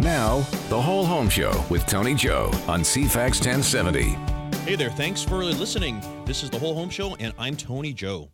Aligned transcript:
Now, 0.00 0.46
the 0.68 0.80
whole 0.80 1.04
home 1.04 1.28
show 1.28 1.64
with 1.68 1.84
Tony 1.86 2.14
Joe 2.14 2.52
on 2.68 2.82
CFAX 2.82 3.44
1070. 3.44 4.16
Hey 4.64 4.76
there, 4.76 4.90
thanks 4.90 5.24
for 5.24 5.42
listening. 5.42 6.00
This 6.24 6.44
is 6.44 6.50
the 6.50 6.58
Whole 6.58 6.74
Home 6.74 6.88
Show, 6.88 7.16
and 7.16 7.32
I'm 7.36 7.56
Tony 7.56 7.92
Joe. 7.92 8.30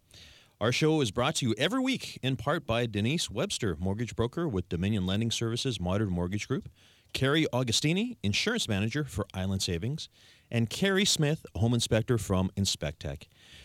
Our 0.60 0.72
show 0.72 1.00
is 1.00 1.10
brought 1.10 1.36
to 1.36 1.46
you 1.46 1.54
every 1.56 1.80
week 1.80 2.18
in 2.22 2.36
part 2.36 2.66
by 2.66 2.84
Denise 2.84 3.30
Webster, 3.30 3.76
mortgage 3.80 4.14
broker 4.14 4.46
with 4.46 4.68
Dominion 4.68 5.06
Lending 5.06 5.30
Services 5.30 5.80
Modern 5.80 6.10
Mortgage 6.10 6.48
Group, 6.48 6.68
Carrie 7.14 7.46
Augustini, 7.50 8.18
insurance 8.22 8.68
manager 8.68 9.04
for 9.04 9.26
Island 9.32 9.62
Savings, 9.62 10.10
and 10.50 10.68
Carrie 10.68 11.06
Smith, 11.06 11.46
home 11.54 11.72
inspector 11.72 12.18
from 12.18 12.50
Inspectech. 12.58 13.22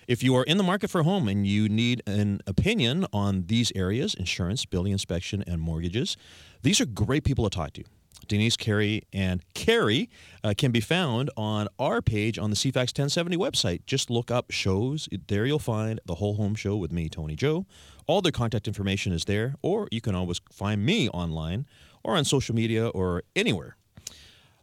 If 0.10 0.24
you 0.24 0.36
are 0.38 0.44
in 0.44 0.58
the 0.58 0.64
market 0.64 0.90
for 0.90 1.02
a 1.02 1.04
home 1.04 1.28
and 1.28 1.46
you 1.46 1.70
need 1.70 2.02
an 2.08 2.42
opinion 2.48 3.06
on 3.14 3.44
these 3.46 3.72
areas 3.76 4.16
insurance, 4.16 4.66
building 4.66 4.92
inspection, 4.92 5.44
and 5.46 5.62
mortgages 5.62 6.18
these 6.64 6.82
are 6.82 6.88
great 6.88 7.24
people 7.24 7.48
to 7.48 7.56
talk 7.56 7.74
to. 7.74 7.84
Denise, 8.28 8.58
Carrie 8.58 9.04
and 9.14 9.46
Carrie 9.54 10.10
uh, 10.44 10.56
can 10.58 10.72
be 10.72 10.80
found 10.80 11.30
on 11.38 11.68
our 11.78 12.02
page 12.02 12.40
on 12.40 12.50
the 12.50 12.56
CFAX 12.56 12.90
1070 12.98 13.38
website. 13.38 13.86
Just 13.86 14.10
look 14.10 14.32
up 14.32 14.50
shows. 14.50 15.08
There 15.28 15.46
you'll 15.46 15.60
find 15.60 16.00
the 16.08 16.16
whole 16.16 16.38
home 16.38 16.56
show 16.56 16.76
with 16.76 16.92
me, 16.92 17.08
Tony 17.08 17.36
Joe. 17.36 17.68
All 18.08 18.24
their 18.24 18.32
contact 18.32 18.68
information 18.68 19.14
is 19.14 19.26
there, 19.26 19.54
or 19.62 19.88
you 19.92 20.02
can 20.02 20.16
always 20.16 20.42
find 20.52 20.84
me 20.84 21.08
online 21.10 21.68
or 22.04 22.18
on 22.18 22.26
social 22.26 22.56
media 22.56 22.88
or 22.88 23.22
anywhere. 23.36 23.78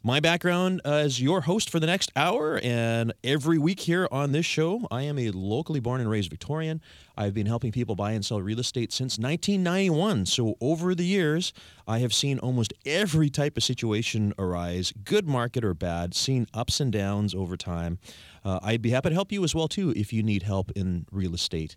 My 0.06 0.20
background 0.20 0.82
as 0.84 1.20
your 1.20 1.40
host 1.40 1.68
for 1.68 1.80
the 1.80 1.86
next 1.88 2.12
hour, 2.14 2.60
and 2.62 3.12
every 3.24 3.58
week 3.58 3.80
here 3.80 4.06
on 4.12 4.30
this 4.30 4.46
show, 4.46 4.86
I 4.88 5.02
am 5.02 5.18
a 5.18 5.32
locally 5.32 5.80
born 5.80 6.00
and 6.00 6.08
raised 6.08 6.30
Victorian. 6.30 6.80
I've 7.16 7.34
been 7.34 7.48
helping 7.48 7.72
people 7.72 7.96
buy 7.96 8.12
and 8.12 8.24
sell 8.24 8.40
real 8.40 8.60
estate 8.60 8.92
since 8.92 9.18
1991. 9.18 10.26
So, 10.26 10.54
over 10.60 10.94
the 10.94 11.04
years, 11.04 11.52
I 11.88 11.98
have 11.98 12.14
seen 12.14 12.38
almost 12.38 12.72
every 12.86 13.28
type 13.28 13.56
of 13.56 13.64
situation 13.64 14.32
arise, 14.38 14.92
good 15.02 15.26
market 15.26 15.64
or 15.64 15.74
bad, 15.74 16.14
seen 16.14 16.46
ups 16.54 16.78
and 16.78 16.92
downs 16.92 17.34
over 17.34 17.56
time. 17.56 17.98
Uh, 18.44 18.60
I'd 18.62 18.82
be 18.82 18.90
happy 18.90 19.08
to 19.08 19.14
help 19.16 19.32
you 19.32 19.42
as 19.42 19.56
well, 19.56 19.66
too, 19.66 19.92
if 19.96 20.12
you 20.12 20.22
need 20.22 20.44
help 20.44 20.70
in 20.76 21.06
real 21.10 21.34
estate. 21.34 21.74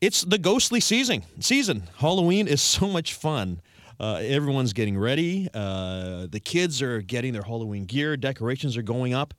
It's 0.01 0.21
the 0.21 0.37
ghostly 0.37 0.79
season. 0.79 1.23
Season. 1.41 1.83
Halloween 1.97 2.47
is 2.47 2.61
so 2.61 2.87
much 2.87 3.13
fun. 3.13 3.61
Uh, 3.99 4.21
everyone's 4.23 4.71
getting 4.71 4.97
ready. 4.97 5.49
Uh, 5.53 6.27
the 6.29 6.39
kids 6.39 6.81
are 6.81 7.01
getting 7.01 7.33
their 7.33 7.43
Halloween 7.43 7.83
gear. 7.83 8.15
Decorations 8.15 8.77
are 8.77 8.81
going 8.81 9.13
up. 9.13 9.33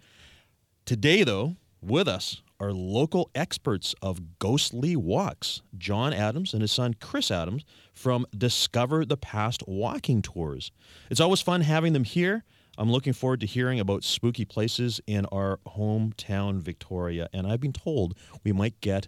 Today, 0.84 1.24
though, 1.24 1.56
with 1.80 2.06
us 2.06 2.42
are 2.60 2.72
local 2.72 3.30
experts 3.34 3.94
of 4.02 4.38
ghostly 4.38 4.96
walks. 4.96 5.62
John 5.78 6.12
Adams 6.12 6.52
and 6.52 6.60
his 6.60 6.72
son 6.72 6.94
Chris 7.00 7.30
Adams 7.30 7.64
from 7.94 8.26
Discover 8.36 9.06
the 9.06 9.16
Past 9.16 9.62
Walking 9.66 10.20
Tours. 10.20 10.72
It's 11.08 11.20
always 11.20 11.40
fun 11.40 11.62
having 11.62 11.94
them 11.94 12.04
here. 12.04 12.44
I'm 12.80 12.90
looking 12.90 13.12
forward 13.12 13.40
to 13.40 13.46
hearing 13.46 13.78
about 13.78 14.04
spooky 14.04 14.46
places 14.46 15.02
in 15.06 15.26
our 15.26 15.58
hometown, 15.66 16.62
Victoria. 16.62 17.28
And 17.30 17.46
I've 17.46 17.60
been 17.60 17.74
told 17.74 18.16
we 18.42 18.52
might 18.52 18.80
get 18.80 19.06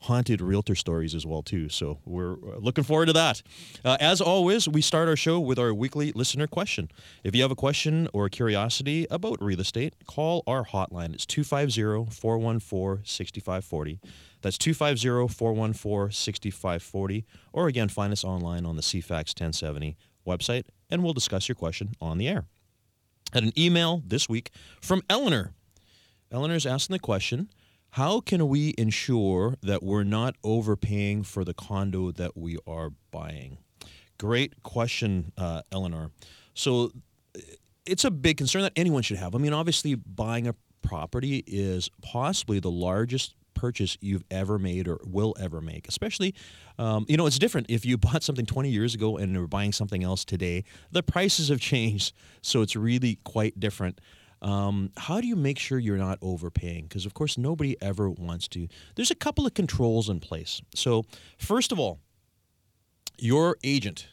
haunted 0.00 0.40
realtor 0.40 0.74
stories 0.74 1.14
as 1.14 1.24
well 1.24 1.42
too. 1.42 1.68
So 1.68 2.00
we're 2.04 2.32
uh, 2.32 2.58
looking 2.58 2.82
forward 2.82 3.06
to 3.06 3.12
that. 3.12 3.42
Uh, 3.84 3.96
as 4.00 4.20
always 4.20 4.68
we 4.68 4.82
start 4.82 5.08
our 5.08 5.14
show 5.14 5.38
with 5.38 5.56
our 5.56 5.72
weekly 5.72 6.10
listener 6.12 6.48
question. 6.48 6.90
If 7.22 7.36
you 7.36 7.42
have 7.42 7.52
a 7.52 7.56
question 7.56 8.08
or 8.12 8.26
a 8.26 8.30
curiosity 8.30 9.06
about 9.08 9.40
real 9.40 9.60
estate 9.60 9.94
call 10.06 10.42
our 10.48 10.64
hotline. 10.64 11.14
It's 11.14 11.26
250-414-6540 11.26 14.00
that's 14.42 14.58
250-414-6540 14.58 17.24
or 17.52 17.68
again 17.68 17.88
find 17.88 18.12
us 18.12 18.24
online 18.24 18.66
on 18.66 18.76
the 18.76 18.82
cfax 18.82 19.30
1070 19.30 19.96
website 20.26 20.64
and 20.90 21.02
we'll 21.02 21.14
discuss 21.14 21.48
your 21.48 21.56
question 21.56 21.94
on 22.00 22.18
the 22.18 22.28
air 22.28 22.44
had 23.32 23.42
an 23.42 23.52
email 23.58 24.02
this 24.06 24.28
week 24.28 24.50
from 24.80 25.02
Eleanor. 25.08 25.52
Eleanor's 26.30 26.66
asking 26.66 26.94
the 26.94 27.00
question 27.00 27.50
How 27.90 28.20
can 28.20 28.48
we 28.48 28.74
ensure 28.78 29.56
that 29.62 29.82
we're 29.82 30.04
not 30.04 30.34
overpaying 30.42 31.24
for 31.24 31.44
the 31.44 31.54
condo 31.54 32.10
that 32.12 32.36
we 32.36 32.58
are 32.66 32.90
buying? 33.10 33.58
Great 34.18 34.62
question, 34.62 35.32
uh, 35.36 35.62
Eleanor. 35.70 36.10
So 36.54 36.90
it's 37.84 38.04
a 38.04 38.10
big 38.10 38.36
concern 38.36 38.62
that 38.62 38.72
anyone 38.76 39.02
should 39.02 39.18
have. 39.18 39.34
I 39.34 39.38
mean, 39.38 39.52
obviously, 39.52 39.94
buying 39.94 40.48
a 40.48 40.54
property 40.82 41.44
is 41.46 41.90
possibly 42.02 42.60
the 42.60 42.70
largest 42.70 43.34
purchase 43.56 43.98
you've 44.00 44.24
ever 44.30 44.58
made 44.58 44.86
or 44.86 45.00
will 45.04 45.34
ever 45.40 45.60
make. 45.60 45.88
Especially, 45.88 46.34
um, 46.78 47.04
you 47.08 47.16
know, 47.16 47.26
it's 47.26 47.38
different 47.38 47.66
if 47.68 47.84
you 47.84 47.96
bought 48.06 48.22
something 48.22 48.46
20 48.46 48.70
years 48.70 48.94
ago 48.94 49.16
and 49.16 49.32
you're 49.32 49.48
buying 49.48 49.72
something 49.72 50.04
else 50.04 50.24
today. 50.24 50.62
The 50.92 51.02
prices 51.02 51.48
have 51.48 51.60
changed, 51.72 52.14
so 52.42 52.62
it's 52.62 52.76
really 52.76 53.18
quite 53.24 53.58
different. 53.58 54.00
Um, 54.42 54.92
how 54.96 55.20
do 55.20 55.26
you 55.26 55.34
make 55.34 55.58
sure 55.58 55.78
you're 55.78 55.96
not 55.96 56.18
overpaying? 56.20 56.84
Because, 56.84 57.06
of 57.06 57.14
course, 57.14 57.38
nobody 57.38 57.76
ever 57.82 58.10
wants 58.10 58.46
to. 58.48 58.68
There's 58.94 59.10
a 59.10 59.14
couple 59.14 59.46
of 59.46 59.54
controls 59.54 60.08
in 60.08 60.20
place. 60.20 60.60
So, 60.74 61.04
first 61.38 61.72
of 61.72 61.80
all, 61.80 61.98
your 63.18 63.56
agent 63.64 64.08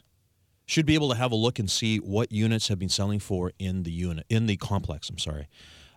should 0.65 0.85
be 0.85 0.95
able 0.95 1.09
to 1.09 1.15
have 1.15 1.31
a 1.31 1.35
look 1.35 1.59
and 1.59 1.69
see 1.69 1.97
what 1.97 2.31
units 2.31 2.69
have 2.69 2.79
been 2.79 2.89
selling 2.89 3.19
for 3.19 3.51
in 3.59 3.83
the 3.83 3.91
unit 3.91 4.25
in 4.29 4.47
the 4.47 4.57
complex. 4.57 5.09
I'm 5.09 5.17
sorry. 5.17 5.47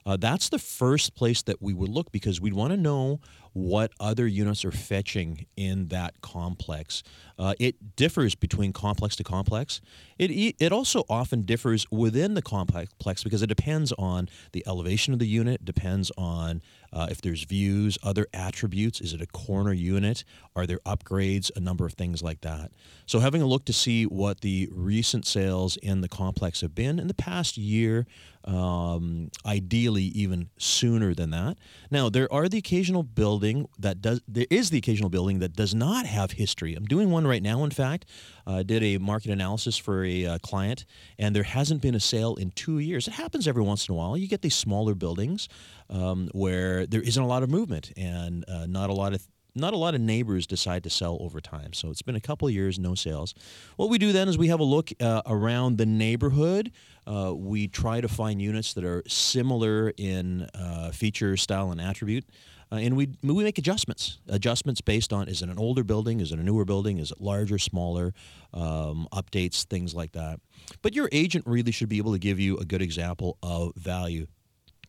Uh, 0.06 0.16
that's 0.16 0.48
the 0.48 0.58
first 0.58 1.16
place 1.16 1.42
that 1.42 1.60
we 1.60 1.74
would 1.74 1.90
look 1.90 2.12
because 2.12 2.40
we'd 2.40 2.54
want 2.54 2.70
to 2.70 2.76
know 2.76 3.20
what 3.52 3.90
other 3.98 4.26
units 4.26 4.64
are 4.64 4.70
fetching 4.70 5.46
in 5.56 5.88
that 5.88 6.20
complex. 6.20 7.02
Uh, 7.38 7.54
it 7.58 7.96
differs 7.96 8.34
between 8.34 8.72
complex 8.72 9.16
to 9.16 9.24
complex. 9.24 9.80
It, 10.16 10.54
it 10.60 10.72
also 10.72 11.04
often 11.08 11.42
differs 11.42 11.90
within 11.90 12.34
the 12.34 12.42
complex 12.42 13.24
because 13.24 13.42
it 13.42 13.48
depends 13.48 13.92
on 13.92 14.28
the 14.52 14.62
elevation 14.66 15.12
of 15.12 15.18
the 15.18 15.26
unit, 15.26 15.64
depends 15.64 16.12
on 16.16 16.62
uh, 16.96 17.08
if 17.10 17.20
there's 17.20 17.44
views, 17.44 17.98
other 18.02 18.26
attributes. 18.32 19.02
Is 19.02 19.12
it 19.12 19.20
a 19.20 19.26
corner 19.26 19.74
unit? 19.74 20.24
Are 20.56 20.66
there 20.66 20.78
upgrades? 20.86 21.50
A 21.54 21.60
number 21.60 21.84
of 21.84 21.92
things 21.92 22.22
like 22.22 22.40
that. 22.40 22.72
So, 23.04 23.18
having 23.18 23.42
a 23.42 23.46
look 23.46 23.66
to 23.66 23.72
see 23.74 24.04
what 24.06 24.40
the 24.40 24.70
recent 24.72 25.26
sales 25.26 25.76
in 25.76 26.00
the 26.00 26.08
complex 26.08 26.62
have 26.62 26.74
been 26.74 26.98
in 26.98 27.06
the 27.06 27.14
past 27.14 27.58
year, 27.58 28.06
um, 28.44 29.30
ideally 29.44 30.04
even 30.04 30.48
sooner 30.56 31.12
than 31.12 31.30
that. 31.30 31.58
Now, 31.90 32.08
there 32.08 32.32
are 32.32 32.48
the 32.48 32.58
occasional 32.58 33.02
building 33.02 33.68
that 33.78 34.00
does, 34.00 34.22
there 34.26 34.46
is 34.48 34.70
the 34.70 34.78
occasional 34.78 35.10
building 35.10 35.40
that 35.40 35.52
does 35.52 35.74
not 35.74 36.06
have 36.06 36.32
history. 36.32 36.74
I'm 36.74 36.86
doing 36.86 37.10
one 37.10 37.26
right 37.26 37.42
now, 37.42 37.62
in 37.62 37.72
fact. 37.72 38.06
I 38.46 38.60
uh, 38.60 38.62
did 38.62 38.82
a 38.82 38.98
market 38.98 39.30
analysis 39.30 39.76
for 39.76 40.04
a 40.04 40.26
uh, 40.26 40.38
client, 40.38 40.84
and 41.18 41.34
there 41.34 41.42
hasn't 41.42 41.82
been 41.82 41.94
a 41.94 42.00
sale 42.00 42.36
in 42.36 42.52
two 42.52 42.78
years. 42.78 43.08
It 43.08 43.14
happens 43.14 43.48
every 43.48 43.62
once 43.62 43.88
in 43.88 43.92
a 43.94 43.96
while. 43.96 44.16
You 44.16 44.28
get 44.28 44.42
these 44.42 44.54
smaller 44.54 44.94
buildings 44.94 45.48
um, 45.90 46.28
where 46.32 46.86
there 46.86 47.02
isn't 47.02 47.22
a 47.22 47.26
lot 47.26 47.42
of 47.42 47.50
movement 47.50 47.92
and 47.96 48.44
uh, 48.48 48.66
not 48.66 48.90
a 48.90 48.92
lot 48.92 49.14
of 49.14 49.26
not 49.56 49.72
a 49.72 49.76
lot 49.76 49.94
of 49.94 50.00
neighbors 50.02 50.46
decide 50.46 50.84
to 50.84 50.90
sell 50.90 51.16
over 51.20 51.40
time. 51.40 51.72
So 51.72 51.90
it's 51.90 52.02
been 52.02 52.14
a 52.14 52.20
couple 52.20 52.48
years, 52.50 52.78
no 52.78 52.94
sales. 52.94 53.34
What 53.76 53.88
we 53.88 53.96
do 53.96 54.12
then 54.12 54.28
is 54.28 54.36
we 54.36 54.48
have 54.48 54.60
a 54.60 54.64
look 54.64 54.90
uh, 55.00 55.22
around 55.24 55.78
the 55.78 55.86
neighborhood. 55.86 56.72
Uh, 57.06 57.32
we 57.34 57.66
try 57.66 58.00
to 58.02 58.08
find 58.08 58.42
units 58.42 58.74
that 58.74 58.84
are 58.84 59.02
similar 59.08 59.94
in 59.96 60.42
uh, 60.54 60.90
feature, 60.92 61.36
style, 61.36 61.70
and 61.70 61.80
attribute. 61.80 62.26
Uh, 62.70 62.76
and 62.76 62.96
we, 62.96 63.08
we 63.22 63.44
make 63.44 63.58
adjustments. 63.58 64.18
Adjustments 64.28 64.80
based 64.80 65.12
on 65.12 65.28
is 65.28 65.42
it 65.42 65.48
an 65.48 65.58
older 65.58 65.84
building? 65.84 66.20
Is 66.20 66.32
it 66.32 66.38
a 66.38 66.42
newer 66.42 66.64
building? 66.64 66.98
Is 66.98 67.12
it 67.12 67.20
larger, 67.20 67.58
smaller? 67.58 68.12
Um, 68.52 69.06
updates, 69.12 69.64
things 69.64 69.94
like 69.94 70.12
that. 70.12 70.40
But 70.82 70.94
your 70.94 71.08
agent 71.12 71.44
really 71.46 71.72
should 71.72 71.88
be 71.88 71.98
able 71.98 72.12
to 72.12 72.18
give 72.18 72.40
you 72.40 72.56
a 72.58 72.64
good 72.64 72.82
example 72.82 73.38
of 73.42 73.74
value. 73.76 74.26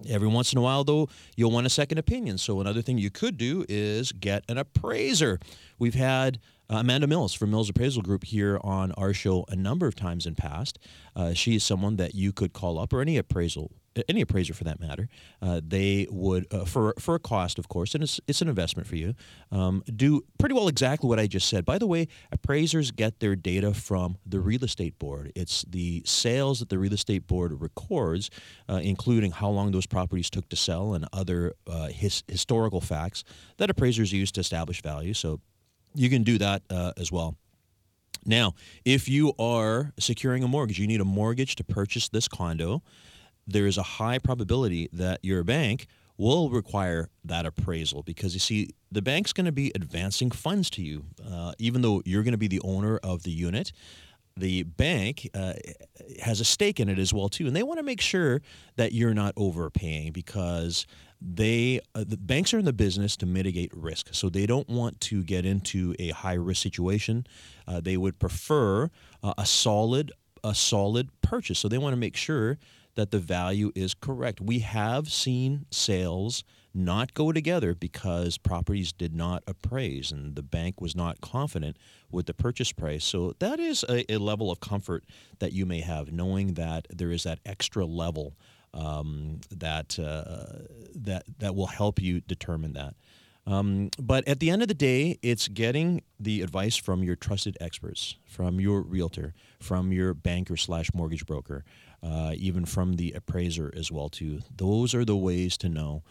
Every 0.07 0.27
once 0.27 0.51
in 0.53 0.59
a 0.59 0.61
while, 0.61 0.83
though, 0.83 1.09
you'll 1.35 1.51
want 1.51 1.65
a 1.65 1.71
second 1.71 1.97
opinion. 1.97 2.37
So, 2.37 2.61
another 2.61 2.83
thing 2.83 2.99
you 2.99 3.09
could 3.09 3.37
do 3.37 3.65
is 3.67 4.11
get 4.11 4.43
an 4.47 4.57
appraiser. 4.59 5.39
We've 5.79 5.95
had 5.95 6.39
uh, 6.69 6.77
Amanda 6.77 7.07
Mills 7.07 7.33
from 7.33 7.49
Mills 7.49 7.69
Appraisal 7.69 8.03
Group 8.03 8.23
here 8.23 8.59
on 8.61 8.91
our 8.91 9.13
show 9.13 9.45
a 9.49 9.55
number 9.55 9.87
of 9.87 9.95
times 9.95 10.27
in 10.27 10.35
past. 10.35 10.77
Uh, 11.15 11.33
she 11.33 11.55
is 11.55 11.63
someone 11.63 11.95
that 11.95 12.13
you 12.13 12.31
could 12.31 12.53
call 12.53 12.77
up, 12.77 12.93
or 12.93 13.01
any 13.01 13.17
appraisal 13.17 13.71
any 14.07 14.21
appraiser 14.21 14.53
for 14.53 14.63
that 14.63 14.79
matter, 14.79 15.07
uh, 15.41 15.61
they 15.65 16.07
would 16.09 16.45
uh, 16.53 16.65
for 16.65 16.93
for 16.99 17.15
a 17.15 17.19
cost, 17.19 17.59
of 17.59 17.67
course, 17.67 17.93
and 17.93 18.03
it's 18.03 18.19
it's 18.27 18.41
an 18.41 18.47
investment 18.47 18.87
for 18.87 18.95
you. 18.95 19.13
Um, 19.51 19.83
do 19.95 20.23
pretty 20.37 20.55
well 20.55 20.67
exactly 20.67 21.07
what 21.07 21.19
I 21.19 21.27
just 21.27 21.47
said. 21.47 21.65
By 21.65 21.77
the 21.77 21.87
way, 21.87 22.07
appraisers 22.31 22.91
get 22.91 23.19
their 23.19 23.35
data 23.35 23.73
from 23.73 24.17
the 24.25 24.39
real 24.39 24.63
estate 24.63 24.97
board. 24.99 25.31
It's 25.35 25.63
the 25.67 26.03
sales 26.05 26.59
that 26.59 26.69
the 26.69 26.77
real 26.77 26.93
estate 26.93 27.27
board 27.27 27.61
records, 27.61 28.29
uh, 28.69 28.79
including 28.83 29.31
how 29.31 29.49
long 29.49 29.71
those 29.71 29.85
properties 29.85 30.29
took 30.29 30.49
to 30.49 30.55
sell 30.55 30.93
and 30.93 31.07
other 31.13 31.53
uh, 31.67 31.87
his, 31.87 32.23
historical 32.27 32.81
facts 32.81 33.23
that 33.57 33.69
appraisers 33.69 34.11
use 34.11 34.31
to 34.33 34.41
establish 34.41 34.81
value. 34.81 35.13
So 35.13 35.39
you 35.93 36.09
can 36.09 36.23
do 36.23 36.37
that 36.37 36.61
uh, 36.69 36.93
as 36.97 37.11
well. 37.11 37.35
Now, 38.25 38.55
if 38.83 39.07
you 39.07 39.33
are 39.39 39.93
securing 39.97 40.43
a 40.43 40.47
mortgage, 40.47 40.79
you 40.79 40.87
need 40.87 41.01
a 41.01 41.05
mortgage 41.05 41.55
to 41.55 41.63
purchase 41.63 42.09
this 42.09 42.27
condo 42.27 42.83
there 43.47 43.65
is 43.65 43.77
a 43.77 43.83
high 43.83 44.19
probability 44.19 44.89
that 44.91 45.19
your 45.23 45.43
bank 45.43 45.87
will 46.17 46.49
require 46.49 47.09
that 47.23 47.45
appraisal 47.45 48.03
because 48.03 48.33
you 48.33 48.39
see, 48.39 48.69
the 48.91 49.01
bank's 49.01 49.33
going 49.33 49.45
to 49.45 49.51
be 49.51 49.71
advancing 49.75 50.31
funds 50.31 50.69
to 50.71 50.81
you, 50.81 51.05
uh, 51.29 51.53
even 51.59 51.81
though 51.81 52.01
you're 52.05 52.23
going 52.23 52.33
to 52.33 52.37
be 52.37 52.47
the 52.47 52.61
owner 52.63 52.97
of 53.03 53.23
the 53.23 53.31
unit. 53.31 53.71
The 54.35 54.63
bank 54.63 55.29
uh, 55.33 55.53
has 56.21 56.39
a 56.39 56.45
stake 56.45 56.79
in 56.79 56.89
it 56.89 56.99
as 56.99 57.11
well 57.11 57.27
too, 57.27 57.47
and 57.47 57.55
they 57.55 57.63
want 57.63 57.79
to 57.79 57.83
make 57.83 58.01
sure 58.01 58.41
that 58.75 58.91
you're 58.91 59.15
not 59.15 59.33
overpaying 59.35 60.11
because 60.11 60.85
they 61.19 61.79
uh, 61.95 62.03
the 62.07 62.17
banks 62.17 62.53
are 62.53 62.59
in 62.59 62.65
the 62.65 62.73
business 62.73 63.17
to 63.17 63.25
mitigate 63.25 63.71
risk, 63.75 64.09
so 64.11 64.29
they 64.29 64.45
don't 64.45 64.69
want 64.69 65.01
to 65.01 65.23
get 65.23 65.43
into 65.43 65.95
a 65.97 66.09
high 66.09 66.35
risk 66.35 66.61
situation. 66.61 67.25
Uh, 67.67 67.81
they 67.81 67.97
would 67.97 68.19
prefer 68.19 68.91
a 69.23 69.45
solid 69.45 70.11
a 70.43 70.53
solid 70.53 71.09
purchase, 71.23 71.57
so 71.57 71.67
they 71.67 71.79
want 71.79 71.93
to 71.93 71.99
make 71.99 72.15
sure 72.15 72.59
that 72.97 73.11
the 73.11 73.19
value 73.19 73.71
is 73.75 73.93
correct. 73.93 74.41
We 74.41 74.59
have 74.59 75.09
seen 75.09 75.65
sales 75.71 76.43
not 76.73 77.13
go 77.13 77.31
together 77.31 77.73
because 77.73 78.37
properties 78.37 78.91
did 78.91 79.15
not 79.15 79.43
appraise 79.47 80.11
and 80.11 80.35
the 80.35 80.43
bank 80.43 80.81
was 80.81 80.95
not 80.95 81.21
confident 81.21 81.77
with 82.11 82.25
the 82.25 82.33
purchase 82.33 82.71
price. 82.71 83.05
So 83.05 83.33
that 83.39 83.59
is 83.59 83.85
a, 83.87 84.11
a 84.11 84.17
level 84.17 84.51
of 84.51 84.59
comfort 84.59 85.05
that 85.39 85.53
you 85.53 85.65
may 85.65 85.81
have, 85.81 86.11
knowing 86.11 86.55
that 86.55 86.87
there 86.93 87.11
is 87.11 87.23
that 87.23 87.39
extra 87.45 87.85
level 87.85 88.35
um, 88.73 89.39
that 89.55 89.97
uh, 89.99 90.65
that 90.95 91.23
that 91.39 91.55
will 91.55 91.67
help 91.67 92.01
you 92.01 92.21
determine 92.21 92.73
that. 92.73 92.95
Um, 93.47 93.91
but 93.97 94.27
at 94.27 94.41
the 94.41 94.49
end 94.49 94.61
of 94.61 94.67
the 94.67 94.73
day, 94.73 95.17
it's 95.21 95.47
getting 95.47 96.01
the 96.19 96.41
advice 96.41 96.75
from 96.75 97.01
your 97.01 97.15
trusted 97.15 97.57
experts, 97.61 98.17
from 98.25 98.59
your 98.59 98.81
realtor, 98.81 99.33
from 99.61 99.93
your 99.93 100.13
banker 100.13 100.57
slash 100.57 100.93
mortgage 100.93 101.25
broker, 101.25 101.63
uh, 102.07 102.33
even 102.37 102.65
from 102.65 102.93
the 102.93 103.11
appraiser 103.13 103.71
as 103.75 103.91
well 103.91 104.09
too. 104.09 104.39
Those 104.55 104.95
are 104.95 105.03
the 105.03 105.17
ways 105.17 105.57
to 105.57 105.69
know. 105.69 106.03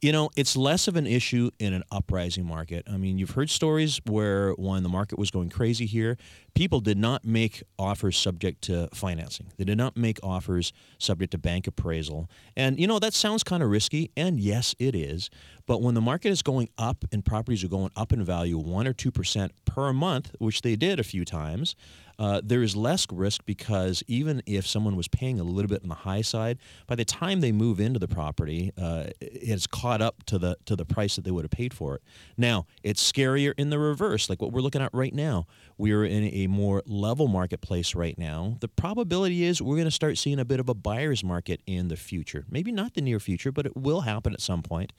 You 0.00 0.12
know, 0.12 0.30
it's 0.34 0.56
less 0.56 0.88
of 0.88 0.96
an 0.96 1.06
issue 1.06 1.50
in 1.58 1.74
an 1.74 1.82
uprising 1.92 2.46
market. 2.46 2.86
I 2.90 2.96
mean, 2.96 3.18
you've 3.18 3.32
heard 3.32 3.50
stories 3.50 4.00
where 4.06 4.52
when 4.52 4.82
the 4.82 4.88
market 4.88 5.18
was 5.18 5.30
going 5.30 5.50
crazy 5.50 5.84
here, 5.84 6.16
people 6.54 6.80
did 6.80 6.96
not 6.96 7.22
make 7.22 7.62
offers 7.78 8.16
subject 8.16 8.62
to 8.62 8.88
financing. 8.94 9.52
They 9.58 9.64
did 9.64 9.76
not 9.76 9.98
make 9.98 10.18
offers 10.22 10.72
subject 10.98 11.32
to 11.32 11.38
bank 11.38 11.66
appraisal. 11.66 12.30
And, 12.56 12.80
you 12.80 12.86
know, 12.86 12.98
that 12.98 13.12
sounds 13.12 13.42
kind 13.42 13.62
of 13.62 13.68
risky, 13.68 14.10
and 14.16 14.40
yes, 14.40 14.74
it 14.78 14.94
is. 14.94 15.28
But 15.66 15.82
when 15.82 15.94
the 15.94 16.00
market 16.00 16.30
is 16.30 16.40
going 16.40 16.70
up 16.78 17.04
and 17.12 17.22
properties 17.22 17.62
are 17.62 17.68
going 17.68 17.90
up 17.94 18.10
in 18.10 18.24
value 18.24 18.56
1 18.56 18.86
or 18.86 18.94
2% 18.94 19.50
per 19.66 19.92
month, 19.92 20.34
which 20.38 20.62
they 20.62 20.76
did 20.76 20.98
a 20.98 21.04
few 21.04 21.26
times, 21.26 21.76
uh, 22.20 22.42
there 22.44 22.62
is 22.62 22.76
less 22.76 23.06
risk 23.10 23.46
because 23.46 24.02
even 24.06 24.42
if 24.44 24.66
someone 24.66 24.94
was 24.94 25.08
paying 25.08 25.40
a 25.40 25.42
little 25.42 25.70
bit 25.70 25.82
on 25.82 25.88
the 25.88 25.94
high 25.94 26.20
side, 26.20 26.58
by 26.86 26.94
the 26.94 27.04
time 27.04 27.40
they 27.40 27.50
move 27.50 27.80
into 27.80 27.98
the 27.98 28.06
property, 28.06 28.72
uh, 28.76 29.06
it's 29.22 29.66
caught 29.66 30.02
up 30.02 30.22
to 30.26 30.38
the 30.38 30.58
to 30.66 30.76
the 30.76 30.84
price 30.84 31.16
that 31.16 31.24
they 31.24 31.30
would 31.30 31.44
have 31.44 31.50
paid 31.50 31.72
for 31.72 31.94
it. 31.94 32.02
Now 32.36 32.66
it's 32.82 33.10
scarier 33.10 33.54
in 33.56 33.70
the 33.70 33.78
reverse, 33.78 34.28
like 34.28 34.42
what 34.42 34.52
we're 34.52 34.60
looking 34.60 34.82
at 34.82 34.92
right 34.92 35.14
now. 35.14 35.46
We 35.78 35.92
are 35.92 36.04
in 36.04 36.24
a 36.24 36.46
more 36.46 36.82
level 36.84 37.26
marketplace 37.26 37.94
right 37.94 38.18
now. 38.18 38.58
The 38.60 38.68
probability 38.68 39.44
is 39.44 39.62
we're 39.62 39.76
going 39.76 39.86
to 39.86 39.90
start 39.90 40.18
seeing 40.18 40.38
a 40.38 40.44
bit 40.44 40.60
of 40.60 40.68
a 40.68 40.74
buyer's 40.74 41.24
market 41.24 41.62
in 41.66 41.88
the 41.88 41.96
future. 41.96 42.44
Maybe 42.50 42.70
not 42.70 42.92
the 42.92 43.00
near 43.00 43.18
future, 43.18 43.50
but 43.50 43.64
it 43.64 43.74
will 43.74 44.02
happen 44.02 44.34
at 44.34 44.42
some 44.42 44.60
point. 44.60 44.92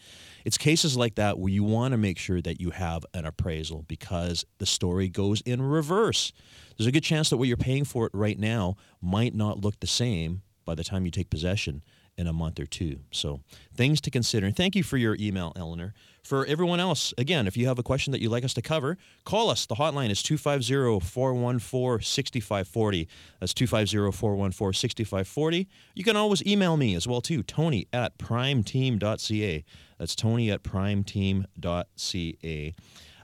It's 0.44 0.58
cases 0.58 0.98
like 0.98 1.16
that 1.16 1.38
where 1.38 1.54
you 1.54 1.64
want 1.64 1.92
to 1.92 2.00
make 2.00 2.18
sure 2.18 2.42
that 2.42 2.60
you 2.60 2.72
have 2.72 3.06
an 3.14 3.26
appraisal 3.26 3.86
because 3.88 4.44
the 4.58 4.66
story 4.66 5.08
goes 5.08 5.42
in 5.42 5.62
reverse 5.62 6.34
there's 6.78 6.88
a 6.88 6.92
good 6.92 7.04
chance 7.04 7.30
that 7.30 7.38
what 7.38 7.48
you're 7.48 7.58
paying 7.58 7.86
for 7.86 8.06
it 8.06 8.12
right 8.14 8.40
now 8.40 8.76
might 9.02 9.34
not 9.34 9.62
look 9.62 9.80
the 9.80 9.88
same 9.88 10.42
by 10.66 10.76
the 10.76 10.84
time 10.84 11.06
you 11.06 11.12
take 11.12 11.30
possession 11.30 11.84
in 12.18 12.28
a 12.28 12.34
month 12.34 12.60
or 12.60 12.66
two. 12.66 13.00
So, 13.12 13.42
things 13.74 14.02
to 14.02 14.12
consider. 14.12 14.52
Thank 14.52 14.76
you 14.76 14.84
for 14.84 14.98
your 14.98 15.16
email, 15.20 15.54
Eleanor. 15.56 15.94
For 16.24 16.46
everyone 16.46 16.80
else, 16.80 17.14
again, 17.18 17.48
if 17.48 17.58
you 17.58 17.68
have 17.68 17.80
a 17.80 17.84
question 17.84 18.12
that 18.12 18.22
you'd 18.22 18.30
like 18.30 18.46
us 18.46 18.54
to 18.54 18.62
cover, 18.62 18.98
call 19.26 19.50
us. 19.50 19.66
The 19.66 19.76
hotline 19.76 20.12
is 20.12 20.22
250 20.22 21.00
414 21.00 22.06
6540. 22.06 23.08
That's 23.40 23.54
250 23.54 24.12
414 24.16 24.74
6540. 24.74 25.68
You 25.96 26.04
can 26.04 26.16
always 26.16 26.46
email 26.46 26.78
me 26.78 26.94
as 26.96 27.08
well, 27.08 27.22
too, 27.22 27.42
Tony 27.44 27.88
at 27.92 28.20
primeteam.ca. 28.20 29.66
That's 29.98 30.16
Tony 30.16 30.52
at 30.52 30.64
primeteam.ca. 30.64 31.46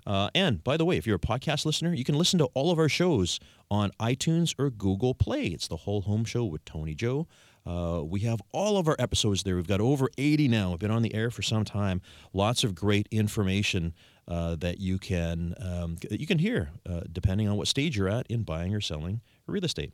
Uh, 0.08 0.30
and 0.34 0.64
by 0.64 0.78
the 0.78 0.86
way, 0.86 0.96
if 0.96 1.06
you're 1.06 1.18
a 1.18 1.20
podcast 1.20 1.66
listener, 1.66 1.94
you 1.94 2.06
can 2.06 2.16
listen 2.16 2.40
to 2.40 2.46
all 2.54 2.72
of 2.72 2.80
our 2.80 2.88
shows 2.88 3.42
on 3.70 3.92
iTunes 4.00 4.56
or 4.58 4.70
Google 4.70 5.14
Play. 5.14 5.48
It's 5.48 5.68
the 5.68 5.76
whole 5.76 6.02
home 6.02 6.24
show 6.24 6.46
with 6.46 6.64
Tony 6.64 6.96
Joe. 6.96 7.28
Uh, 7.66 8.02
we 8.06 8.22
have 8.22 8.42
all 8.54 8.78
of 8.78 8.88
our 8.88 8.96
episodes 8.98 9.44
there. 9.44 9.58
We've 9.58 9.68
got 9.68 9.82
over 9.82 10.10
80 10.18 10.48
now. 10.48 10.70
We've 10.70 10.80
been 10.80 10.92
on 10.92 11.02
the 11.02 11.14
air 11.14 11.30
for 11.30 11.42
some 11.42 11.66
time. 11.66 12.02
Lots 12.32 12.64
of 12.64 12.74
great 12.74 13.10
information 13.12 13.94
uh, 14.30 14.56
that 14.56 14.80
you 14.80 14.98
can 14.98 15.54
um, 15.60 15.98
that 16.10 16.22
you 16.22 16.28
can 16.28 16.40
hear 16.40 16.70
uh, 16.90 17.02
depending 17.12 17.50
on 17.50 17.58
what 17.58 17.68
stage 17.68 17.98
you're 17.98 18.08
at 18.08 18.28
in 18.28 18.44
buying 18.44 18.74
or 18.74 18.80
selling 18.80 19.20
real 19.46 19.66
estate. 19.66 19.92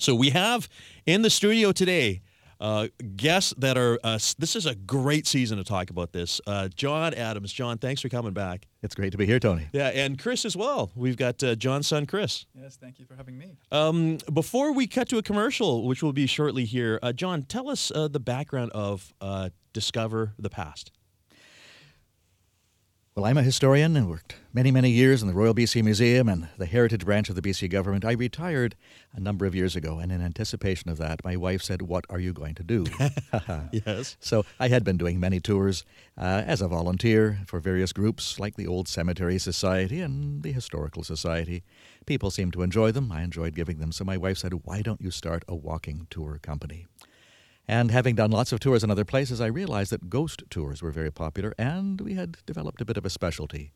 So 0.00 0.16
we 0.16 0.30
have 0.30 0.68
in 1.06 1.22
the 1.22 1.30
studio 1.30 1.70
today 1.70 2.22
uh, 2.62 2.86
guests 3.16 3.52
that 3.58 3.76
are, 3.76 3.98
uh, 4.04 4.18
this 4.38 4.54
is 4.54 4.66
a 4.66 4.74
great 4.74 5.26
season 5.26 5.58
to 5.58 5.64
talk 5.64 5.90
about 5.90 6.12
this. 6.12 6.40
Uh, 6.46 6.68
John 6.68 7.12
Adams. 7.12 7.52
John, 7.52 7.76
thanks 7.76 8.00
for 8.00 8.08
coming 8.08 8.32
back. 8.32 8.66
It's 8.82 8.94
great 8.94 9.10
to 9.12 9.18
be 9.18 9.26
here, 9.26 9.40
Tony. 9.40 9.66
Yeah, 9.72 9.88
and 9.88 10.18
Chris 10.18 10.44
as 10.44 10.56
well. 10.56 10.92
We've 10.94 11.16
got 11.16 11.42
uh, 11.42 11.56
John's 11.56 11.88
son, 11.88 12.06
Chris. 12.06 12.46
Yes, 12.54 12.76
thank 12.76 13.00
you 13.00 13.04
for 13.04 13.16
having 13.16 13.36
me. 13.36 13.56
Um, 13.72 14.18
before 14.32 14.72
we 14.72 14.86
cut 14.86 15.08
to 15.08 15.18
a 15.18 15.22
commercial, 15.22 15.86
which 15.86 16.02
will 16.02 16.12
be 16.12 16.26
shortly 16.26 16.64
here, 16.64 17.00
uh, 17.02 17.12
John, 17.12 17.42
tell 17.42 17.68
us 17.68 17.90
uh, 17.92 18.06
the 18.06 18.20
background 18.20 18.70
of 18.72 19.12
Discover 19.72 20.34
the 20.38 20.50
Past. 20.50 20.92
Well, 23.14 23.26
I'm 23.26 23.36
a 23.36 23.42
historian 23.42 23.94
and 23.94 24.08
worked 24.08 24.36
many, 24.54 24.70
many 24.70 24.88
years 24.88 25.20
in 25.20 25.28
the 25.28 25.34
Royal 25.34 25.52
BC 25.52 25.82
Museum 25.84 26.30
and 26.30 26.48
the 26.56 26.64
heritage 26.64 27.04
branch 27.04 27.28
of 27.28 27.36
the 27.36 27.42
BC 27.42 27.68
government. 27.68 28.06
I 28.06 28.12
retired 28.12 28.74
a 29.12 29.20
number 29.20 29.44
of 29.44 29.54
years 29.54 29.76
ago, 29.76 29.98
and 29.98 30.10
in 30.10 30.22
anticipation 30.22 30.90
of 30.90 30.96
that, 30.96 31.22
my 31.22 31.36
wife 31.36 31.60
said, 31.60 31.82
What 31.82 32.06
are 32.08 32.18
you 32.18 32.32
going 32.32 32.54
to 32.54 32.62
do? 32.62 32.86
yes. 33.86 34.16
So 34.18 34.46
I 34.58 34.68
had 34.68 34.82
been 34.82 34.96
doing 34.96 35.20
many 35.20 35.40
tours 35.40 35.84
uh, 36.16 36.42
as 36.46 36.62
a 36.62 36.68
volunteer 36.68 37.40
for 37.46 37.60
various 37.60 37.92
groups 37.92 38.40
like 38.40 38.56
the 38.56 38.66
Old 38.66 38.88
Cemetery 38.88 39.38
Society 39.38 40.00
and 40.00 40.42
the 40.42 40.52
Historical 40.52 41.04
Society. 41.04 41.64
People 42.06 42.30
seemed 42.30 42.54
to 42.54 42.62
enjoy 42.62 42.92
them. 42.92 43.12
I 43.12 43.24
enjoyed 43.24 43.54
giving 43.54 43.78
them. 43.78 43.92
So 43.92 44.04
my 44.04 44.16
wife 44.16 44.38
said, 44.38 44.64
Why 44.64 44.80
don't 44.80 45.02
you 45.02 45.10
start 45.10 45.44
a 45.46 45.54
walking 45.54 46.06
tour 46.08 46.38
company? 46.40 46.86
And 47.68 47.90
having 47.90 48.16
done 48.16 48.30
lots 48.30 48.52
of 48.52 48.60
tours 48.60 48.82
in 48.82 48.90
other 48.90 49.04
places, 49.04 49.40
I 49.40 49.46
realized 49.46 49.92
that 49.92 50.10
ghost 50.10 50.42
tours 50.50 50.82
were 50.82 50.90
very 50.90 51.12
popular, 51.12 51.54
and 51.56 52.00
we 52.00 52.14
had 52.14 52.38
developed 52.44 52.80
a 52.80 52.84
bit 52.84 52.96
of 52.96 53.06
a 53.06 53.10
specialty 53.10 53.72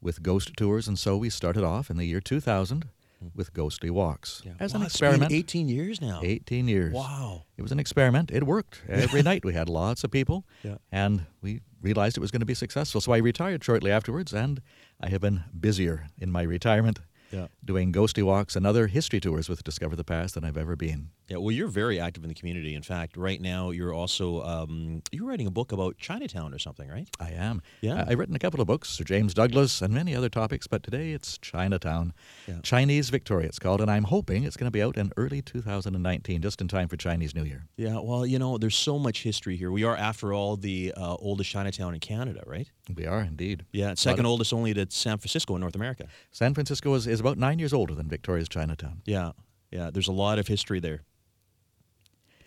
with 0.00 0.22
ghost 0.22 0.56
tours. 0.56 0.86
And 0.86 0.98
so 0.98 1.16
we 1.16 1.30
started 1.30 1.64
off 1.64 1.90
in 1.90 1.96
the 1.96 2.04
year 2.04 2.20
2000 2.20 2.84
hmm. 3.20 3.28
with 3.34 3.54
ghostly 3.54 3.88
walks 3.88 4.42
yeah. 4.44 4.52
as 4.60 4.74
wow, 4.74 4.80
an 4.80 4.86
experiment. 4.86 5.32
18 5.32 5.68
years 5.68 6.00
now. 6.00 6.20
18 6.22 6.68
years. 6.68 6.92
Wow. 6.92 7.44
It 7.56 7.62
was 7.62 7.72
an 7.72 7.78
experiment. 7.78 8.30
It 8.30 8.44
worked. 8.44 8.82
Every 8.88 9.22
night 9.22 9.44
we 9.44 9.54
had 9.54 9.68
lots 9.68 10.04
of 10.04 10.10
people, 10.10 10.44
yeah. 10.62 10.76
and 10.90 11.24
we 11.40 11.60
realized 11.80 12.16
it 12.16 12.20
was 12.20 12.30
going 12.30 12.40
to 12.40 12.46
be 12.46 12.54
successful. 12.54 13.00
So 13.00 13.12
I 13.12 13.18
retired 13.18 13.64
shortly 13.64 13.90
afterwards, 13.90 14.34
and 14.34 14.60
I 15.00 15.08
have 15.08 15.22
been 15.22 15.44
busier 15.58 16.06
in 16.18 16.30
my 16.30 16.42
retirement 16.42 17.00
yeah. 17.32 17.46
doing 17.64 17.92
ghostly 17.92 18.22
walks 18.22 18.56
and 18.56 18.66
other 18.66 18.86
history 18.86 19.20
tours 19.20 19.48
with 19.48 19.64
Discover 19.64 19.96
the 19.96 20.04
Past 20.04 20.34
than 20.34 20.44
I've 20.44 20.56
ever 20.56 20.76
been. 20.76 21.10
Yeah, 21.28 21.38
well, 21.38 21.50
you're 21.50 21.68
very 21.68 21.98
active 21.98 22.24
in 22.24 22.28
the 22.28 22.34
community. 22.34 22.74
In 22.74 22.82
fact, 22.82 23.16
right 23.16 23.40
now 23.40 23.70
you're 23.70 23.94
also 23.94 24.42
um, 24.42 25.02
you're 25.12 25.26
writing 25.26 25.46
a 25.46 25.50
book 25.50 25.72
about 25.72 25.96
Chinatown 25.96 26.52
or 26.52 26.58
something, 26.58 26.88
right? 26.88 27.08
I 27.18 27.30
am. 27.30 27.62
Yeah, 27.80 28.04
I've 28.06 28.18
written 28.18 28.34
a 28.34 28.38
couple 28.38 28.60
of 28.60 28.66
books, 28.66 28.90
Sir 28.90 29.04
James 29.04 29.32
Douglas 29.32 29.80
and 29.80 29.94
many 29.94 30.14
other 30.14 30.28
topics, 30.28 30.66
but 30.66 30.82
today 30.82 31.12
it's 31.12 31.38
Chinatown, 31.38 32.12
yeah. 32.46 32.60
Chinese 32.62 33.08
Victoria. 33.08 33.48
It's 33.48 33.58
called, 33.58 33.80
and 33.80 33.90
I'm 33.90 34.04
hoping 34.04 34.44
it's 34.44 34.56
going 34.56 34.66
to 34.66 34.70
be 34.70 34.82
out 34.82 34.98
in 34.98 35.10
early 35.16 35.40
2019, 35.40 36.42
just 36.42 36.60
in 36.60 36.68
time 36.68 36.88
for 36.88 36.96
Chinese 36.96 37.34
New 37.34 37.44
Year. 37.44 37.66
Yeah, 37.76 37.98
well, 38.00 38.26
you 38.26 38.38
know, 38.38 38.58
there's 38.58 38.76
so 38.76 38.98
much 38.98 39.22
history 39.22 39.56
here. 39.56 39.70
We 39.70 39.84
are, 39.84 39.96
after 39.96 40.34
all, 40.34 40.56
the 40.56 40.92
uh, 40.96 41.16
oldest 41.18 41.50
Chinatown 41.50 41.94
in 41.94 42.00
Canada, 42.00 42.42
right? 42.46 42.70
We 42.94 43.06
are 43.06 43.20
indeed. 43.20 43.64
Yeah, 43.72 43.94
second 43.94 44.26
oldest 44.26 44.52
only 44.52 44.74
to 44.74 44.86
San 44.90 45.18
Francisco 45.18 45.54
in 45.54 45.60
North 45.60 45.76
America. 45.76 46.08
San 46.30 46.52
Francisco 46.52 46.92
is, 46.94 47.06
is 47.06 47.21
about 47.22 47.38
nine 47.38 47.58
years 47.58 47.72
older 47.72 47.94
than 47.94 48.08
Victoria's 48.08 48.48
Chinatown. 48.48 49.02
Yeah, 49.04 49.32
yeah. 49.70 49.90
There's 49.90 50.08
a 50.08 50.12
lot 50.12 50.38
of 50.38 50.48
history 50.48 50.80
there 50.80 51.02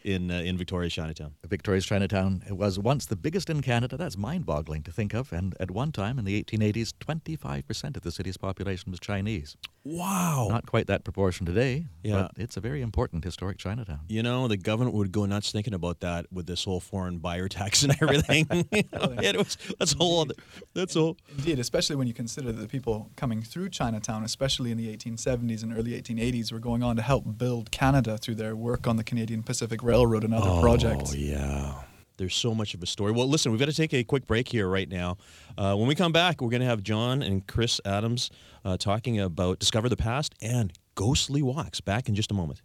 in 0.04 0.30
uh, 0.30 0.36
in 0.36 0.58
Victoria's 0.58 0.94
Chinatown. 0.94 1.34
Victoria's 1.46 1.86
Chinatown 1.86 2.44
was 2.50 2.78
once 2.78 3.06
the 3.08 3.16
biggest 3.16 3.50
in 3.50 3.62
Canada. 3.62 3.98
That's 3.98 4.18
mind-boggling 4.18 4.84
to 4.84 4.92
think 4.92 5.14
of. 5.14 5.34
And 5.34 5.56
at 5.60 5.72
one 5.72 5.92
time 5.92 6.20
in 6.20 6.26
the 6.26 6.42
1880s, 6.44 6.94
25% 7.00 7.98
of 7.98 8.04
the 8.04 8.12
city's 8.12 8.38
population 8.38 8.92
was 8.92 9.00
Chinese. 9.00 9.58
Wow. 9.86 10.48
Not 10.50 10.66
quite 10.66 10.88
that 10.88 11.04
proportion 11.04 11.46
today, 11.46 11.86
Yeah. 12.04 12.24
but 12.24 12.32
it's 12.38 12.58
a 12.58 12.60
very 12.60 12.82
important 12.82 13.24
historic 13.24 13.60
Chinatown. 13.60 14.00
you 14.08 14.24
know, 14.24 14.48
the 14.48 14.58
government 14.58 14.96
would 14.96 15.12
go 15.12 15.26
nuts 15.28 15.52
thinking 15.52 15.76
about 15.76 16.00
that 16.00 16.26
with 16.32 16.48
this 16.48 16.64
whole 16.64 16.80
foreign 16.80 17.20
buyer 17.20 17.48
tax 17.48 17.84
and 17.84 17.96
everything. 18.02 18.48
it 18.52 19.38
was, 19.38 19.58
that's 19.78 19.94
a 19.94 19.98
whole 19.98 20.22
other, 20.22 20.34
that's 20.74 20.96
all. 20.96 21.18
Indeed, 21.38 21.60
especially 21.60 21.96
when 21.96 22.08
you 22.08 22.16
consider 22.16 22.52
that 22.52 22.60
the 22.60 22.68
people 22.68 23.12
coming 23.16 23.44
through 23.44 23.70
Chinatown, 23.70 24.24
especially 24.24 24.72
in 24.72 24.78
the 24.78 24.96
1870s 24.98 25.62
and 25.62 25.72
early 25.78 25.92
1880s, 26.02 26.52
were 26.52 26.60
going 26.60 26.82
on 26.82 26.96
to 26.96 27.04
help 27.04 27.38
build 27.38 27.70
Canada 27.70 28.18
through 28.18 28.36
their 28.36 28.56
work 28.56 28.88
on 28.88 28.98
the 28.98 29.04
Canadian 29.04 29.44
Pacific 29.44 29.84
Railroad 29.84 30.24
and 30.24 30.34
other 30.34 30.50
oh, 30.50 30.62
projects. 30.62 31.12
Oh, 31.14 31.16
yeah. 31.16 31.74
There's 32.18 32.36
so 32.36 32.56
much 32.56 32.74
of 32.74 32.82
a 32.82 32.86
story. 32.86 33.12
Well, 33.12 33.28
listen, 33.28 33.52
we've 33.52 33.60
got 33.60 33.70
to 33.70 33.74
take 33.74 33.94
a 33.94 34.04
quick 34.04 34.26
break 34.26 34.48
here 34.48 34.68
right 34.68 34.88
now. 34.90 35.18
Uh, 35.58 35.76
when 35.76 35.88
we 35.88 35.96
come 35.96 36.12
back, 36.12 36.42
we're 36.42 36.50
going 36.50 36.62
to 36.62 36.68
have 36.68 36.84
John 36.84 37.22
and 37.22 37.46
Chris 37.48 37.82
Adams 37.86 38.32
uh, 38.64 38.78
talking 38.78 39.20
about 39.20 39.60
Discover 39.60 39.90
the 39.90 39.98
Past 39.98 40.34
and 40.42 40.74
Ghostly 40.96 41.42
Walks. 41.42 41.82
Back 41.82 42.08
in 42.08 42.16
just 42.16 42.32
a 42.32 42.34
moment. 42.34 42.62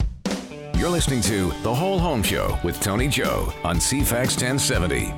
You're 0.76 0.88
listening 0.88 1.20
to 1.22 1.52
The 1.62 1.74
Whole 1.74 1.98
Home 1.98 2.22
Show 2.22 2.58
with 2.64 2.80
Tony 2.80 3.08
Joe 3.08 3.52
on 3.64 3.76
CFAX 3.76 4.40
1070. 4.40 5.12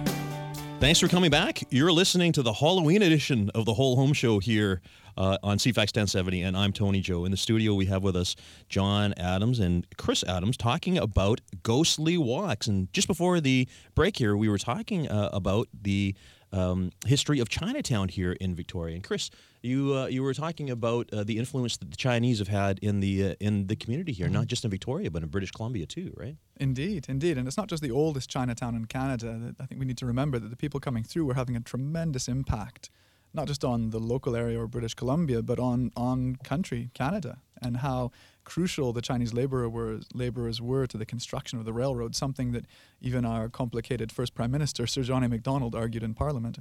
Thanks 0.81 0.99
for 0.99 1.07
coming 1.07 1.31
back. 1.31 1.63
You're 1.71 1.93
listening 1.93 2.33
to 2.33 2.43
the 2.43 2.53
Halloween 2.55 3.03
edition 3.03 3.51
of 3.55 3.67
the 3.67 3.75
Whole 3.75 3.95
Home 3.95 4.13
Show 4.13 4.41
here 4.41 4.83
uh, 5.17 5.39
on 5.43 5.59
CFAX 5.59 5.77
1070, 5.77 6.43
and 6.43 6.57
I'm 6.57 6.73
Tony 6.73 7.01
Joe. 7.01 7.25
In 7.25 7.31
the 7.31 7.37
studio, 7.37 7.75
we 7.75 7.87
have 7.87 8.03
with 8.03 8.17
us 8.17 8.37
John 8.69 9.15
Adams 9.17 9.59
and 9.59 9.87
Chris 9.97 10.25
Adams 10.25 10.57
talking 10.57 10.99
about 10.99 11.41
ghostly 11.63 12.19
walks. 12.19 12.67
And 12.67 12.93
just 12.93 13.09
before 13.09 13.41
the 13.41 13.69
break 13.95 14.17
here, 14.17 14.37
we 14.37 14.49
were 14.49 14.59
talking 14.59 15.09
uh, 15.09 15.31
about 15.33 15.69
the 15.83 16.15
um, 16.53 16.91
history 17.07 17.41
of 17.41 17.49
Chinatown 17.49 18.09
here 18.09 18.33
in 18.33 18.55
Victoria. 18.55 18.95
And 18.95 19.05
Chris, 19.05 19.31
you 19.63 19.95
uh, 19.97 20.07
you 20.07 20.23
were 20.23 20.35
talking 20.35 20.71
about 20.71 21.13
uh, 21.13 21.25
the 21.25 21.39
influence 21.39 21.77
that 21.79 21.91
the 21.91 21.97
Chinese 21.97 22.39
have 22.39 22.49
had 22.49 22.79
in 22.81 23.01
the 23.01 23.31
uh, 23.31 23.35
in 23.41 23.67
the 23.69 23.77
community 23.77 24.13
here, 24.13 24.29
not 24.29 24.47
just 24.47 24.65
in 24.65 24.71
Victoria, 24.71 25.11
but 25.11 25.23
in 25.23 25.29
British 25.29 25.51
Columbia 25.51 25.87
too, 25.87 26.13
right? 26.17 26.37
Indeed, 26.59 27.07
indeed. 27.09 27.39
And 27.39 27.49
it's 27.49 27.57
not 27.57 27.69
just 27.69 27.83
the 27.83 27.91
oldest 27.91 28.29
Chinatown 28.29 28.75
in 28.75 28.85
Canada. 28.87 29.55
I 29.59 29.67
think 29.67 29.79
we 29.79 29.87
need 29.87 29.99
to 29.99 30.07
remember 30.07 30.39
that 30.39 30.49
the 30.49 30.57
people 30.57 30.81
coming 30.81 31.05
through 31.05 31.25
were 31.25 31.35
having 31.35 31.57
a 31.57 31.61
tremendous 31.61 32.29
impact, 32.29 32.91
not 33.35 33.47
just 33.47 33.65
on 33.65 33.91
the 33.91 33.99
local 33.99 34.37
area 34.37 34.61
or 34.61 34.67
British 34.67 34.95
Columbia, 34.95 35.43
but 35.43 35.59
on, 35.59 35.91
on 35.97 36.37
country, 36.37 36.91
Canada, 36.95 37.39
and 37.61 37.79
how 37.79 38.11
crucial 38.45 38.93
the 38.93 39.03
Chinese 39.03 39.33
laborer 39.33 39.69
were, 39.69 40.01
laborers 40.15 40.61
were 40.61 40.87
to 40.87 40.99
the 40.99 41.07
construction 41.07 41.59
of 41.59 41.65
the 41.65 41.73
railroad, 41.73 42.15
something 42.15 42.53
that 42.53 42.67
even 43.01 43.25
our 43.25 43.49
complicated 43.49 44.11
first 44.13 44.35
Prime 44.35 44.51
Minister, 44.51 44.87
Sir 44.87 45.03
John 45.03 45.23
A. 45.23 45.29
Macdonald, 45.29 45.75
argued 45.75 46.03
in 46.03 46.15
Parliament. 46.15 46.59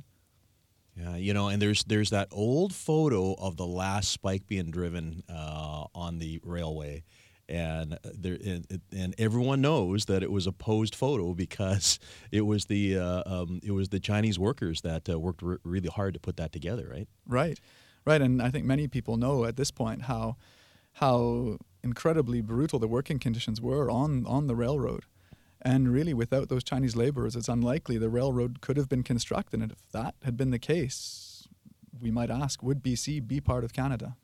Yeah, 0.96 1.16
you 1.16 1.34
know, 1.34 1.48
and 1.48 1.62
there's 1.62 1.86
there's 1.86 2.10
that 2.10 2.28
old 2.32 2.76
photo 2.76 3.34
of 3.36 3.56
the 3.56 3.66
last 3.66 4.12
spike 4.12 4.46
being 4.46 4.72
driven 4.72 5.24
uh, 5.30 5.86
on 5.96 6.20
the 6.20 6.42
railway, 6.44 7.04
and 7.52 8.00
there 8.04 8.38
and, 8.44 8.82
and 8.96 9.14
everyone 9.18 9.62
knows 9.62 10.06
that 10.06 10.24
it 10.24 10.32
was 10.32 10.48
a 10.48 10.52
posed 10.52 10.96
photo 10.96 11.34
because 11.34 12.00
it 12.32 12.42
was 12.42 12.66
the 12.66 12.98
uh, 12.98 13.24
um, 13.26 13.60
it 13.64 13.72
was 13.72 13.90
the 13.90 14.00
Chinese 14.00 14.40
workers 14.40 14.82
that 14.82 15.10
uh, 15.10 15.20
worked 15.20 15.42
re- 15.42 15.58
really 15.64 15.90
hard 15.90 16.14
to 16.14 16.20
put 16.20 16.38
that 16.38 16.52
together, 16.52 16.88
right? 16.90 17.08
Right, 17.28 17.60
right, 18.06 18.22
and 18.22 18.42
I 18.42 18.50
think 18.50 18.66
many 18.66 18.88
people 18.88 19.18
know 19.18 19.46
at 19.46 19.58
this 19.58 19.70
point 19.70 20.04
how 20.04 20.38
how 20.94 21.58
incredibly 21.84 22.42
brutal 22.42 22.80
the 22.80 22.88
working 22.88 23.20
conditions 23.20 23.60
were 23.62 23.92
on 23.92 24.26
on 24.26 24.48
the 24.48 24.56
railroad, 24.56 25.04
and 25.62 25.92
really 25.92 26.14
without 26.14 26.48
those 26.48 26.64
Chinese 26.64 26.96
laborers, 26.96 27.36
it's 27.36 27.50
unlikely 27.50 27.98
the 27.98 28.10
railroad 28.10 28.62
could 28.62 28.78
have 28.78 28.88
been 28.88 29.04
constructed. 29.04 29.62
And 29.62 29.72
if 29.74 29.92
that 29.92 30.16
had 30.24 30.38
been 30.38 30.52
the 30.52 30.60
case, 30.60 31.48
we 32.00 32.12
might 32.12 32.30
ask, 32.30 32.64
would 32.64 32.82
BC 32.82 33.28
be 33.28 33.42
part 33.42 33.64
of 33.66 33.74
Canada? 33.74 34.16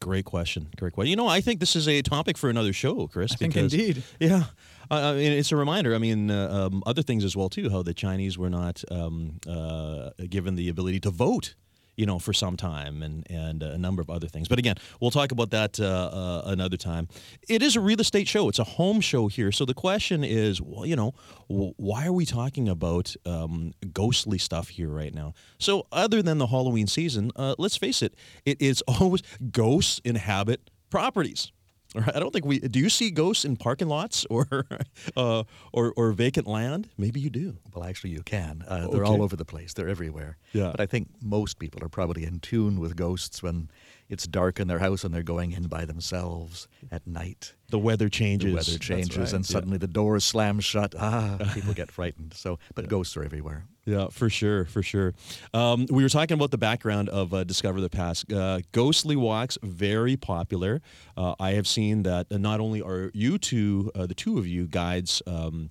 Great 0.00 0.24
question. 0.24 0.68
Great 0.76 0.92
question. 0.92 1.10
You 1.10 1.16
know, 1.16 1.28
I 1.28 1.40
think 1.40 1.60
this 1.60 1.76
is 1.76 1.86
a 1.86 2.02
topic 2.02 2.36
for 2.36 2.50
another 2.50 2.72
show, 2.72 3.06
Chris. 3.06 3.32
I 3.32 3.36
think 3.36 3.54
because- 3.54 3.72
indeed. 3.72 4.02
Yeah, 4.20 4.44
I 4.90 5.10
I 5.10 5.14
mean, 5.14 5.32
it's 5.32 5.52
a 5.52 5.56
reminder. 5.56 5.94
I 5.94 5.98
mean, 5.98 6.30
uh, 6.30 6.48
um, 6.72 6.82
other 6.86 7.02
things 7.02 7.24
as 7.24 7.36
well 7.36 7.48
too. 7.48 7.70
How 7.70 7.82
the 7.82 7.94
Chinese 7.94 8.36
were 8.36 8.50
not 8.50 8.82
um, 8.90 9.38
uh, 9.48 10.10
given 10.28 10.56
the 10.56 10.68
ability 10.68 11.00
to 11.00 11.10
vote, 11.10 11.54
you 11.96 12.06
know, 12.06 12.18
for 12.18 12.32
some 12.32 12.56
time, 12.56 13.02
and 13.02 13.26
and 13.30 13.62
a 13.62 13.78
number 13.78 14.00
of 14.00 14.10
other 14.10 14.28
things. 14.28 14.48
But 14.48 14.58
again, 14.58 14.76
we'll 15.00 15.10
talk 15.10 15.32
about 15.32 15.50
that 15.50 15.78
uh, 15.78 15.84
uh, 15.84 16.42
another 16.46 16.76
time. 16.76 17.08
It 17.48 17.62
is 17.62 17.76
a 17.76 17.80
real 17.80 18.00
estate 18.00 18.28
show. 18.28 18.48
It's 18.48 18.58
a 18.58 18.64
home 18.64 19.00
show 19.00 19.28
here. 19.28 19.52
So 19.52 19.64
the 19.64 19.74
question 19.74 20.24
is, 20.24 20.60
well, 20.60 20.86
you 20.86 20.96
know, 20.96 21.14
why 21.48 22.06
are 22.06 22.12
we 22.12 22.24
talking 22.24 22.68
about 22.68 23.14
um, 23.26 23.72
ghostly 23.92 24.38
stuff 24.38 24.68
here 24.68 24.88
right 24.88 25.14
now? 25.14 25.34
So 25.58 25.86
other 25.92 26.22
than 26.22 26.38
the 26.38 26.46
Halloween 26.46 26.86
season, 26.86 27.30
uh, 27.36 27.54
let's 27.58 27.76
face 27.76 28.02
it, 28.02 28.14
it 28.44 28.60
is 28.60 28.82
always 28.88 29.22
ghosts 29.50 30.00
inhabit 30.04 30.70
properties. 30.90 31.52
I 31.94 32.18
don't 32.20 32.32
think 32.32 32.46
we. 32.46 32.58
Do 32.58 32.78
you 32.78 32.88
see 32.88 33.10
ghosts 33.10 33.44
in 33.44 33.56
parking 33.56 33.88
lots 33.88 34.24
or, 34.30 34.46
uh, 35.16 35.44
or 35.72 35.92
or 35.96 36.12
vacant 36.12 36.46
land? 36.46 36.88
Maybe 36.96 37.20
you 37.20 37.28
do. 37.30 37.56
Well, 37.74 37.84
actually, 37.84 38.10
you 38.10 38.22
can. 38.22 38.64
Uh, 38.66 38.88
They're 38.88 39.02
Okay. 39.04 39.12
all 39.12 39.22
over 39.22 39.36
the 39.36 39.44
place. 39.44 39.74
They're 39.74 39.88
everywhere. 39.90 40.38
Yeah. 40.52 40.70
But 40.70 40.80
I 40.80 40.86
think 40.86 41.08
most 41.22 41.58
people 41.58 41.84
are 41.84 41.88
probably 41.90 42.24
in 42.24 42.40
tune 42.40 42.80
with 42.80 42.96
ghosts 42.96 43.42
when 43.42 43.68
it's 44.12 44.26
dark 44.26 44.60
in 44.60 44.68
their 44.68 44.78
house 44.78 45.04
and 45.04 45.14
they're 45.14 45.22
going 45.22 45.52
in 45.52 45.68
by 45.68 45.86
themselves 45.86 46.68
at 46.90 47.06
night. 47.06 47.54
The 47.70 47.78
weather 47.78 48.10
changes. 48.10 48.50
The 48.50 48.56
weather 48.56 48.78
changes 48.78 49.16
right, 49.16 49.32
and 49.32 49.48
yeah. 49.48 49.52
suddenly 49.52 49.78
the 49.78 49.86
doors 49.86 50.22
slam 50.22 50.60
shut. 50.60 50.94
Ah, 50.98 51.38
people 51.54 51.72
get 51.72 51.90
frightened. 51.90 52.34
So, 52.34 52.58
but 52.74 52.88
ghosts 52.88 53.16
are 53.16 53.24
everywhere. 53.24 53.64
Yeah, 53.86 54.08
for 54.10 54.28
sure, 54.28 54.66
for 54.66 54.82
sure. 54.82 55.14
Um, 55.54 55.86
we 55.90 56.02
were 56.02 56.10
talking 56.10 56.34
about 56.34 56.50
the 56.50 56.58
background 56.58 57.08
of 57.08 57.32
uh, 57.32 57.44
Discover 57.44 57.80
the 57.80 57.88
Past. 57.88 58.30
Uh, 58.30 58.60
ghostly 58.72 59.16
walks, 59.16 59.56
very 59.62 60.16
popular. 60.16 60.82
Uh, 61.16 61.34
I 61.40 61.52
have 61.52 61.66
seen 61.66 62.02
that 62.02 62.26
uh, 62.30 62.36
not 62.36 62.60
only 62.60 62.82
are 62.82 63.10
you 63.14 63.38
two, 63.38 63.90
uh, 63.94 64.06
the 64.06 64.14
two 64.14 64.38
of 64.38 64.46
you, 64.46 64.68
guides 64.68 65.22
um, 65.26 65.70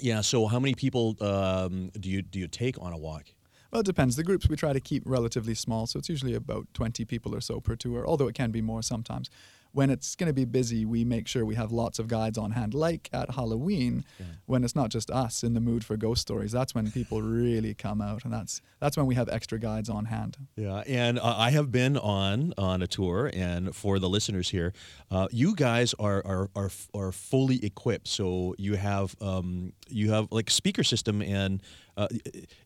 Yeah. 0.00 0.20
So, 0.20 0.46
how 0.46 0.58
many 0.58 0.74
people 0.74 1.16
um, 1.20 1.90
do 1.98 2.08
you 2.08 2.22
do 2.22 2.38
you 2.38 2.48
take 2.48 2.80
on 2.80 2.92
a 2.92 2.98
walk? 2.98 3.26
Well, 3.70 3.80
it 3.80 3.86
depends. 3.86 4.14
The 4.14 4.22
groups 4.22 4.48
we 4.48 4.54
try 4.54 4.72
to 4.72 4.78
keep 4.80 5.02
relatively 5.04 5.54
small, 5.54 5.88
so 5.88 5.98
it's 5.98 6.08
usually 6.08 6.34
about 6.34 6.68
20 6.74 7.04
people 7.04 7.34
or 7.34 7.40
so 7.40 7.58
per 7.58 7.74
tour, 7.74 8.06
although 8.06 8.28
it 8.28 8.34
can 8.36 8.52
be 8.52 8.62
more 8.62 8.82
sometimes. 8.82 9.30
When 9.74 9.90
it's 9.90 10.14
going 10.14 10.28
to 10.28 10.32
be 10.32 10.44
busy, 10.44 10.84
we 10.84 11.04
make 11.04 11.26
sure 11.26 11.44
we 11.44 11.56
have 11.56 11.72
lots 11.72 11.98
of 11.98 12.06
guides 12.06 12.38
on 12.38 12.52
hand, 12.52 12.74
like 12.74 13.10
at 13.12 13.34
Halloween, 13.34 14.04
when 14.46 14.62
it's 14.62 14.76
not 14.76 14.88
just 14.88 15.10
us 15.10 15.42
in 15.42 15.54
the 15.54 15.60
mood 15.60 15.84
for 15.84 15.96
ghost 15.96 16.22
stories. 16.22 16.52
That's 16.52 16.74
when 16.76 16.90
people 16.92 17.20
really 17.22 17.74
come 17.74 18.00
out, 18.00 18.24
and 18.24 18.32
that's 18.32 18.62
that's 18.78 18.96
when 18.96 19.06
we 19.06 19.16
have 19.16 19.28
extra 19.28 19.58
guides 19.58 19.88
on 19.88 20.04
hand. 20.04 20.36
Yeah, 20.56 20.84
and 20.86 21.18
uh, 21.18 21.34
I 21.36 21.50
have 21.50 21.72
been 21.72 21.96
on 21.98 22.54
on 22.56 22.82
a 22.82 22.86
tour, 22.86 23.30
and 23.34 23.74
for 23.74 23.98
the 23.98 24.08
listeners 24.08 24.48
here, 24.50 24.72
uh, 25.10 25.26
you 25.32 25.56
guys 25.56 25.92
are, 25.98 26.22
are 26.24 26.50
are 26.54 26.70
are 26.94 27.12
fully 27.12 27.64
equipped. 27.64 28.06
So 28.06 28.54
you 28.58 28.76
have 28.76 29.16
um, 29.20 29.72
you 29.88 30.12
have 30.12 30.28
like 30.30 30.50
speaker 30.50 30.84
system, 30.84 31.20
and 31.20 31.60
uh, 31.96 32.08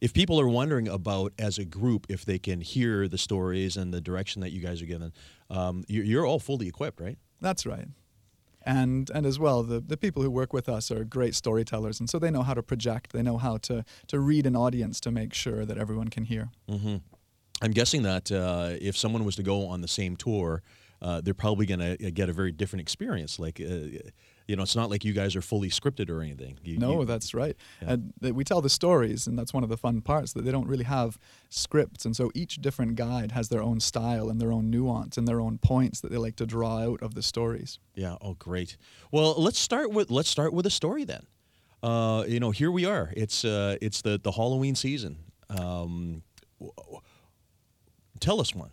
if 0.00 0.12
people 0.12 0.40
are 0.40 0.48
wondering 0.48 0.88
about 0.88 1.32
as 1.38 1.58
a 1.58 1.64
group 1.64 2.06
if 2.08 2.24
they 2.24 2.38
can 2.38 2.60
hear 2.60 3.08
the 3.08 3.18
stories 3.18 3.76
and 3.76 3.92
the 3.92 4.00
direction 4.00 4.40
that 4.42 4.52
you 4.52 4.60
guys 4.60 4.80
are 4.82 4.86
given, 4.86 5.12
um, 5.50 5.84
you're, 5.88 6.04
you're 6.04 6.26
all 6.26 6.38
fully 6.38 6.66
equipped, 6.68 7.00
right? 7.00 7.18
That's 7.40 7.66
right. 7.66 7.88
and 8.62 9.10
and 9.14 9.24
as 9.26 9.38
well 9.38 9.62
the, 9.62 9.80
the 9.80 9.96
people 9.96 10.22
who 10.22 10.30
work 10.30 10.52
with 10.52 10.68
us 10.68 10.90
are 10.90 11.04
great 11.04 11.34
storytellers 11.34 12.00
and 12.00 12.10
so 12.10 12.18
they 12.18 12.30
know 12.30 12.42
how 12.42 12.54
to 12.54 12.62
project 12.62 13.12
they 13.12 13.22
know 13.22 13.38
how 13.38 13.56
to 13.56 13.84
to 14.08 14.18
read 14.18 14.46
an 14.46 14.56
audience 14.56 15.00
to 15.00 15.10
make 15.10 15.32
sure 15.32 15.64
that 15.64 15.78
everyone 15.78 16.08
can 16.08 16.24
hear 16.24 16.50
hmm 16.68 16.96
I'm 17.60 17.72
guessing 17.72 18.02
that 18.04 18.30
uh, 18.30 18.74
if 18.80 18.96
someone 18.96 19.24
was 19.24 19.34
to 19.36 19.42
go 19.42 19.66
on 19.66 19.80
the 19.80 19.88
same 19.88 20.14
tour, 20.14 20.62
uh, 21.02 21.20
they're 21.20 21.34
probably 21.34 21.66
going 21.66 21.80
to 21.80 22.10
get 22.12 22.28
a 22.28 22.32
very 22.32 22.52
different 22.52 22.82
experience. 22.82 23.40
Like, 23.40 23.60
uh, 23.60 23.98
you 24.48 24.56
know, 24.56 24.62
it's 24.62 24.74
not 24.74 24.88
like 24.90 25.04
you 25.04 25.12
guys 25.12 25.36
are 25.36 25.42
fully 25.42 25.68
scripted 25.68 26.08
or 26.10 26.22
anything. 26.22 26.58
You, 26.64 26.78
no 26.78 27.00
you- 27.00 27.04
that's 27.04 27.34
right 27.34 27.54
Yeah. 27.82 27.92
and 27.92 28.12
we 28.34 28.42
tell 28.44 28.60
the 28.62 28.70
stories 28.70 29.26
and 29.28 29.38
that's 29.38 29.52
one 29.54 29.62
of 29.62 29.68
the 29.68 29.76
fun 29.76 30.00
parts 30.00 30.32
that 30.32 30.44
they 30.44 30.50
don't 30.50 30.66
really 30.66 30.84
have 30.84 31.18
scripts 31.50 32.04
and 32.06 32.16
so 32.16 32.30
each 32.34 32.56
different 32.56 32.96
guide 32.96 33.32
has 33.32 33.48
their 33.50 33.62
own 33.62 33.78
style 33.78 34.28
and 34.30 34.40
their 34.40 34.50
own 34.50 34.70
nuance 34.70 35.16
and 35.18 35.28
their 35.28 35.40
own 35.40 35.58
points 35.58 36.00
that 36.00 36.10
they 36.10 36.16
like 36.16 36.34
to 36.36 36.46
draw 36.46 36.78
out 36.78 37.02
of 37.02 37.14
the 37.14 37.22
stories 37.22 37.78
Yeah. 37.94 38.16
Oh, 38.22 38.34
great. 38.34 38.76
Well, 39.12 39.34
let's 39.36 39.58
start 39.58 39.90
with 39.92 40.10
let's 40.10 40.30
start 40.30 40.52
with 40.52 40.66
a 40.66 40.70
story 40.70 41.04
then. 41.04 41.24
Uh, 41.82 42.24
you 42.26 42.40
know, 42.40 42.50
here 42.50 42.72
we 42.72 42.84
are. 42.86 43.12
It's 43.16 43.44
uh, 43.44 43.76
it's 43.80 44.02
the 44.02 44.18
the 44.18 44.32
Halloween 44.32 44.74
season. 44.74 45.18
Um, 45.48 46.22
tell 48.20 48.40
us 48.40 48.54
one. 48.54 48.70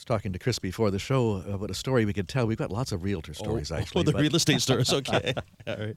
Was 0.00 0.06
talking 0.06 0.32
to 0.32 0.38
Chris 0.38 0.58
before 0.58 0.90
the 0.90 0.98
show 0.98 1.44
about 1.46 1.70
a 1.70 1.74
story 1.74 2.06
we 2.06 2.14
could 2.14 2.26
tell. 2.26 2.46
We've 2.46 2.56
got 2.56 2.70
lots 2.70 2.90
of 2.90 3.02
realtor 3.02 3.34
stories, 3.34 3.70
oh, 3.70 3.76
actually. 3.76 4.00
Oh, 4.00 4.02
the 4.04 4.12
but 4.12 4.22
real 4.22 4.34
estate 4.34 4.62
stories. 4.62 4.90
Okay. 4.94 5.34
All 5.66 5.76
right. 5.76 5.96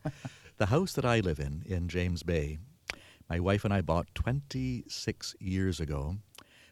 the 0.57 0.65
house 0.65 0.91
that 0.95 1.05
I 1.05 1.21
live 1.21 1.39
in, 1.39 1.63
in 1.65 1.87
James 1.87 2.21
Bay, 2.21 2.57
my 3.29 3.39
wife 3.39 3.63
and 3.63 3.73
I 3.73 3.79
bought 3.79 4.13
26 4.13 5.35
years 5.39 5.79
ago. 5.79 6.17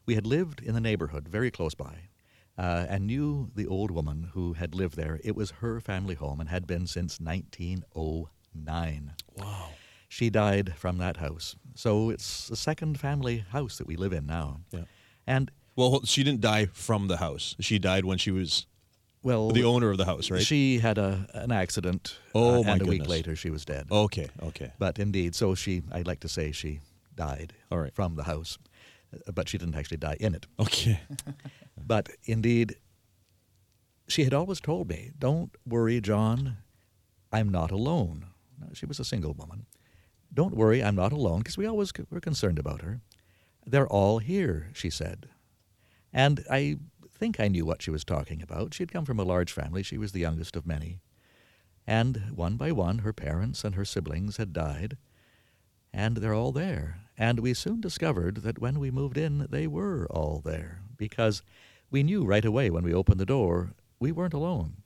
We 0.06 0.16
had 0.16 0.28
lived 0.28 0.60
in 0.62 0.74
the 0.74 0.82
neighborhood 0.82 1.30
very 1.30 1.50
close 1.52 1.74
by 1.74 2.10
uh, 2.58 2.88
and 2.90 3.08
knew 3.08 3.50
the 3.56 3.66
old 3.66 3.92
woman 3.92 4.32
who 4.34 4.52
had 4.52 4.76
lived 4.76 4.98
there. 4.98 5.18
It 5.24 5.34
was 5.34 5.52
her 5.62 5.80
family 5.80 6.16
home 6.16 6.42
and 6.42 6.50
had 6.50 6.68
been 6.68 6.86
since 6.86 7.22
1909. 7.22 9.14
Wow. 9.38 9.70
She 10.10 10.30
died 10.30 10.74
from 10.76 10.98
that 10.98 11.16
house. 11.16 11.56
So 11.76 12.10
it's 12.10 12.50
the 12.50 12.58
second 12.58 13.00
family 13.00 13.46
house 13.52 13.78
that 13.78 13.88
we 13.88 13.96
live 13.96 14.12
in 14.12 14.26
now. 14.26 14.60
Yeah. 14.72 14.84
And, 15.26 15.50
Well, 15.82 16.06
she 16.06 16.24
didn't 16.24 16.42
die 16.42 16.68
from 16.68 17.08
the 17.08 17.18
house. 17.18 17.56
She 17.60 17.80
died 17.80 18.06
when 18.06 18.20
she 18.20 18.30
was 18.30 18.68
well, 19.24 19.50
the 19.50 19.64
owner 19.64 19.90
of 19.90 19.98
the 19.98 20.06
house, 20.06 20.30
right? 20.30 20.42
she 20.42 20.78
had 20.78 21.00
a, 21.00 21.28
an 21.34 21.52
accident. 21.52 22.18
Oh, 22.36 22.62
uh, 22.62 22.64
my 22.64 22.72
and 22.74 22.82
a 22.84 22.86
week 22.86 23.08
later 23.08 23.36
she 23.36 23.50
was 23.50 23.66
dead. 23.66 23.88
okay. 23.92 24.28
Okay. 24.44 24.72
But 24.78 25.00
indeed, 25.00 25.34
so 25.34 25.56
she, 25.56 25.82
I'd 25.92 26.06
like 26.06 26.20
to 26.20 26.30
say 26.30 26.52
she 26.52 26.82
died 27.16 27.54
All 27.72 27.80
right. 27.80 27.94
from 27.96 28.16
the 28.16 28.24
house, 28.24 28.60
uh, 29.28 29.32
but 29.32 29.50
she 29.50 29.58
didn't 29.58 29.76
actually 29.76 29.98
die 29.98 30.18
in 30.20 30.36
it. 30.36 30.46
Okay. 30.60 31.00
But 31.84 32.10
indeed, 32.26 32.76
she 34.08 34.24
had 34.24 34.36
always 34.36 34.62
told 34.62 34.88
me, 34.88 35.12
Don't 35.18 35.56
worry, 35.66 36.00
John, 36.00 36.58
I'm 37.32 37.50
not 37.50 37.72
alone. 37.72 38.28
Now, 38.60 38.68
She 38.74 38.86
was 38.86 39.00
a 39.00 39.06
single 39.06 39.34
woman. 39.34 39.66
Don't 40.32 40.56
worry, 40.56 40.84
I'm 40.84 40.96
not 40.96 41.12
alone, 41.12 41.40
because 41.40 41.58
we 41.58 41.66
always 41.66 41.92
were 42.12 42.22
concerned 42.22 42.60
about 42.60 42.82
her. 42.84 43.02
They're 43.66 43.88
all 43.88 44.20
here, 44.20 44.70
she 44.74 44.92
said. 44.92 45.31
And 46.14 46.44
I 46.50 46.78
think 47.12 47.40
I 47.40 47.48
knew 47.48 47.66
what 47.66 47.82
she 47.82 47.92
was 47.92 48.04
talking 48.04 48.42
about. 48.42 48.74
She'd 48.74 48.92
come 48.92 49.06
from 49.06 49.20
a 49.20 49.24
large 49.24 49.52
family. 49.52 49.84
She 49.84 49.98
was 49.98 50.12
the 50.12 50.20
youngest 50.20 50.56
of 50.56 50.66
many. 50.66 51.00
And 51.88 52.32
one 52.36 52.58
by 52.58 52.72
one, 52.72 53.00
her 53.00 53.14
parents 53.14 53.64
and 53.64 53.76
her 53.76 53.86
siblings 53.86 54.38
had 54.38 54.54
died. 54.54 54.98
And 55.94 56.18
they're 56.18 56.34
all 56.34 56.52
there. 56.52 57.00
And 57.18 57.40
we 57.40 57.54
soon 57.54 57.82
discovered 57.82 58.38
that 58.38 58.60
when 58.60 58.80
we 58.80 58.92
moved 58.92 59.18
in, 59.18 59.48
they 59.50 59.68
were 59.68 60.08
all 60.10 60.42
there. 60.44 60.82
Because 60.98 61.42
we 61.90 62.04
knew 62.04 62.24
right 62.26 62.46
away 62.46 62.70
when 62.70 62.84
we 62.84 62.94
opened 62.94 63.20
the 63.20 63.26
door, 63.26 63.74
we 64.00 64.12
weren't 64.12 64.34
alone. 64.34 64.78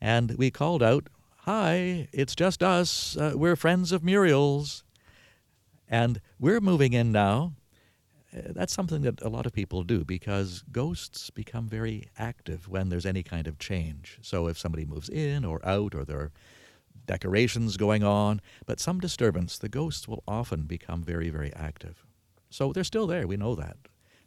And 0.00 0.36
we 0.38 0.50
called 0.50 0.82
out, 0.82 1.08
Hi, 1.42 2.08
it's 2.12 2.34
just 2.34 2.62
us. 2.62 3.16
Uh, 3.16 3.32
we're 3.34 3.56
friends 3.56 3.90
of 3.90 4.04
Muriel's. 4.04 4.84
And 5.88 6.20
we're 6.38 6.60
moving 6.60 6.92
in 6.92 7.10
now. 7.10 7.54
Uh, 8.36 8.40
That's 8.50 8.72
something 8.72 9.02
that 9.02 9.22
a 9.22 9.28
lot 9.28 9.46
of 9.46 9.52
people 9.52 9.82
do 9.82 10.04
because 10.04 10.62
ghosts 10.70 11.30
become 11.30 11.68
very 11.68 12.08
active 12.18 12.68
when 12.68 12.88
there's 12.88 13.06
any 13.06 13.22
kind 13.22 13.46
of 13.46 13.58
change. 13.58 14.18
So 14.22 14.48
if 14.48 14.58
somebody 14.58 14.84
moves 14.84 15.08
in 15.08 15.44
or 15.44 15.64
out 15.66 15.94
or 15.94 16.04
there 16.04 16.18
are 16.20 16.32
decorations 17.06 17.76
going 17.76 18.04
on, 18.04 18.40
but 18.66 18.80
some 18.80 19.00
disturbance, 19.00 19.58
the 19.58 19.68
ghosts 19.68 20.06
will 20.06 20.22
often 20.28 20.62
become 20.62 21.02
very, 21.02 21.30
very 21.30 21.52
active. 21.54 22.04
So 22.50 22.72
they're 22.72 22.84
still 22.84 23.06
there. 23.06 23.26
We 23.26 23.36
know 23.36 23.54
that. 23.54 23.76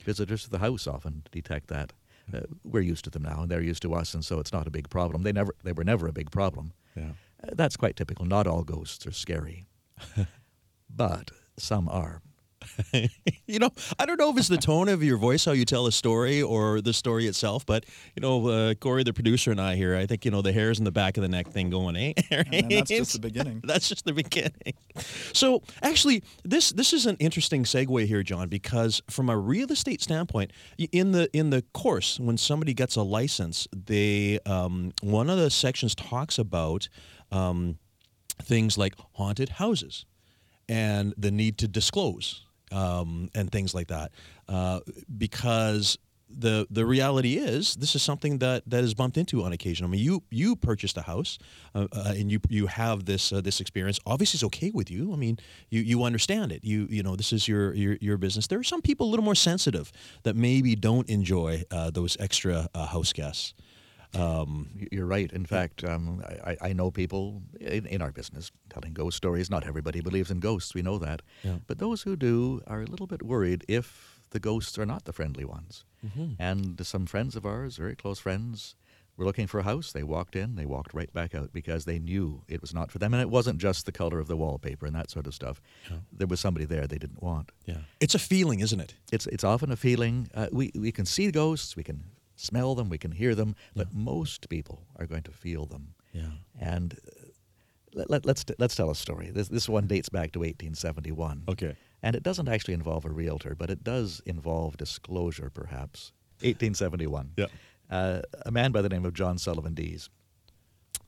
Visitors 0.04 0.44
to 0.44 0.50
the 0.50 0.60
house 0.60 0.88
often 0.88 1.24
detect 1.32 1.68
that. 1.68 1.94
Uh, 2.34 2.42
we're 2.64 2.82
used 2.82 3.04
to 3.04 3.10
them 3.10 3.24
now, 3.24 3.42
and 3.42 3.52
they're 3.52 3.62
used 3.62 3.82
to 3.82 3.94
us, 3.94 4.14
and 4.14 4.24
so 4.24 4.40
it's 4.40 4.54
not 4.54 4.68
a 4.68 4.72
big 4.72 4.90
problem. 4.90 5.24
They 5.24 5.32
never, 5.32 5.54
they 5.64 5.74
were 5.74 5.84
never 5.84 6.08
a 6.08 6.14
big 6.14 6.32
problem. 6.32 6.74
Yeah. 6.96 7.12
Uh, 7.44 7.52
that's 7.54 7.78
quite 7.78 7.96
typical. 7.96 8.26
Not 8.26 8.48
all 8.48 8.64
ghosts 8.64 9.06
are 9.06 9.12
scary, 9.12 9.66
but 10.90 11.32
some 11.58 11.90
are. 11.90 12.22
you 13.48 13.60
know, 13.60 13.70
I 14.00 14.06
don't 14.06 14.20
know 14.20 14.30
if 14.30 14.38
it's 14.38 14.48
the 14.48 14.58
tone 14.58 14.90
of 14.90 15.04
your 15.04 15.18
voice, 15.18 15.46
how 15.46 15.52
you 15.52 15.66
tell 15.66 15.88
a 15.88 15.92
story, 15.92 16.42
or 16.42 16.82
the 16.82 16.94
story 16.94 17.28
itself. 17.28 17.66
But 17.66 17.86
you 18.16 18.22
know, 18.22 18.48
uh, 18.48 18.74
Corey, 18.76 19.04
the 19.04 19.14
producer, 19.14 19.52
and 19.52 19.60
I 19.60 19.76
here, 19.76 19.96
I 19.96 20.06
think 20.06 20.26
you 20.26 20.32
know 20.32 20.42
the 20.42 20.52
hairs 20.52 20.80
in 20.80 20.86
the 20.86 20.92
back 20.92 21.18
of 21.18 21.24
the 21.24 21.30
neck 21.30 21.48
thing 21.48 21.70
going, 21.70 21.96
eh? 21.96 22.14
and 22.32 22.72
that's 22.72 22.90
just 22.90 23.14
the 23.14 23.20
beginning 23.20 23.62
That's 23.64 23.90
just 23.90 24.06
the 24.06 24.14
beginning. 24.14 24.74
So 25.34 25.62
actually, 25.82 26.24
this 26.44 26.72
this 26.72 26.94
is 26.94 27.06
an 27.06 27.18
interesting 27.20 27.64
segue 27.64 28.06
here, 28.06 28.24
John, 28.24 28.50
because 28.50 29.02
from 29.10 29.30
a 29.30 29.38
real 29.38 29.72
estate 29.72 30.02
standpoint, 30.02 30.52
in 30.78 31.12
the 31.12 31.30
in 31.36 31.50
the 31.50 31.64
course, 31.74 32.20
when 32.20 32.38
somebody 32.38 32.74
gets 32.74 32.96
a 32.96 33.04
license, 33.04 33.68
they 33.74 34.40
um, 34.46 34.92
one 35.02 35.30
of 35.30 35.38
the 35.38 35.50
sections 35.50 35.96
talks 35.96 36.38
about 36.38 36.90
um, 37.32 37.78
things 38.42 38.78
like 38.78 38.96
haunted 39.14 39.50
houses 39.50 40.06
and 40.68 41.14
the 41.18 41.32
need 41.32 41.58
to 41.60 41.68
disclose 41.68 42.46
um, 42.72 43.30
and 43.36 43.52
things 43.52 43.74
like 43.74 43.88
that, 43.88 44.12
uh, 44.48 44.80
because 45.18 45.98
the 46.40 46.68
the 46.70 46.86
reality 46.86 47.38
is 47.38 47.76
this 47.76 47.96
is 47.96 48.02
something 48.02 48.38
that 48.40 48.64
that 48.70 48.84
is 48.84 48.94
bumped 48.94 49.18
into 49.18 49.44
on 49.44 49.54
occasion. 49.54 49.86
I 49.86 49.90
mean, 49.90 50.02
you 50.02 50.24
you 50.30 50.56
purchased 50.56 50.98
a 50.98 51.02
house 51.02 51.38
uh, 51.76 51.88
uh, 51.92 52.14
and 52.16 52.32
you 52.32 52.40
you 52.50 52.68
have 52.68 53.06
this 53.06 53.32
uh, 53.32 53.42
this 53.42 53.60
experience. 53.60 54.00
Obviously, 54.06 54.38
it's 54.38 54.44
okay 54.46 54.72
with 54.74 54.90
you. 54.90 55.14
I 55.14 55.16
mean, 55.16 55.38
you 55.70 55.82
you 55.82 56.04
understand 56.04 56.52
it. 56.52 56.64
You 56.64 56.88
you 56.90 57.04
know 57.04 57.16
this 57.16 57.34
is 57.34 57.48
your 57.48 57.74
your 57.74 57.98
your 58.02 58.18
business. 58.18 58.48
There 58.48 58.60
are 58.60 58.64
some 58.64 58.82
people 58.82 59.08
a 59.08 59.10
little 59.10 59.26
more 59.26 59.36
sensitive 59.36 59.92
that 60.24 60.36
maybe 60.36 60.76
don't 60.76 61.10
enjoy 61.10 61.64
uh, 61.72 61.92
those 61.92 62.18
extra 62.20 62.70
uh, 62.74 62.86
house 62.88 63.14
guests. 63.14 63.54
Um, 64.14 64.70
You're 64.92 65.06
right. 65.06 65.32
In 65.32 65.46
fact, 65.46 65.84
um, 65.84 66.24
I, 66.26 66.52
I- 66.52 66.58
I 66.70 66.74
know 66.74 66.92
people 66.92 67.42
in, 67.60 67.86
in 67.86 68.02
our 68.02 68.12
business 68.12 68.52
telling 68.70 68.94
ghost 68.94 69.18
stories. 69.18 69.50
Not 69.50 69.66
everybody 69.66 70.02
believes 70.02 70.32
in 70.32 70.40
ghosts. 70.40 70.74
We 70.74 70.82
know 70.82 70.98
that. 71.00 71.22
Yeah. 71.44 71.58
But 71.68 71.78
those 71.80 72.02
who 72.04 72.16
do 72.16 72.62
are 72.68 72.82
a 72.82 72.86
little 72.86 73.08
bit 73.08 73.22
worried 73.24 73.64
if 73.68 74.20
the 74.32 74.40
ghosts 74.40 74.78
are 74.78 74.86
not 74.86 75.06
the 75.06 75.14
friendly 75.14 75.46
ones. 75.46 75.86
Mm-hmm. 76.06 76.34
And 76.40 76.86
some 76.86 77.06
friends 77.06 77.36
of 77.36 77.46
ours, 77.46 77.78
very 77.78 77.96
close 77.96 78.20
friends, 78.20 78.76
were 79.18 79.26
looking 79.26 79.48
for 79.48 79.60
a 79.60 79.64
house. 79.64 79.92
They 79.92 80.04
walked 80.04 80.36
in, 80.36 80.56
they 80.56 80.66
walked 80.66 80.94
right 80.94 81.14
back 81.14 81.36
out 81.36 81.52
because 81.54 81.86
they 81.86 82.00
knew 82.00 82.44
it 82.48 82.62
was 82.62 82.74
not 82.74 82.92
for 82.92 82.98
them. 83.00 83.14
And 83.14 83.22
it 83.22 83.30
wasn't 83.30 83.60
just 83.60 83.86
the 83.86 83.92
color 83.92 84.20
of 84.20 84.28
the 84.28 84.38
wallpaper 84.38 84.86
and 84.86 84.96
that 84.96 85.10
sort 85.12 85.28
of 85.28 85.34
stuff. 85.34 85.62
There 86.12 86.28
was 86.28 86.40
somebody 86.40 86.66
there 86.66 86.88
they 86.88 86.98
didn't 86.98 87.22
want. 87.22 87.52
yeah, 87.66 87.82
it's 88.00 88.16
a 88.16 88.20
feeling, 88.20 88.62
isn't 88.62 88.80
it? 88.80 88.94
It's 89.12 89.28
it's 89.28 89.44
often 89.44 89.72
a 89.72 89.76
feeling. 89.76 90.30
Uh, 90.34 90.48
we 90.52 90.72
we 90.76 90.92
can 90.92 91.06
see 91.06 91.30
ghosts, 91.32 91.76
we 91.76 91.84
can 91.84 92.04
smell 92.42 92.76
them, 92.76 92.90
we 92.90 92.98
can 92.98 93.12
hear 93.12 93.36
them, 93.36 93.56
but 93.76 93.94
most 93.94 94.50
people 94.50 94.88
are 94.98 95.06
going 95.06 95.24
to 95.24 95.32
feel 95.32 95.66
them. 95.66 95.94
Yeah. 96.14 96.32
And 96.60 96.98
uh, 97.08 97.28
let, 97.94 98.10
let, 98.10 98.26
let's 98.26 98.46
let's 98.58 98.76
tell 98.76 98.90
a 98.90 98.96
story. 98.96 99.32
This 99.32 99.48
this 99.48 99.70
one 99.70 99.88
dates 99.88 100.10
back 100.10 100.32
to 100.34 100.40
1871. 100.40 101.44
Okay. 101.50 101.76
And 102.04 102.16
it 102.16 102.24
doesn't 102.24 102.48
actually 102.48 102.74
involve 102.74 103.06
a 103.06 103.10
realtor, 103.10 103.54
but 103.56 103.70
it 103.70 103.84
does 103.84 104.22
involve 104.26 104.78
disclosure, 104.78 105.52
perhaps. 105.54 106.14
1871. 106.40 107.34
Yeah. 107.38 107.46
Uh, 107.90 108.22
a 108.46 108.52
man 108.52 108.72
by 108.72 108.82
the 108.82 108.90
name 108.90 109.06
of 109.06 109.14
John 109.14 109.38
Sullivan 109.38 109.76
Deas 109.76 110.10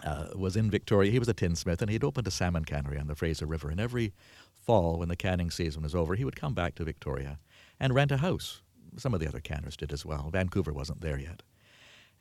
uh, 0.03 0.27
was 0.35 0.55
in 0.55 0.69
Victoria. 0.69 1.11
He 1.11 1.19
was 1.19 1.29
a 1.29 1.33
tinsmith, 1.33 1.81
and 1.81 1.89
he'd 1.89 2.03
opened 2.03 2.27
a 2.27 2.31
salmon 2.31 2.65
cannery 2.65 2.99
on 2.99 3.07
the 3.07 3.15
Fraser 3.15 3.47
River. 3.47 3.69
And 3.69 3.79
every 3.79 4.13
fall, 4.53 4.99
when 4.99 5.09
the 5.09 5.15
canning 5.15 5.49
season 5.49 5.81
was 5.81 5.95
over, 5.95 6.15
he 6.15 6.25
would 6.25 6.35
come 6.35 6.53
back 6.53 6.75
to 6.75 6.83
Victoria 6.83 7.39
and 7.79 7.95
rent 7.95 8.11
a 8.11 8.17
house. 8.17 8.61
Some 8.97 9.13
of 9.13 9.19
the 9.19 9.27
other 9.27 9.39
canners 9.39 9.77
did 9.77 9.91
as 9.91 10.05
well. 10.05 10.29
Vancouver 10.31 10.73
wasn't 10.73 11.01
there 11.01 11.19
yet. 11.19 11.43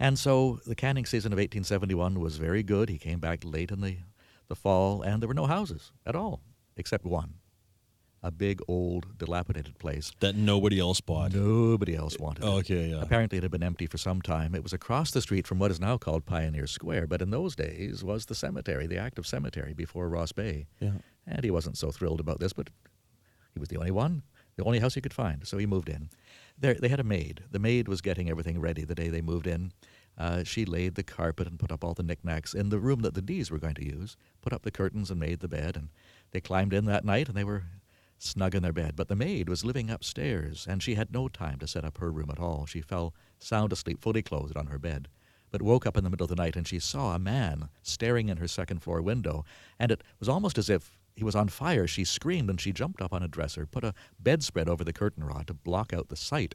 And 0.00 0.18
so 0.18 0.60
the 0.66 0.74
canning 0.74 1.06
season 1.06 1.32
of 1.32 1.36
1871 1.36 2.18
was 2.18 2.36
very 2.36 2.62
good. 2.62 2.88
He 2.88 2.98
came 2.98 3.20
back 3.20 3.40
late 3.44 3.70
in 3.70 3.80
the, 3.80 3.98
the 4.48 4.56
fall, 4.56 5.02
and 5.02 5.22
there 5.22 5.28
were 5.28 5.34
no 5.34 5.46
houses 5.46 5.92
at 6.06 6.16
all, 6.16 6.40
except 6.76 7.04
one 7.04 7.34
a 8.22 8.30
big, 8.30 8.60
old, 8.68 9.18
dilapidated 9.18 9.78
place. 9.78 10.12
That 10.20 10.36
nobody 10.36 10.78
else 10.78 11.00
bought. 11.00 11.34
Nobody 11.34 11.96
else 11.96 12.18
wanted 12.18 12.44
it. 12.44 12.46
Okay, 12.46 12.90
yeah. 12.90 13.02
Apparently, 13.02 13.38
it 13.38 13.42
had 13.42 13.50
been 13.50 13.62
empty 13.62 13.86
for 13.86 13.98
some 13.98 14.22
time. 14.22 14.54
It 14.54 14.62
was 14.62 14.72
across 14.72 15.10
the 15.10 15.20
street 15.20 15.46
from 15.46 15.58
what 15.58 15.70
is 15.70 15.80
now 15.80 15.98
called 15.98 16.24
Pioneer 16.24 16.66
Square, 16.66 17.08
but 17.08 17.20
in 17.20 17.30
those 17.30 17.56
days 17.56 18.04
was 18.04 18.26
the 18.26 18.34
cemetery, 18.34 18.86
the 18.86 18.98
active 18.98 19.26
cemetery 19.26 19.74
before 19.74 20.08
Ross 20.08 20.30
Bay. 20.30 20.66
Yeah. 20.78 20.92
And 21.26 21.42
he 21.42 21.50
wasn't 21.50 21.76
so 21.76 21.90
thrilled 21.90 22.20
about 22.20 22.38
this, 22.38 22.52
but 22.52 22.70
he 23.54 23.58
was 23.58 23.68
the 23.68 23.76
only 23.76 23.90
one, 23.90 24.22
the 24.56 24.64
only 24.64 24.78
house 24.78 24.94
he 24.94 25.00
could 25.00 25.14
find. 25.14 25.46
So 25.46 25.58
he 25.58 25.66
moved 25.66 25.88
in. 25.88 26.10
There, 26.58 26.74
they 26.74 26.88
had 26.88 27.00
a 27.00 27.04
maid. 27.04 27.44
The 27.50 27.58
maid 27.58 27.88
was 27.88 28.00
getting 28.00 28.28
everything 28.28 28.60
ready 28.60 28.84
the 28.84 28.94
day 28.94 29.08
they 29.08 29.22
moved 29.22 29.46
in. 29.46 29.72
Uh, 30.18 30.44
she 30.44 30.64
laid 30.64 30.94
the 30.94 31.02
carpet 31.02 31.46
and 31.46 31.58
put 31.58 31.72
up 31.72 31.82
all 31.82 31.94
the 31.94 32.02
knickknacks 32.02 32.52
in 32.52 32.68
the 32.68 32.78
room 32.78 33.00
that 33.00 33.14
the 33.14 33.22
Deas 33.22 33.50
were 33.50 33.58
going 33.58 33.74
to 33.74 33.84
use, 33.84 34.16
put 34.42 34.52
up 34.52 34.62
the 34.62 34.70
curtains 34.70 35.10
and 35.10 35.18
made 35.18 35.40
the 35.40 35.48
bed, 35.48 35.74
and 35.74 35.88
they 36.32 36.40
climbed 36.40 36.74
in 36.74 36.84
that 36.84 37.04
night 37.04 37.28
and 37.28 37.36
they 37.36 37.44
were 37.44 37.64
snug 38.18 38.54
in 38.54 38.62
their 38.62 38.72
bed. 38.72 38.94
But 38.94 39.08
the 39.08 39.16
maid 39.16 39.48
was 39.48 39.64
living 39.64 39.90
upstairs, 39.90 40.66
and 40.68 40.82
she 40.82 40.94
had 40.94 41.12
no 41.12 41.28
time 41.28 41.58
to 41.58 41.66
set 41.66 41.84
up 41.84 41.98
her 41.98 42.12
room 42.12 42.30
at 42.30 42.38
all. 42.38 42.66
She 42.66 42.82
fell 42.82 43.14
sound 43.38 43.72
asleep, 43.72 44.00
fully 44.00 44.22
clothed 44.22 44.56
on 44.56 44.66
her 44.66 44.78
bed, 44.78 45.08
but 45.50 45.62
woke 45.62 45.86
up 45.86 45.96
in 45.96 46.04
the 46.04 46.10
middle 46.10 46.24
of 46.24 46.30
the 46.30 46.36
night 46.36 46.56
and 46.56 46.66
she 46.66 46.78
saw 46.78 47.14
a 47.14 47.18
man 47.18 47.68
staring 47.82 48.28
in 48.28 48.36
her 48.36 48.48
second 48.48 48.80
floor 48.80 49.02
window, 49.02 49.44
and 49.78 49.90
it 49.90 50.02
was 50.20 50.28
almost 50.28 50.58
as 50.58 50.70
if 50.70 50.98
he 51.14 51.24
was 51.24 51.34
on 51.34 51.48
fire. 51.48 51.86
She 51.86 52.04
screamed 52.04 52.50
and 52.50 52.60
she 52.60 52.72
jumped 52.72 53.02
up 53.02 53.12
on 53.12 53.22
a 53.22 53.28
dresser, 53.28 53.66
put 53.66 53.84
a 53.84 53.94
bedspread 54.18 54.68
over 54.68 54.84
the 54.84 54.92
curtain 54.92 55.24
rod 55.24 55.46
to 55.48 55.54
block 55.54 55.92
out 55.92 56.08
the 56.08 56.16
sight. 56.16 56.54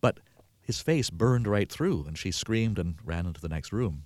But 0.00 0.20
his 0.60 0.80
face 0.80 1.10
burned 1.10 1.46
right 1.46 1.70
through, 1.70 2.04
and 2.06 2.16
she 2.16 2.30
screamed 2.30 2.78
and 2.78 2.96
ran 3.04 3.26
into 3.26 3.40
the 3.40 3.48
next 3.48 3.72
room. 3.72 4.04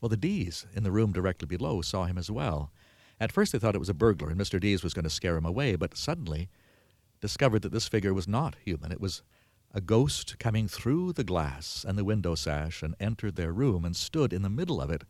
Well, 0.00 0.08
the 0.08 0.16
Deas 0.16 0.66
in 0.74 0.82
the 0.82 0.90
room 0.90 1.12
directly 1.12 1.46
below 1.46 1.80
saw 1.80 2.04
him 2.04 2.18
as 2.18 2.30
well. 2.30 2.72
At 3.20 3.30
first 3.30 3.52
they 3.52 3.58
thought 3.60 3.76
it 3.76 3.80
was 3.80 3.88
a 3.88 3.94
burglar 3.94 4.30
and 4.30 4.40
Mr. 4.40 4.58
Deas 4.58 4.82
was 4.82 4.94
going 4.94 5.04
to 5.04 5.10
scare 5.10 5.36
him 5.36 5.46
away, 5.46 5.76
but 5.76 5.96
suddenly 5.96 6.48
discovered 7.20 7.62
that 7.62 7.70
this 7.70 7.86
figure 7.86 8.12
was 8.12 8.26
not 8.26 8.56
human. 8.64 8.90
It 8.90 9.00
was 9.00 9.22
a 9.72 9.80
ghost 9.80 10.40
coming 10.40 10.66
through 10.66 11.12
the 11.12 11.22
glass 11.22 11.84
and 11.86 11.96
the 11.96 12.04
window 12.04 12.34
sash 12.34 12.82
and 12.82 12.96
entered 12.98 13.36
their 13.36 13.52
room 13.52 13.84
and 13.84 13.94
stood 13.94 14.32
in 14.32 14.42
the 14.42 14.50
middle 14.50 14.80
of 14.80 14.90
it. 14.90 15.04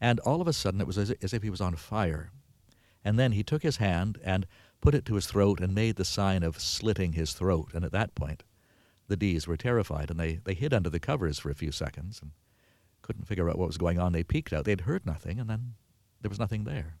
And 0.00 0.18
all 0.20 0.40
of 0.40 0.48
a 0.48 0.54
sudden 0.54 0.80
it 0.80 0.86
was 0.86 0.96
as, 0.96 1.10
as 1.22 1.34
if 1.34 1.42
he 1.42 1.50
was 1.50 1.60
on 1.60 1.76
fire. 1.76 2.30
And 3.04 3.18
then 3.18 3.32
he 3.32 3.42
took 3.42 3.62
his 3.62 3.76
hand 3.76 4.18
and 4.22 4.46
put 4.80 4.94
it 4.94 5.04
to 5.06 5.14
his 5.14 5.26
throat 5.26 5.60
and 5.60 5.74
made 5.74 5.96
the 5.96 6.04
sign 6.04 6.42
of 6.42 6.60
slitting 6.60 7.12
his 7.12 7.32
throat. 7.32 7.70
And 7.74 7.84
at 7.84 7.92
that 7.92 8.14
point, 8.14 8.44
the 9.08 9.16
Deas 9.16 9.46
were 9.46 9.56
terrified 9.56 10.10
and 10.10 10.18
they, 10.18 10.40
they 10.44 10.54
hid 10.54 10.72
under 10.72 10.90
the 10.90 11.00
covers 11.00 11.38
for 11.38 11.50
a 11.50 11.54
few 11.54 11.72
seconds 11.72 12.20
and 12.22 12.32
couldn't 13.02 13.26
figure 13.26 13.50
out 13.50 13.58
what 13.58 13.66
was 13.66 13.78
going 13.78 13.98
on. 13.98 14.12
They 14.12 14.22
peeked 14.22 14.52
out. 14.52 14.64
They'd 14.64 14.82
heard 14.82 15.04
nothing, 15.04 15.38
and 15.38 15.50
then 15.50 15.74
there 16.20 16.28
was 16.28 16.38
nothing 16.38 16.64
there. 16.64 16.98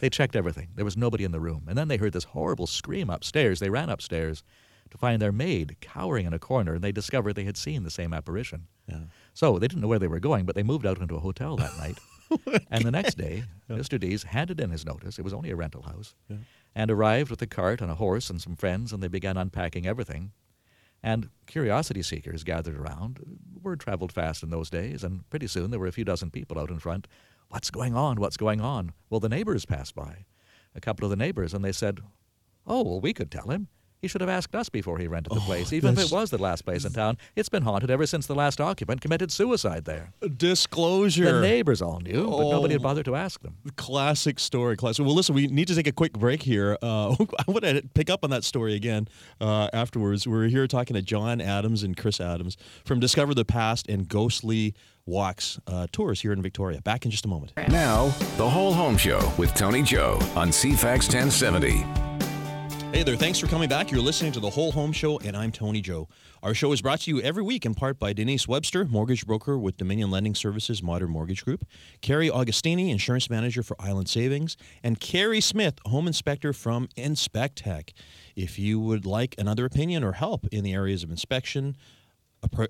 They 0.00 0.08
checked 0.08 0.36
everything. 0.36 0.68
There 0.74 0.84
was 0.84 0.96
nobody 0.96 1.24
in 1.24 1.32
the 1.32 1.40
room. 1.40 1.64
And 1.68 1.76
then 1.76 1.88
they 1.88 1.98
heard 1.98 2.12
this 2.12 2.24
horrible 2.24 2.66
scream 2.66 3.10
upstairs. 3.10 3.60
They 3.60 3.68
ran 3.68 3.90
upstairs 3.90 4.42
to 4.90 4.98
find 4.98 5.20
their 5.20 5.32
maid 5.32 5.76
cowering 5.80 6.26
in 6.26 6.32
a 6.32 6.38
corner, 6.38 6.74
and 6.74 6.82
they 6.82 6.92
discovered 6.92 7.34
they 7.34 7.44
had 7.44 7.56
seen 7.56 7.82
the 7.82 7.90
same 7.90 8.14
apparition. 8.14 8.68
Yeah. 8.88 9.04
So 9.34 9.58
they 9.58 9.68
didn't 9.68 9.82
know 9.82 9.88
where 9.88 9.98
they 9.98 10.08
were 10.08 10.20
going, 10.20 10.46
but 10.46 10.54
they 10.54 10.62
moved 10.62 10.86
out 10.86 11.00
into 11.00 11.16
a 11.16 11.20
hotel 11.20 11.56
that 11.56 11.76
night. 11.78 11.98
and 12.70 12.84
the 12.84 12.90
next 12.90 13.16
day, 13.16 13.44
Mr. 13.70 13.98
Deas 13.98 14.24
handed 14.24 14.60
in 14.60 14.70
his 14.70 14.84
notice. 14.84 15.18
It 15.18 15.22
was 15.22 15.34
only 15.34 15.50
a 15.50 15.56
rental 15.56 15.82
house. 15.82 16.14
Yeah. 16.28 16.38
And 16.74 16.90
arrived 16.90 17.30
with 17.30 17.42
a 17.42 17.46
cart 17.46 17.80
and 17.80 17.90
a 17.90 17.94
horse 17.94 18.30
and 18.30 18.40
some 18.40 18.56
friends, 18.56 18.92
and 18.92 19.02
they 19.02 19.08
began 19.08 19.36
unpacking 19.36 19.86
everything. 19.86 20.32
And 21.02 21.28
curiosity 21.46 22.02
seekers 22.02 22.44
gathered 22.44 22.76
around. 22.76 23.20
Word 23.62 23.80
traveled 23.80 24.10
fast 24.10 24.42
in 24.42 24.50
those 24.50 24.70
days, 24.70 25.04
and 25.04 25.28
pretty 25.30 25.46
soon 25.46 25.70
there 25.70 25.78
were 25.78 25.86
a 25.86 25.92
few 25.92 26.04
dozen 26.04 26.30
people 26.30 26.58
out 26.58 26.70
in 26.70 26.78
front. 26.78 27.06
What's 27.48 27.70
going 27.70 27.94
on? 27.94 28.16
What's 28.16 28.38
going 28.38 28.60
on? 28.60 28.92
Well, 29.10 29.20
the 29.20 29.28
neighbors 29.28 29.66
passed 29.66 29.94
by, 29.94 30.24
a 30.74 30.80
couple 30.80 31.04
of 31.04 31.10
the 31.10 31.16
neighbors, 31.16 31.52
and 31.52 31.64
they 31.64 31.72
said, 31.72 32.00
Oh, 32.66 32.82
well, 32.82 33.00
we 33.00 33.12
could 33.12 33.30
tell 33.30 33.50
him. 33.50 33.68
He 34.04 34.08
should 34.08 34.20
have 34.20 34.28
asked 34.28 34.54
us 34.54 34.68
before 34.68 34.98
he 34.98 35.06
rented 35.06 35.32
the 35.32 35.36
Oh, 35.40 35.44
place. 35.46 35.72
Even 35.72 35.96
if 35.98 36.04
it 36.04 36.12
was 36.12 36.28
the 36.28 36.36
last 36.36 36.66
place 36.66 36.84
in 36.84 36.92
town, 36.92 37.16
it's 37.36 37.48
been 37.48 37.62
haunted 37.62 37.90
ever 37.90 38.04
since 38.04 38.26
the 38.26 38.34
last 38.34 38.60
occupant 38.60 39.00
committed 39.00 39.32
suicide 39.32 39.86
there. 39.86 40.12
Disclosure. 40.36 41.32
The 41.32 41.40
neighbors 41.40 41.80
all 41.80 42.00
knew, 42.00 42.24
but 42.28 42.50
nobody 42.50 42.74
had 42.74 42.82
Oh. 42.82 42.84
bothered 42.84 43.06
to 43.06 43.16
ask 43.16 43.40
them. 43.40 43.56
Classic 43.76 44.38
story. 44.38 44.76
Classic. 44.76 45.02
Well, 45.06 45.14
listen, 45.14 45.34
we 45.34 45.46
need 45.46 45.68
to 45.68 45.74
take 45.74 45.86
a 45.86 45.92
quick 45.92 46.12
break 46.12 46.42
here. 46.42 46.76
Uh, 46.82 47.12
I 47.38 47.44
want 47.50 47.64
to 47.64 47.80
pick 47.94 48.10
up 48.10 48.24
on 48.24 48.28
that 48.28 48.44
story 48.44 48.74
again 48.74 49.08
uh, 49.40 49.70
afterwards. 49.72 50.28
We're 50.28 50.48
here 50.48 50.66
talking 50.66 50.92
to 50.96 51.00
John 51.00 51.40
Adams 51.40 51.82
and 51.82 51.96
Chris 51.96 52.20
Adams 52.20 52.58
from 52.84 53.00
Discover 53.00 53.32
the 53.32 53.46
Past 53.46 53.88
and 53.88 54.06
Ghostly 54.06 54.74
Walks 55.06 55.58
uh, 55.66 55.86
tours 55.92 56.20
here 56.20 56.32
in 56.34 56.42
Victoria. 56.42 56.82
Back 56.82 57.06
in 57.06 57.10
just 57.10 57.24
a 57.24 57.28
moment. 57.28 57.52
Now, 57.70 58.08
the 58.36 58.50
Whole 58.50 58.74
Home 58.74 58.98
Show 58.98 59.32
with 59.38 59.54
Tony 59.54 59.80
Joe 59.82 60.18
on 60.36 60.50
CFAX 60.50 61.08
1070. 61.08 62.03
Hey 62.94 63.02
there, 63.02 63.16
thanks 63.16 63.40
for 63.40 63.48
coming 63.48 63.68
back. 63.68 63.90
You're 63.90 64.00
listening 64.00 64.30
to 64.30 64.38
The 64.38 64.50
Whole 64.50 64.70
Home 64.70 64.92
Show, 64.92 65.18
and 65.18 65.36
I'm 65.36 65.50
Tony 65.50 65.80
Joe. 65.80 66.08
Our 66.44 66.54
show 66.54 66.70
is 66.70 66.80
brought 66.80 67.00
to 67.00 67.10
you 67.10 67.20
every 67.20 67.42
week 67.42 67.66
in 67.66 67.74
part 67.74 67.98
by 67.98 68.12
Denise 68.12 68.46
Webster, 68.46 68.84
mortgage 68.84 69.26
broker 69.26 69.58
with 69.58 69.76
Dominion 69.76 70.12
Lending 70.12 70.36
Services 70.36 70.80
Modern 70.80 71.10
Mortgage 71.10 71.44
Group, 71.44 71.66
Carrie 72.02 72.30
Augustini, 72.30 72.92
insurance 72.92 73.28
manager 73.28 73.64
for 73.64 73.74
Island 73.80 74.08
Savings, 74.08 74.56
and 74.84 75.00
Carrie 75.00 75.40
Smith, 75.40 75.80
home 75.86 76.06
inspector 76.06 76.52
from 76.52 76.86
InspecTech. 76.96 77.92
If 78.36 78.60
you 78.60 78.78
would 78.78 79.04
like 79.04 79.34
another 79.38 79.64
opinion 79.64 80.04
or 80.04 80.12
help 80.12 80.46
in 80.52 80.62
the 80.62 80.72
areas 80.72 81.02
of 81.02 81.10
inspection, 81.10 81.76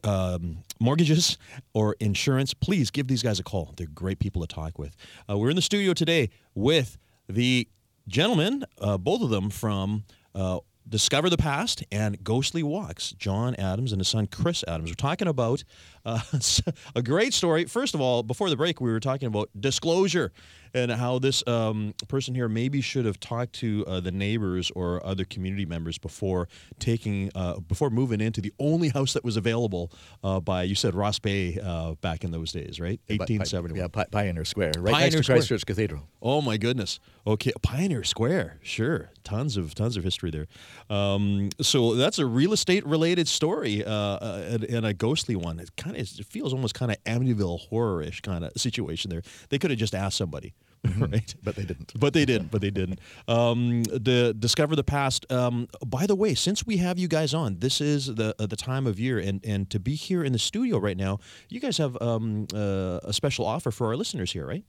um, 0.05 0.63
mortgages 0.81 1.37
or 1.75 1.97
insurance, 2.01 2.55
please 2.55 2.91
give 2.91 3.09
these 3.09 3.23
guys 3.23 3.39
a 3.41 3.45
call. 3.45 3.75
They're 3.77 3.87
great 3.89 4.21
people 4.21 4.41
to 4.41 4.49
talk 4.49 4.79
with. 4.79 4.97
Uh, 5.29 5.37
we're 5.37 5.51
in 5.51 5.57
the 5.57 5.61
studio 5.61 5.93
today 5.93 6.31
with 6.55 6.97
the 7.29 7.69
gentlemen, 8.09 8.65
uh, 8.81 8.99
both 8.99 9.23
of 9.23 9.31
them 9.31 9.51
from 9.51 10.05
uh, 10.35 10.61
Discover 10.89 11.31
the 11.31 11.39
Past 11.39 11.83
and 11.91 12.23
Ghostly 12.23 12.63
Walks, 12.63 13.13
John 13.13 13.55
Adams 13.55 13.93
and 13.93 14.01
his 14.01 14.09
son 14.09 14.27
Chris 14.27 14.63
Adams. 14.69 14.91
We're 14.91 14.95
talking 14.95 15.29
about 15.29 15.65
uh, 16.05 16.21
a 16.95 17.03
great 17.03 17.33
story. 17.33 17.65
First 17.65 17.95
of 17.95 18.01
all, 18.01 18.23
before 18.23 18.51
the 18.51 18.57
break, 18.57 18.81
we 18.81 18.91
were 18.93 19.01
talking 19.01 19.27
about 19.27 19.49
disclosure 19.59 20.33
and 20.75 20.91
how 20.91 21.19
this 21.19 21.47
um, 21.47 21.95
person 22.09 22.35
here 22.35 22.49
maybe 22.49 22.81
should 22.81 23.05
have 23.05 23.21
talked 23.21 23.53
to 23.55 23.85
uh, 23.87 24.01
the 24.01 24.11
neighbors 24.13 24.71
or 24.75 25.05
other 25.07 25.25
community 25.25 25.65
members 25.65 25.99
before 25.99 26.49
taking, 26.79 27.31
uh, 27.35 27.61
before 27.61 27.91
moving 27.91 28.21
into 28.21 28.41
the 28.41 28.53
only 28.59 28.89
house 28.89 29.13
that 29.13 29.25
was 29.25 29.37
available 29.37 29.93
uh, 30.23 30.41
by, 30.41 30.65
you 30.65 30.75
said 30.75 30.95
Ross 30.95 31.19
Bay 31.19 31.59
uh, 31.63 31.95
back 31.95 32.25
in 32.25 32.31
those 32.33 32.53
days, 32.53 32.81
right? 32.81 33.01
Pi- 33.09 33.17
pi- 33.17 33.35
1871. 33.35 33.79
Yeah, 33.81 33.89
Pi- 33.89 34.07
Pioneer 34.11 34.45
Square, 34.45 34.73
right 34.79 34.93
Pioneer 34.93 35.05
next 35.07 35.15
to 35.15 35.23
Square. 35.23 35.37
Christchurch 35.39 35.67
Cathedral. 35.67 36.09
Oh 36.21 36.41
my 36.41 36.57
goodness. 36.57 36.99
Okay, 37.27 37.53
Pioneer 37.63 38.05
Square. 38.05 38.59
Sure, 38.63 39.11
tons 39.23 39.57
of 39.57 39.75
tons 39.75 39.97
of 39.97 40.05
history 40.05 40.31
there. 40.31 40.47
Um, 40.95 41.51
so 41.61 41.95
that's 41.95 42.19
a 42.19 42.27
real 42.27 42.53
estate 42.53 42.85
related 42.87 43.29
story 43.29 43.85
uh, 43.85 43.91
uh, 43.91 44.43
and, 44.49 44.65
and 44.65 44.87
a 44.87 44.93
ghostly 44.93 45.37
one. 45.37 45.59
It 45.61 45.75
kind 45.77 45.97
of 45.97 46.03
it 46.03 46.27
feels 46.27 46.53
almost 46.53 46.75
kind 46.75 46.91
of 46.91 47.03
Amityville 47.05 47.69
horror-ish 47.69 48.21
kind 48.21 48.45
of 48.45 48.53
situation 48.57 49.11
there. 49.11 49.23
They 49.49 49.59
could 49.59 49.71
have 49.71 49.79
just 49.79 49.95
asked 49.95 50.17
somebody, 50.19 50.55
right? 50.99 51.35
But 51.43 51.57
they 51.57 51.65
didn't. 51.65 51.99
But 51.99 52.13
they 52.13 52.25
didn't. 52.25 52.51
But 52.51 52.61
they 52.61 52.71
didn't. 52.71 53.01
Um, 53.29 53.85
the 53.85 54.35
discover 54.39 54.77
the 54.77 54.85
past. 54.85 55.31
Um, 55.33 55.69
by 55.85 56.07
the 56.07 56.15
way, 56.15 56.35
since 56.35 56.67
we 56.67 56.79
have 56.79 56.99
you 56.99 57.09
guys 57.09 57.35
on, 57.35 57.59
this 57.59 57.81
is 57.81 58.07
the 58.15 58.35
uh, 58.39 58.47
the 58.47 58.57
time 58.57 58.87
of 58.87 59.01
year, 59.01 59.19
and 59.19 59.45
and 59.45 59.71
to 59.71 59.81
be 59.81 59.95
here 59.95 60.23
in 60.25 60.33
the 60.33 60.39
studio 60.39 60.79
right 60.79 60.97
now, 60.97 61.21
you 61.49 61.61
guys 61.61 61.79
have 61.79 62.01
um, 62.03 62.47
uh, 62.55 63.01
a 63.03 63.13
special 63.13 63.47
offer 63.47 63.71
for 63.71 63.87
our 63.89 63.97
listeners 63.97 64.33
here, 64.33 64.47
right? 64.47 64.65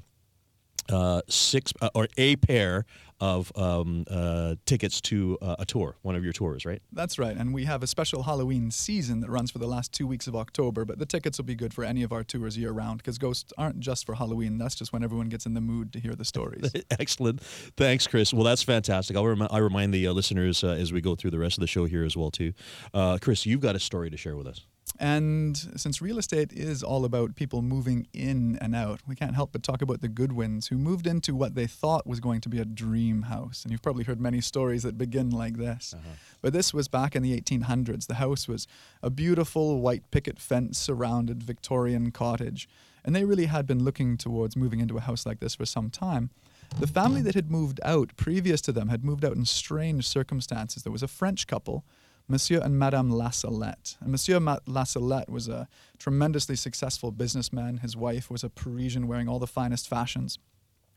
uh, 0.89 1.21
six 1.27 1.73
uh, 1.81 1.89
or 1.93 2.07
a 2.17 2.37
pair 2.37 2.85
of 3.19 3.51
um, 3.55 4.05
uh, 4.09 4.55
tickets 4.65 5.01
to 5.01 5.37
uh, 5.41 5.55
a 5.59 5.65
tour, 5.65 5.95
one 6.01 6.15
of 6.15 6.23
your 6.23 6.33
tours, 6.33 6.65
right? 6.65 6.81
That's 6.91 7.17
right. 7.17 7.35
And 7.35 7.53
we 7.53 7.65
have 7.65 7.83
a 7.83 7.87
special 7.87 8.23
Halloween 8.23 8.71
season 8.71 9.21
that 9.21 9.29
runs 9.29 9.51
for 9.51 9.59
the 9.59 9.67
last 9.67 9.91
two 9.91 10.05
weeks 10.05 10.27
of 10.27 10.35
October. 10.35 10.85
But 10.85 10.99
the 10.99 11.05
tickets 11.05 11.37
will 11.37 11.45
be 11.45 11.55
good 11.55 11.73
for 11.73 11.83
any 11.83 12.03
of 12.03 12.11
our 12.11 12.23
tours 12.23 12.57
year 12.57 12.71
round 12.71 12.99
because 12.99 13.17
ghosts 13.17 13.51
aren't 13.57 13.79
just 13.79 14.05
for 14.05 14.15
Halloween. 14.15 14.57
That's 14.57 14.75
just 14.75 14.93
when 14.93 15.03
everyone 15.03 15.29
gets 15.29 15.45
in 15.45 15.53
the 15.53 15.61
mood 15.61 15.93
to 15.93 15.99
hear 15.99 16.15
the 16.15 16.25
stories. 16.25 16.71
Excellent. 16.91 17.41
Thanks, 17.41 18.07
Chris. 18.07 18.33
Well, 18.33 18.43
that's 18.43 18.63
fantastic. 18.63 19.15
I'll, 19.17 19.25
remi- 19.25 19.47
I'll 19.49 19.61
remind 19.61 19.93
the 19.93 20.07
uh, 20.07 20.13
listeners 20.13 20.63
uh, 20.63 20.69
as 20.69 20.93
we 20.93 21.01
go 21.01 21.15
through 21.15 21.31
the 21.31 21.39
rest 21.39 21.57
of 21.57 21.61
the 21.61 21.67
show 21.67 21.85
here 21.85 22.03
as 22.03 22.15
well, 22.15 22.31
too. 22.31 22.53
Uh, 22.93 23.17
Chris, 23.19 23.45
you've 23.45 23.61
got 23.61 23.75
a 23.75 23.79
story 23.79 24.09
to 24.09 24.17
share 24.17 24.35
with 24.35 24.47
us. 24.47 24.65
And 24.99 25.55
since 25.75 26.01
real 26.01 26.17
estate 26.17 26.51
is 26.53 26.81
all 26.81 27.05
about 27.05 27.35
people 27.35 27.61
moving 27.61 28.07
in 28.13 28.57
and 28.61 28.75
out, 28.75 29.01
we 29.07 29.15
can't 29.15 29.35
help 29.35 29.51
but 29.51 29.61
talk 29.61 29.81
about 29.81 30.01
the 30.01 30.07
Goodwins 30.07 30.67
who 30.67 30.77
moved 30.77 31.05
into 31.05 31.35
what 31.35 31.55
they 31.55 31.67
thought 31.67 32.07
was 32.07 32.19
going 32.19 32.41
to 32.41 32.49
be 32.49 32.59
a 32.59 32.65
dream 32.65 33.23
house. 33.23 33.63
And 33.63 33.71
you've 33.71 33.81
probably 33.81 34.05
heard 34.05 34.19
many 34.19 34.41
stories 34.41 34.83
that 34.83 34.97
begin 34.97 35.29
like 35.29 35.57
this. 35.57 35.93
Uh-huh. 35.95 36.15
But 36.41 36.53
this 36.53 36.73
was 36.73 36.87
back 36.87 37.15
in 37.15 37.21
the 37.21 37.39
1800s. 37.39 38.07
The 38.07 38.15
house 38.15 38.47
was 38.47 38.67
a 39.03 39.09
beautiful 39.09 39.81
white 39.81 40.09
picket 40.09 40.39
fence 40.39 40.79
surrounded 40.79 41.43
Victorian 41.43 42.11
cottage. 42.11 42.67
And 43.05 43.15
they 43.15 43.23
really 43.23 43.45
had 43.45 43.67
been 43.67 43.83
looking 43.83 44.17
towards 44.17 44.55
moving 44.55 44.79
into 44.79 44.97
a 44.97 45.01
house 45.01 45.25
like 45.25 45.39
this 45.39 45.55
for 45.55 45.65
some 45.65 45.89
time. 45.89 46.31
The 46.79 46.87
family 46.87 47.21
that 47.21 47.35
had 47.35 47.49
moved 47.49 47.79
out 47.83 48.15
previous 48.17 48.61
to 48.61 48.71
them 48.71 48.89
had 48.89 49.03
moved 49.03 49.23
out 49.23 49.35
in 49.35 49.45
strange 49.45 50.07
circumstances. 50.07 50.83
There 50.83 50.91
was 50.91 51.03
a 51.03 51.07
French 51.07 51.47
couple 51.47 51.85
Monsieur 52.29 52.59
and 52.59 52.77
Madame 52.77 53.09
Lassalette. 53.09 53.95
And 54.01 54.11
Monsieur 54.11 54.39
Ma- 54.39 54.59
Lassalette 54.65 55.29
was 55.29 55.47
a 55.47 55.67
tremendously 55.97 56.57
successful 56.57 57.11
businessman. 57.11 57.77
His 57.77 57.95
wife 57.95 58.29
was 58.29 58.43
a 58.43 58.49
Parisian 58.49 59.07
wearing 59.07 59.29
all 59.29 59.39
the 59.39 59.47
finest 59.47 59.87
fashions. 59.87 60.37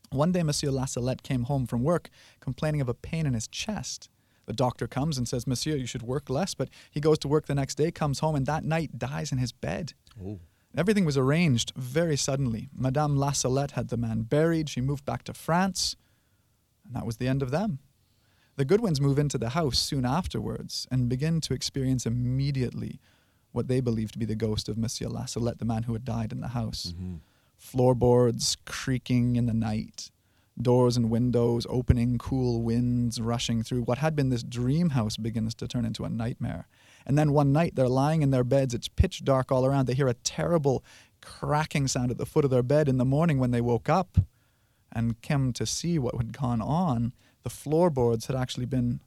One 0.09 0.33
day, 0.33 0.43
Monsieur 0.43 0.71
Lasalette 0.71 1.23
came 1.23 1.43
home 1.43 1.65
from 1.67 1.83
work 1.83 2.09
complaining 2.41 2.81
of 2.81 2.89
a 2.89 2.93
pain 2.93 3.25
in 3.25 3.33
his 3.33 3.47
chest. 3.47 4.09
The 4.45 4.51
doctor 4.51 4.87
comes 4.87 5.17
and 5.17 5.25
says, 5.25 5.47
Monsieur, 5.47 5.77
you 5.77 5.85
should 5.85 6.01
work 6.01 6.29
less. 6.29 6.53
But 6.53 6.69
he 6.89 6.99
goes 6.99 7.17
to 7.19 7.29
work 7.29 7.45
the 7.45 7.55
next 7.55 7.75
day, 7.75 7.91
comes 7.91 8.19
home, 8.19 8.35
and 8.35 8.45
that 8.47 8.65
night 8.65 8.99
dies 8.99 9.31
in 9.31 9.37
his 9.37 9.53
bed. 9.53 9.93
Oh. 10.21 10.39
Everything 10.75 11.05
was 11.05 11.17
arranged 11.17 11.71
very 11.77 12.17
suddenly. 12.17 12.69
Madame 12.75 13.15
Lasalette 13.15 13.71
had 13.71 13.87
the 13.87 13.97
man 13.97 14.23
buried. 14.23 14.67
She 14.67 14.81
moved 14.81 15.05
back 15.05 15.23
to 15.23 15.33
France. 15.33 15.95
And 16.85 16.93
that 16.95 17.05
was 17.05 17.17
the 17.17 17.27
end 17.29 17.41
of 17.41 17.51
them. 17.51 17.79
The 18.57 18.65
Goodwins 18.65 19.01
move 19.01 19.17
into 19.17 19.37
the 19.37 19.49
house 19.49 19.79
soon 19.79 20.05
afterwards 20.05 20.87
and 20.91 21.09
begin 21.09 21.41
to 21.41 21.53
experience 21.53 22.05
immediately 22.05 22.99
what 23.51 23.67
they 23.67 23.81
believe 23.81 24.11
to 24.11 24.19
be 24.19 24.25
the 24.25 24.35
ghost 24.35 24.69
of 24.69 24.77
Monsieur 24.77 25.07
Lasalette, 25.07 25.59
the 25.59 25.65
man 25.65 25.83
who 25.83 25.93
had 25.93 26.05
died 26.05 26.31
in 26.31 26.41
the 26.41 26.49
house. 26.49 26.93
Mm-hmm. 26.95 27.15
Floorboards 27.57 28.57
creaking 28.65 29.35
in 29.35 29.45
the 29.45 29.53
night, 29.53 30.09
doors 30.59 30.97
and 30.97 31.09
windows 31.09 31.67
opening, 31.69 32.17
cool 32.17 32.61
winds 32.61 33.21
rushing 33.21 33.63
through. 33.63 33.83
What 33.83 33.99
had 33.99 34.15
been 34.15 34.29
this 34.29 34.43
dream 34.43 34.91
house 34.91 35.17
begins 35.17 35.53
to 35.55 35.67
turn 35.67 35.85
into 35.85 36.03
a 36.03 36.09
nightmare. 36.09 36.67
And 37.05 37.17
then 37.17 37.33
one 37.33 37.51
night 37.51 37.75
they're 37.75 37.87
lying 37.87 38.21
in 38.21 38.31
their 38.31 38.43
beds, 38.43 38.73
it's 38.73 38.87
pitch 38.87 39.23
dark 39.23 39.51
all 39.51 39.65
around. 39.65 39.87
They 39.87 39.93
hear 39.93 40.07
a 40.07 40.13
terrible 40.13 40.83
cracking 41.21 41.87
sound 41.87 42.11
at 42.11 42.17
the 42.17 42.25
foot 42.25 42.45
of 42.45 42.51
their 42.51 42.63
bed 42.63 42.89
in 42.89 42.97
the 42.97 43.05
morning 43.05 43.39
when 43.39 43.51
they 43.51 43.61
woke 43.61 43.89
up 43.89 44.17
and 44.91 45.21
came 45.21 45.53
to 45.53 45.65
see 45.65 45.97
what 45.97 46.15
had 46.15 46.37
gone 46.37 46.61
on. 46.61 47.13
The 47.43 47.49
floorboards 47.49 48.27
had 48.27 48.35
actually 48.35 48.65
been 48.65 49.01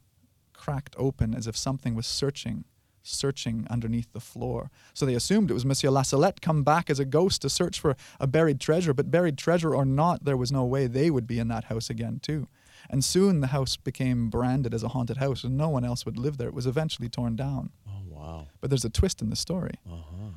cracked 0.53 0.95
open 0.97 1.35
as 1.35 1.47
if 1.47 1.55
something 1.55 1.95
was 1.95 2.07
searching 2.07 2.65
searching 3.07 3.67
underneath 3.69 4.11
the 4.13 4.19
floor. 4.19 4.71
So 4.93 5.05
they 5.05 5.13
assumed 5.13 5.49
it 5.51 5.53
was 5.53 5.65
Monsieur 5.65 5.89
Lasalette 5.89 6.41
come 6.41 6.63
back 6.63 6.89
as 6.89 6.99
a 6.99 7.05
ghost 7.05 7.41
to 7.43 7.49
search 7.49 7.79
for 7.79 7.95
a 8.19 8.27
buried 8.27 8.59
treasure, 8.59 8.93
but 8.93 9.11
buried 9.11 9.37
treasure 9.37 9.75
or 9.75 9.85
not, 9.85 10.25
there 10.25 10.37
was 10.37 10.51
no 10.51 10.65
way 10.65 10.87
they 10.87 11.09
would 11.09 11.27
be 11.27 11.39
in 11.39 11.47
that 11.49 11.65
house 11.65 11.89
again, 11.89 12.19
too. 12.21 12.47
And 12.89 13.03
soon 13.03 13.41
the 13.41 13.47
house 13.47 13.77
became 13.77 14.29
branded 14.29 14.73
as 14.73 14.83
a 14.83 14.89
haunted 14.89 15.17
house, 15.17 15.43
and 15.43 15.57
no 15.57 15.69
one 15.69 15.85
else 15.85 16.05
would 16.05 16.17
live 16.17 16.37
there. 16.37 16.49
It 16.49 16.53
was 16.53 16.67
eventually 16.67 17.09
torn 17.09 17.35
down. 17.35 17.71
Oh, 17.87 18.01
wow. 18.07 18.47
But 18.61 18.69
there's 18.69 18.85
a 18.85 18.89
twist 18.89 19.21
in 19.21 19.29
the 19.29 19.35
story. 19.35 19.75
Uh-huh. 19.89 20.31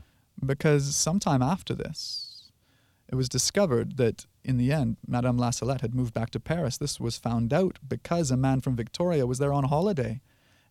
Because 0.45 0.95
sometime 0.95 1.43
after 1.43 1.75
this, 1.75 2.51
it 3.11 3.17
was 3.17 3.29
discovered 3.29 3.97
that 3.97 4.27
in 4.49 4.57
the 4.57 4.73
end, 4.73 4.97
Madame 5.07 5.39
Lasalette 5.39 5.83
had 5.83 5.95
moved 5.95 6.15
back 6.15 6.31
to 6.31 6.41
Paris. 6.41 6.79
This 6.79 6.99
was 6.99 7.19
found 7.19 7.53
out 7.53 7.79
because 7.87 8.31
a 8.31 8.37
man 8.37 8.63
from 8.63 8.77
Victoria 8.77 9.27
was 9.27 9.39
there 9.39 9.53
on 9.53 9.65
holiday 9.65 10.23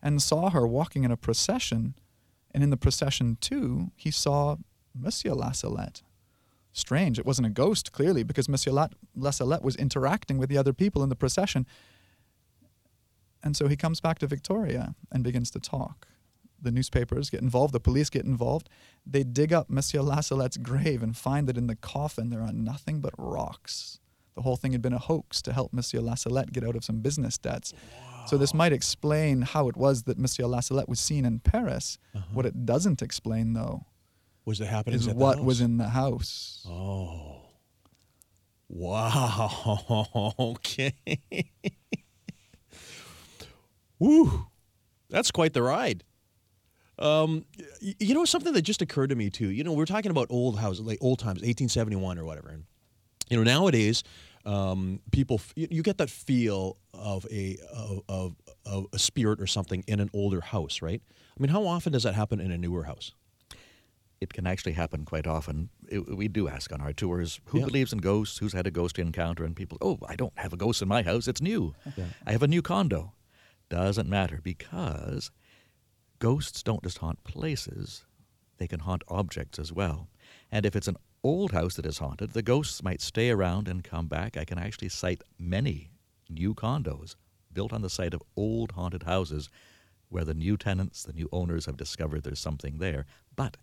and 0.02 0.20
saw 0.20 0.50
her 0.50 0.66
walking 0.66 1.04
in 1.04 1.12
a 1.12 1.16
procession. 1.16 1.94
And 2.52 2.64
in 2.64 2.70
the 2.70 2.76
procession, 2.76 3.38
too, 3.40 3.92
he 3.94 4.10
saw 4.10 4.56
Monsieur 4.92 5.30
Lasalette. 5.30 6.02
Strange. 6.72 7.20
It 7.20 7.26
wasn't 7.26 7.46
a 7.46 7.50
ghost, 7.50 7.92
clearly, 7.92 8.24
because 8.24 8.48
Monsieur 8.48 8.72
La- 8.72 8.88
Lasalette 9.16 9.62
was 9.62 9.76
interacting 9.76 10.38
with 10.38 10.48
the 10.48 10.58
other 10.58 10.72
people 10.72 11.04
in 11.04 11.08
the 11.08 11.14
procession. 11.14 11.64
And 13.44 13.56
so 13.56 13.68
he 13.68 13.76
comes 13.76 14.00
back 14.00 14.18
to 14.18 14.26
Victoria 14.26 14.96
and 15.12 15.22
begins 15.22 15.52
to 15.52 15.60
talk. 15.60 16.08
The 16.60 16.70
newspapers 16.72 17.30
get 17.30 17.40
involved, 17.40 17.72
the 17.72 17.80
police 17.80 18.10
get 18.10 18.24
involved. 18.24 18.68
They 19.06 19.22
dig 19.22 19.52
up 19.52 19.70
Monsieur 19.70 20.00
Lasalette's 20.00 20.56
grave 20.56 21.02
and 21.02 21.16
find 21.16 21.46
that 21.48 21.56
in 21.56 21.66
the 21.68 21.76
coffin 21.76 22.30
there 22.30 22.42
are 22.42 22.52
nothing 22.52 23.00
but 23.00 23.14
rocks. 23.16 24.00
The 24.34 24.42
whole 24.42 24.56
thing 24.56 24.72
had 24.72 24.82
been 24.82 24.92
a 24.92 24.98
hoax 24.98 25.40
to 25.42 25.52
help 25.52 25.72
Monsieur 25.72 26.00
Lasalette 26.00 26.52
get 26.52 26.64
out 26.64 26.76
of 26.76 26.84
some 26.84 27.00
business 27.00 27.38
debts. 27.38 27.72
So 28.26 28.36
this 28.36 28.52
might 28.52 28.72
explain 28.72 29.42
how 29.42 29.68
it 29.68 29.76
was 29.76 30.02
that 30.04 30.18
Monsieur 30.18 30.44
Lasalette 30.46 30.88
was 30.88 31.00
seen 31.00 31.24
in 31.24 31.40
Paris. 31.40 31.98
Uh-huh. 32.14 32.24
What 32.34 32.44
it 32.46 32.66
doesn't 32.66 33.02
explain, 33.02 33.54
though, 33.54 33.86
Was 34.44 34.58
the 34.58 34.66
happenings 34.66 35.02
is 35.02 35.08
at 35.08 35.14
the 35.16 35.24
what 35.24 35.38
house? 35.38 35.46
was 35.46 35.60
in 35.60 35.78
the 35.78 35.88
house. 35.88 36.66
Oh. 36.68 37.42
Wow. 38.68 40.34
Okay. 40.38 40.92
Woo. 43.98 44.46
That's 45.10 45.30
quite 45.30 45.52
the 45.54 45.62
ride. 45.62 46.04
Um, 46.98 47.44
you 47.80 48.14
know 48.14 48.24
something 48.24 48.52
that 48.54 48.62
just 48.62 48.82
occurred 48.82 49.10
to 49.10 49.16
me 49.16 49.30
too. 49.30 49.50
You 49.50 49.62
know, 49.64 49.72
we're 49.72 49.86
talking 49.86 50.10
about 50.10 50.26
old 50.30 50.58
houses, 50.58 50.84
like 50.84 50.98
old 51.00 51.18
times, 51.18 51.40
1871 51.42 52.18
or 52.18 52.24
whatever. 52.24 52.48
And 52.50 52.64
you 53.30 53.36
know, 53.36 53.42
nowadays, 53.44 54.02
um, 54.44 55.00
people 55.12 55.40
you, 55.54 55.68
you 55.70 55.82
get 55.82 55.98
that 55.98 56.10
feel 56.10 56.76
of 56.94 57.26
a 57.30 57.56
of, 57.72 58.00
of 58.08 58.34
of 58.66 58.86
a 58.92 58.98
spirit 58.98 59.40
or 59.40 59.46
something 59.46 59.84
in 59.86 60.00
an 60.00 60.10
older 60.12 60.40
house, 60.40 60.82
right? 60.82 61.00
I 61.38 61.40
mean, 61.42 61.50
how 61.50 61.66
often 61.66 61.92
does 61.92 62.02
that 62.02 62.14
happen 62.14 62.40
in 62.40 62.50
a 62.50 62.58
newer 62.58 62.84
house? 62.84 63.12
It 64.20 64.32
can 64.32 64.48
actually 64.48 64.72
happen 64.72 65.04
quite 65.04 65.28
often. 65.28 65.68
It- 65.88 66.16
we 66.16 66.26
do 66.26 66.48
ask 66.48 66.72
on 66.72 66.80
our 66.80 66.92
tours 66.92 67.40
who 67.46 67.60
Yeah. 67.60 67.66
believes 67.66 67.92
in 67.92 68.00
ghosts, 68.00 68.38
who's 68.38 68.52
had 68.52 68.66
a 68.66 68.70
ghost 68.72 68.98
encounter, 68.98 69.44
and 69.44 69.54
people, 69.54 69.78
oh, 69.80 69.98
I 70.08 70.16
don't 70.16 70.32
have 70.36 70.52
a 70.52 70.56
ghost 70.56 70.82
in 70.82 70.88
my 70.88 71.02
house. 71.04 71.28
It's 71.28 71.40
new. 71.40 71.74
Yeah. 71.96 72.06
I 72.26 72.32
have 72.32 72.42
a 72.42 72.48
new 72.48 72.60
condo. 72.60 73.12
Doesn't 73.68 74.08
matter 74.08 74.40
because 74.42 75.30
ghosts 76.18 76.62
don't 76.62 76.82
just 76.82 76.98
haunt 76.98 77.22
places, 77.24 78.04
they 78.58 78.66
can 78.66 78.80
haunt 78.80 79.02
objects 79.08 79.58
as 79.58 79.72
well. 79.72 80.08
And 80.50 80.66
if 80.66 80.74
it's 80.74 80.88
an 80.88 80.96
old 81.22 81.52
house 81.52 81.74
that 81.74 81.86
is 81.86 81.98
haunted, 81.98 82.32
the 82.32 82.42
ghosts 82.42 82.82
might 82.82 83.00
stay 83.00 83.30
around 83.30 83.68
and 83.68 83.84
come 83.84 84.06
back. 84.06 84.36
I 84.36 84.44
can 84.44 84.58
actually 84.58 84.88
cite 84.88 85.22
many 85.38 85.90
new 86.28 86.54
condos 86.54 87.16
built 87.52 87.72
on 87.72 87.82
the 87.82 87.90
site 87.90 88.14
of 88.14 88.22
old 88.36 88.72
haunted 88.72 89.04
houses 89.04 89.48
where 90.08 90.24
the 90.24 90.34
new 90.34 90.56
tenants, 90.56 91.02
the 91.02 91.12
new 91.12 91.28
owners 91.32 91.66
have 91.66 91.76
discovered 91.76 92.22
there's 92.22 92.40
something 92.40 92.78
there. 92.78 93.06
But 93.36 93.56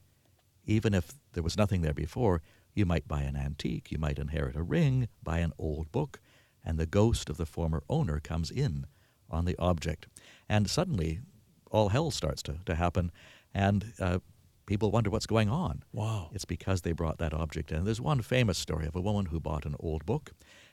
even 0.65 0.93
if 0.93 1.13
there 1.33 1.43
was 1.43 1.57
nothing 1.57 1.81
there 1.81 1.93
before, 1.93 2.41
you 2.73 2.85
might 2.85 3.07
buy 3.07 3.21
an 3.21 3.35
antique, 3.35 3.91
you 3.91 3.97
might 3.97 4.19
inherit 4.19 4.55
a 4.55 4.63
ring, 4.63 5.07
buy 5.23 5.39
an 5.39 5.53
old 5.57 5.91
book, 5.91 6.19
and 6.63 6.77
the 6.77 6.85
ghost 6.85 7.29
of 7.29 7.37
the 7.37 7.45
former 7.45 7.83
owner 7.89 8.19
comes 8.19 8.51
in 8.51 8.85
on 9.29 9.45
the 9.45 9.57
object. 9.57 10.07
And 10.49 10.69
suddenly, 10.69 11.21
all 11.71 11.89
hell 11.89 12.11
starts 12.11 12.41
to, 12.43 12.57
to 12.65 12.75
happen, 12.75 13.11
and 13.53 13.93
uh, 13.99 14.19
people 14.65 14.91
wonder 14.91 15.09
what's 15.09 15.25
going 15.25 15.49
on. 15.49 15.83
Wow. 15.93 16.29
It's 16.33 16.45
because 16.45 16.81
they 16.81 16.91
brought 16.91 17.17
that 17.19 17.33
object 17.33 17.71
in. 17.71 17.85
There's 17.85 18.01
one 18.01 18.21
famous 18.21 18.57
story 18.57 18.87
of 18.87 18.95
a 18.95 19.01
woman 19.01 19.27
who 19.27 19.39
bought 19.39 19.65
an 19.65 19.75
old 19.79 20.05
book, 20.05 20.31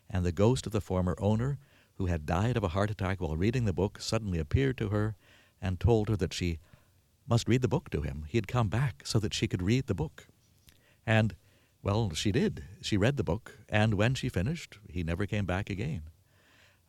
and 0.08 0.24
the 0.24 0.32
ghost 0.32 0.66
of 0.66 0.72
the 0.72 0.80
former 0.80 1.16
owner, 1.18 1.58
who 1.96 2.06
had 2.06 2.26
died 2.26 2.56
of 2.56 2.64
a 2.64 2.68
heart 2.68 2.90
attack 2.90 3.20
while 3.20 3.36
reading 3.36 3.64
the 3.64 3.72
book, 3.72 4.00
suddenly 4.00 4.38
appeared 4.38 4.78
to 4.78 4.88
her 4.88 5.14
and 5.60 5.78
told 5.78 6.08
her 6.08 6.16
that 6.16 6.32
she 6.32 6.58
must 7.28 7.48
read 7.48 7.62
the 7.62 7.68
book 7.68 7.90
to 7.90 8.02
him. 8.02 8.24
He 8.28 8.38
had 8.38 8.48
come 8.48 8.68
back 8.68 9.02
so 9.04 9.18
that 9.20 9.34
she 9.34 9.46
could 9.46 9.62
read 9.62 9.86
the 9.86 9.94
book. 9.94 10.26
And, 11.06 11.36
well, 11.82 12.12
she 12.14 12.32
did. 12.32 12.64
She 12.80 12.96
read 12.96 13.16
the 13.16 13.24
book, 13.24 13.58
and 13.68 13.94
when 13.94 14.14
she 14.14 14.28
finished, 14.28 14.78
he 14.88 15.02
never 15.02 15.26
came 15.26 15.46
back 15.46 15.70
again. 15.70 16.02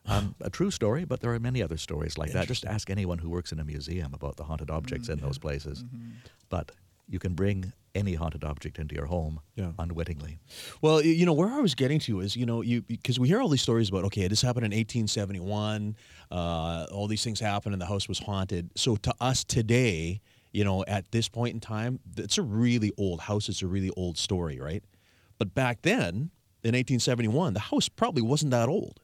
Um, 0.06 0.34
a 0.40 0.50
true 0.50 0.70
story, 0.70 1.04
but 1.04 1.20
there 1.20 1.32
are 1.32 1.40
many 1.40 1.62
other 1.62 1.78
stories 1.78 2.18
like 2.18 2.32
that. 2.32 2.46
Just 2.46 2.66
ask 2.66 2.90
anyone 2.90 3.18
who 3.18 3.30
works 3.30 3.52
in 3.52 3.58
a 3.58 3.64
museum 3.64 4.12
about 4.12 4.36
the 4.36 4.44
haunted 4.44 4.70
objects 4.70 5.08
in 5.08 5.18
those 5.20 5.38
places. 5.38 5.82
But 6.50 6.72
you 7.08 7.18
can 7.18 7.34
bring 7.34 7.72
any 7.94 8.14
haunted 8.14 8.44
object 8.44 8.78
into 8.78 8.94
your 8.94 9.06
home 9.06 9.40
Yeah. 9.56 9.72
unwittingly. 9.78 10.38
Well, 10.82 11.00
you 11.02 11.24
know 11.24 11.32
where 11.32 11.48
I 11.48 11.60
was 11.60 11.74
getting 11.74 12.00
to 12.00 12.20
is 12.20 12.34
you 12.34 12.44
know 12.44 12.60
you 12.60 12.82
because 12.82 13.18
we 13.20 13.28
hear 13.28 13.40
all 13.40 13.48
these 13.48 13.62
stories 13.62 13.88
about 13.88 14.04
okay 14.04 14.26
this 14.28 14.42
happened 14.42 14.66
in 14.66 14.72
1871, 14.72 15.96
uh, 16.30 16.86
all 16.92 17.06
these 17.06 17.22
things 17.22 17.40
happened 17.40 17.72
and 17.74 17.80
the 17.80 17.86
house 17.86 18.08
was 18.08 18.18
haunted. 18.18 18.70
So 18.76 18.96
to 18.96 19.14
us 19.20 19.44
today, 19.44 20.20
you 20.52 20.64
know, 20.64 20.84
at 20.86 21.10
this 21.12 21.28
point 21.28 21.54
in 21.54 21.60
time, 21.60 22.00
it's 22.16 22.36
a 22.38 22.42
really 22.42 22.92
old 22.98 23.20
house. 23.22 23.48
It's 23.48 23.62
a 23.62 23.66
really 23.66 23.90
old 23.96 24.18
story, 24.18 24.58
right? 24.60 24.82
But 25.38 25.54
back 25.54 25.82
then 25.82 26.30
in 26.62 26.74
1871, 26.74 27.54
the 27.54 27.60
house 27.60 27.88
probably 27.88 28.22
wasn't 28.22 28.50
that 28.50 28.68
old. 28.68 29.00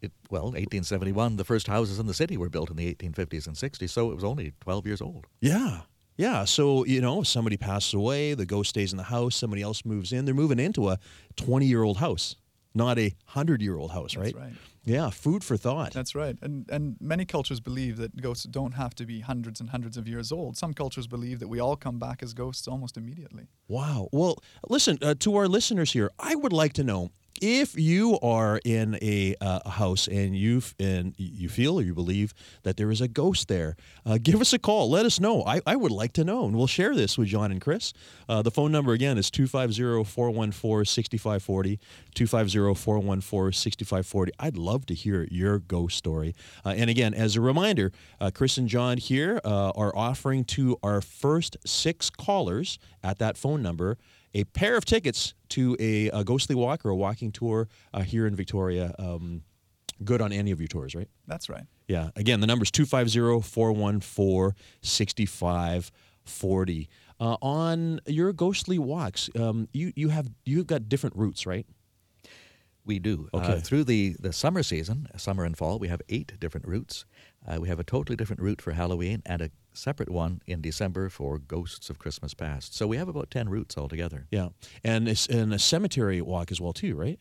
It, 0.00 0.12
well, 0.30 0.44
1871, 0.44 1.36
the 1.36 1.44
first 1.44 1.66
houses 1.66 1.98
in 1.98 2.06
the 2.06 2.14
city 2.14 2.36
were 2.36 2.48
built 2.48 2.70
in 2.70 2.76
the 2.76 2.94
1850s 2.94 3.46
and 3.46 3.56
60s, 3.56 3.90
so 3.90 4.10
it 4.10 4.14
was 4.14 4.24
only 4.24 4.52
12 4.60 4.86
years 4.86 5.00
old. 5.00 5.26
Yeah. 5.40 5.80
Yeah. 6.16 6.44
So, 6.44 6.84
you 6.84 7.00
know, 7.00 7.22
if 7.22 7.26
somebody 7.26 7.56
passes 7.56 7.94
away, 7.94 8.34
the 8.34 8.46
ghost 8.46 8.70
stays 8.70 8.92
in 8.92 8.96
the 8.98 9.04
house, 9.04 9.34
somebody 9.36 9.62
else 9.62 9.84
moves 9.84 10.12
in, 10.12 10.24
they're 10.24 10.34
moving 10.34 10.58
into 10.60 10.88
a 10.88 10.98
20 11.36 11.66
year 11.66 11.82
old 11.82 11.98
house, 11.98 12.36
not 12.74 12.98
a 12.98 13.14
100 13.32 13.60
year 13.62 13.76
old 13.76 13.90
house, 13.92 14.14
That's 14.14 14.34
right? 14.34 14.42
right. 14.44 14.52
Yeah. 14.86 15.08
Food 15.10 15.42
for 15.42 15.56
thought. 15.56 15.92
That's 15.92 16.14
right. 16.14 16.36
And 16.42 16.66
and 16.70 16.96
many 17.00 17.24
cultures 17.24 17.58
believe 17.58 17.96
that 17.96 18.20
ghosts 18.20 18.44
don't 18.44 18.72
have 18.72 18.94
to 18.96 19.06
be 19.06 19.20
hundreds 19.20 19.58
and 19.60 19.70
hundreds 19.70 19.96
of 19.96 20.06
years 20.06 20.30
old. 20.30 20.58
Some 20.58 20.74
cultures 20.74 21.06
believe 21.06 21.40
that 21.40 21.48
we 21.48 21.58
all 21.58 21.74
come 21.74 21.98
back 21.98 22.22
as 22.22 22.34
ghosts 22.34 22.68
almost 22.68 22.98
immediately. 22.98 23.48
Wow. 23.66 24.08
Well, 24.12 24.36
listen, 24.68 24.98
uh, 25.00 25.14
to 25.20 25.36
our 25.36 25.48
listeners 25.48 25.92
here, 25.92 26.10
I 26.18 26.34
would 26.34 26.52
like 26.52 26.74
to 26.74 26.84
know 26.84 27.10
if 27.40 27.78
you 27.78 28.18
are 28.20 28.60
in 28.64 28.98
a, 29.02 29.36
uh, 29.40 29.68
house 29.68 30.08
and 30.08 30.36
you 30.36 30.62
and 30.78 31.14
you 31.18 31.48
feel 31.48 31.78
or 31.78 31.82
you 31.82 31.94
believe 31.94 32.34
that 32.62 32.76
there 32.76 32.90
is 32.90 33.00
a 33.00 33.08
ghost 33.08 33.48
there, 33.48 33.76
uh, 34.06 34.18
give 34.22 34.40
us 34.40 34.52
a 34.52 34.58
call. 34.58 34.90
Let 34.90 35.06
us 35.06 35.20
know. 35.20 35.44
I, 35.44 35.60
I 35.66 35.76
would 35.76 35.92
like 35.92 36.12
to 36.14 36.24
know, 36.24 36.46
and 36.46 36.56
we'll 36.56 36.66
share 36.66 36.94
this 36.94 37.18
with 37.18 37.28
John 37.28 37.52
and 37.52 37.60
Chris. 37.60 37.92
Uh, 38.28 38.42
the 38.42 38.50
phone 38.50 38.72
number 38.72 38.92
again 38.92 39.16
is 39.18 39.30
250-414-6540, 39.30 41.78
250-414-6540. 42.14 44.28
I'd 44.38 44.56
love 44.56 44.86
to 44.86 44.94
hear 44.94 45.26
your 45.30 45.58
ghost 45.58 45.96
story. 45.96 46.34
Uh, 46.64 46.74
and 46.76 46.88
again, 46.90 47.14
as 47.14 47.36
a 47.36 47.40
reminder, 47.40 47.92
uh, 48.20 48.30
Chris 48.32 48.56
and 48.56 48.68
John 48.68 48.98
here 48.98 49.40
uh, 49.44 49.72
are 49.76 49.96
offering 49.96 50.44
to 50.44 50.78
our 50.82 51.00
first 51.00 51.56
six 51.66 52.10
callers 52.10 52.78
at 53.02 53.18
that 53.18 53.36
phone 53.36 53.62
number 53.62 53.98
a 54.34 54.44
pair 54.44 54.76
of 54.76 54.84
tickets 54.84 55.34
to 55.50 55.76
a, 55.78 56.08
a 56.08 56.24
ghostly 56.24 56.54
walk 56.54 56.84
or 56.84 56.90
a 56.90 56.96
walking 56.96 57.32
tour 57.32 57.68
uh, 57.92 58.02
here 58.02 58.26
in 58.26 58.34
Victoria. 58.34 58.94
Um, 58.98 59.42
good 60.02 60.20
on 60.20 60.32
any 60.32 60.50
of 60.50 60.60
your 60.60 60.68
tours, 60.68 60.94
right? 60.94 61.08
That's 61.26 61.48
right. 61.48 61.64
Yeah. 61.88 62.10
Again, 62.16 62.40
the 62.40 62.46
number 62.46 62.64
is 62.64 62.70
250 62.70 63.48
414 63.48 64.56
6540. 64.82 66.88
Uh, 67.20 67.36
on 67.40 68.00
your 68.06 68.32
ghostly 68.32 68.78
walks, 68.78 69.30
um, 69.38 69.68
you, 69.72 69.92
you 69.94 70.08
have 70.08 70.28
you've 70.44 70.66
got 70.66 70.88
different 70.88 71.14
routes, 71.16 71.46
right? 71.46 71.66
We 72.86 72.98
do. 72.98 73.28
Uh, 73.32 73.60
through 73.60 73.84
the, 73.84 74.14
the 74.20 74.32
summer 74.32 74.62
season, 74.62 75.08
summer 75.16 75.44
and 75.44 75.56
fall, 75.56 75.78
we 75.78 75.88
have 75.88 76.02
eight 76.10 76.38
different 76.38 76.66
routes. 76.68 77.06
Uh, 77.46 77.58
we 77.60 77.68
have 77.68 77.80
a 77.80 77.84
totally 77.84 78.16
different 78.16 78.42
route 78.42 78.60
for 78.60 78.72
Halloween 78.72 79.22
and 79.24 79.40
a 79.42 79.50
separate 79.72 80.10
one 80.10 80.42
in 80.46 80.60
December 80.60 81.08
for 81.08 81.38
Ghosts 81.38 81.88
of 81.90 81.98
Christmas 81.98 82.34
Past. 82.34 82.74
So 82.74 82.86
we 82.86 82.96
have 82.96 83.08
about 83.08 83.30
10 83.30 83.48
routes 83.48 83.78
altogether. 83.78 84.26
Yeah. 84.30 84.48
And 84.82 85.08
it's 85.08 85.26
and 85.26 85.52
a 85.52 85.58
cemetery 85.58 86.20
walk 86.20 86.50
as 86.50 86.60
well 86.60 86.72
too, 86.72 86.94
right? 86.94 87.18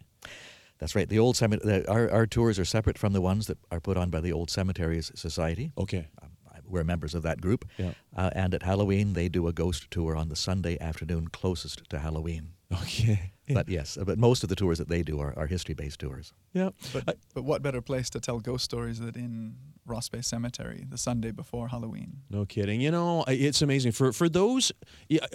That's 0.80 0.96
right. 0.96 1.08
The 1.08 1.20
old 1.20 1.38
cemetery, 1.38 1.86
our, 1.88 2.10
our 2.12 2.28
tours 2.28 2.60
are 2.60 2.66
separate 2.66 2.98
from 2.98 3.14
the 3.14 3.22
ones 3.22 3.48
that 3.48 3.58
are 3.72 3.80
put 3.80 3.96
on 3.96 4.10
by 4.10 4.20
the 4.20 4.34
Old 4.34 4.50
Cemeteries 4.50 5.12
Society. 5.16 5.72
Okay. 5.78 6.08
Um, 6.22 6.30
We're 6.68 6.84
members 6.84 7.16
of 7.16 7.24
that 7.24 7.40
group. 7.40 7.66
Yeah. 7.78 7.94
Uh, 8.16 8.32
and 8.34 8.54
at 8.54 8.64
Halloween, 8.64 9.14
they 9.14 9.30
do 9.30 9.48
a 9.48 9.54
ghost 9.54 9.90
tour 9.92 10.16
on 10.16 10.30
the 10.30 10.36
Sunday 10.36 10.78
afternoon 10.80 11.30
closest 11.30 11.90
to 11.90 12.00
Halloween. 12.00 12.50
Okay. 12.82 13.33
But 13.48 13.68
yes, 13.68 13.98
but 14.06 14.18
most 14.18 14.44
of 14.44 14.50
the 14.50 14.56
tours 14.56 14.78
that 14.78 14.88
they 14.88 15.04
do 15.04 15.20
are, 15.20 15.34
are 15.38 15.48
history 15.48 15.76
based 15.76 16.00
tours. 16.00 16.32
Yeah. 16.54 16.70
But, 16.94 17.04
I- 17.10 17.14
but 17.34 17.44
what 17.44 17.62
better 17.62 17.82
place 17.82 18.10
to 18.12 18.20
tell 18.20 18.40
ghost 18.40 18.64
stories 18.64 19.00
than 19.00 19.16
in 19.16 19.56
Ross 19.86 20.08
Bay 20.08 20.22
Cemetery 20.22 20.86
the 20.90 20.98
Sunday 20.98 21.32
before 21.32 21.68
Halloween? 21.68 22.22
No 22.30 22.46
kidding. 22.46 22.80
You 22.80 22.92
know, 22.92 23.26
it's 23.28 23.62
amazing 23.62 23.92
for 23.92 24.14
for 24.14 24.30
those, 24.30 24.72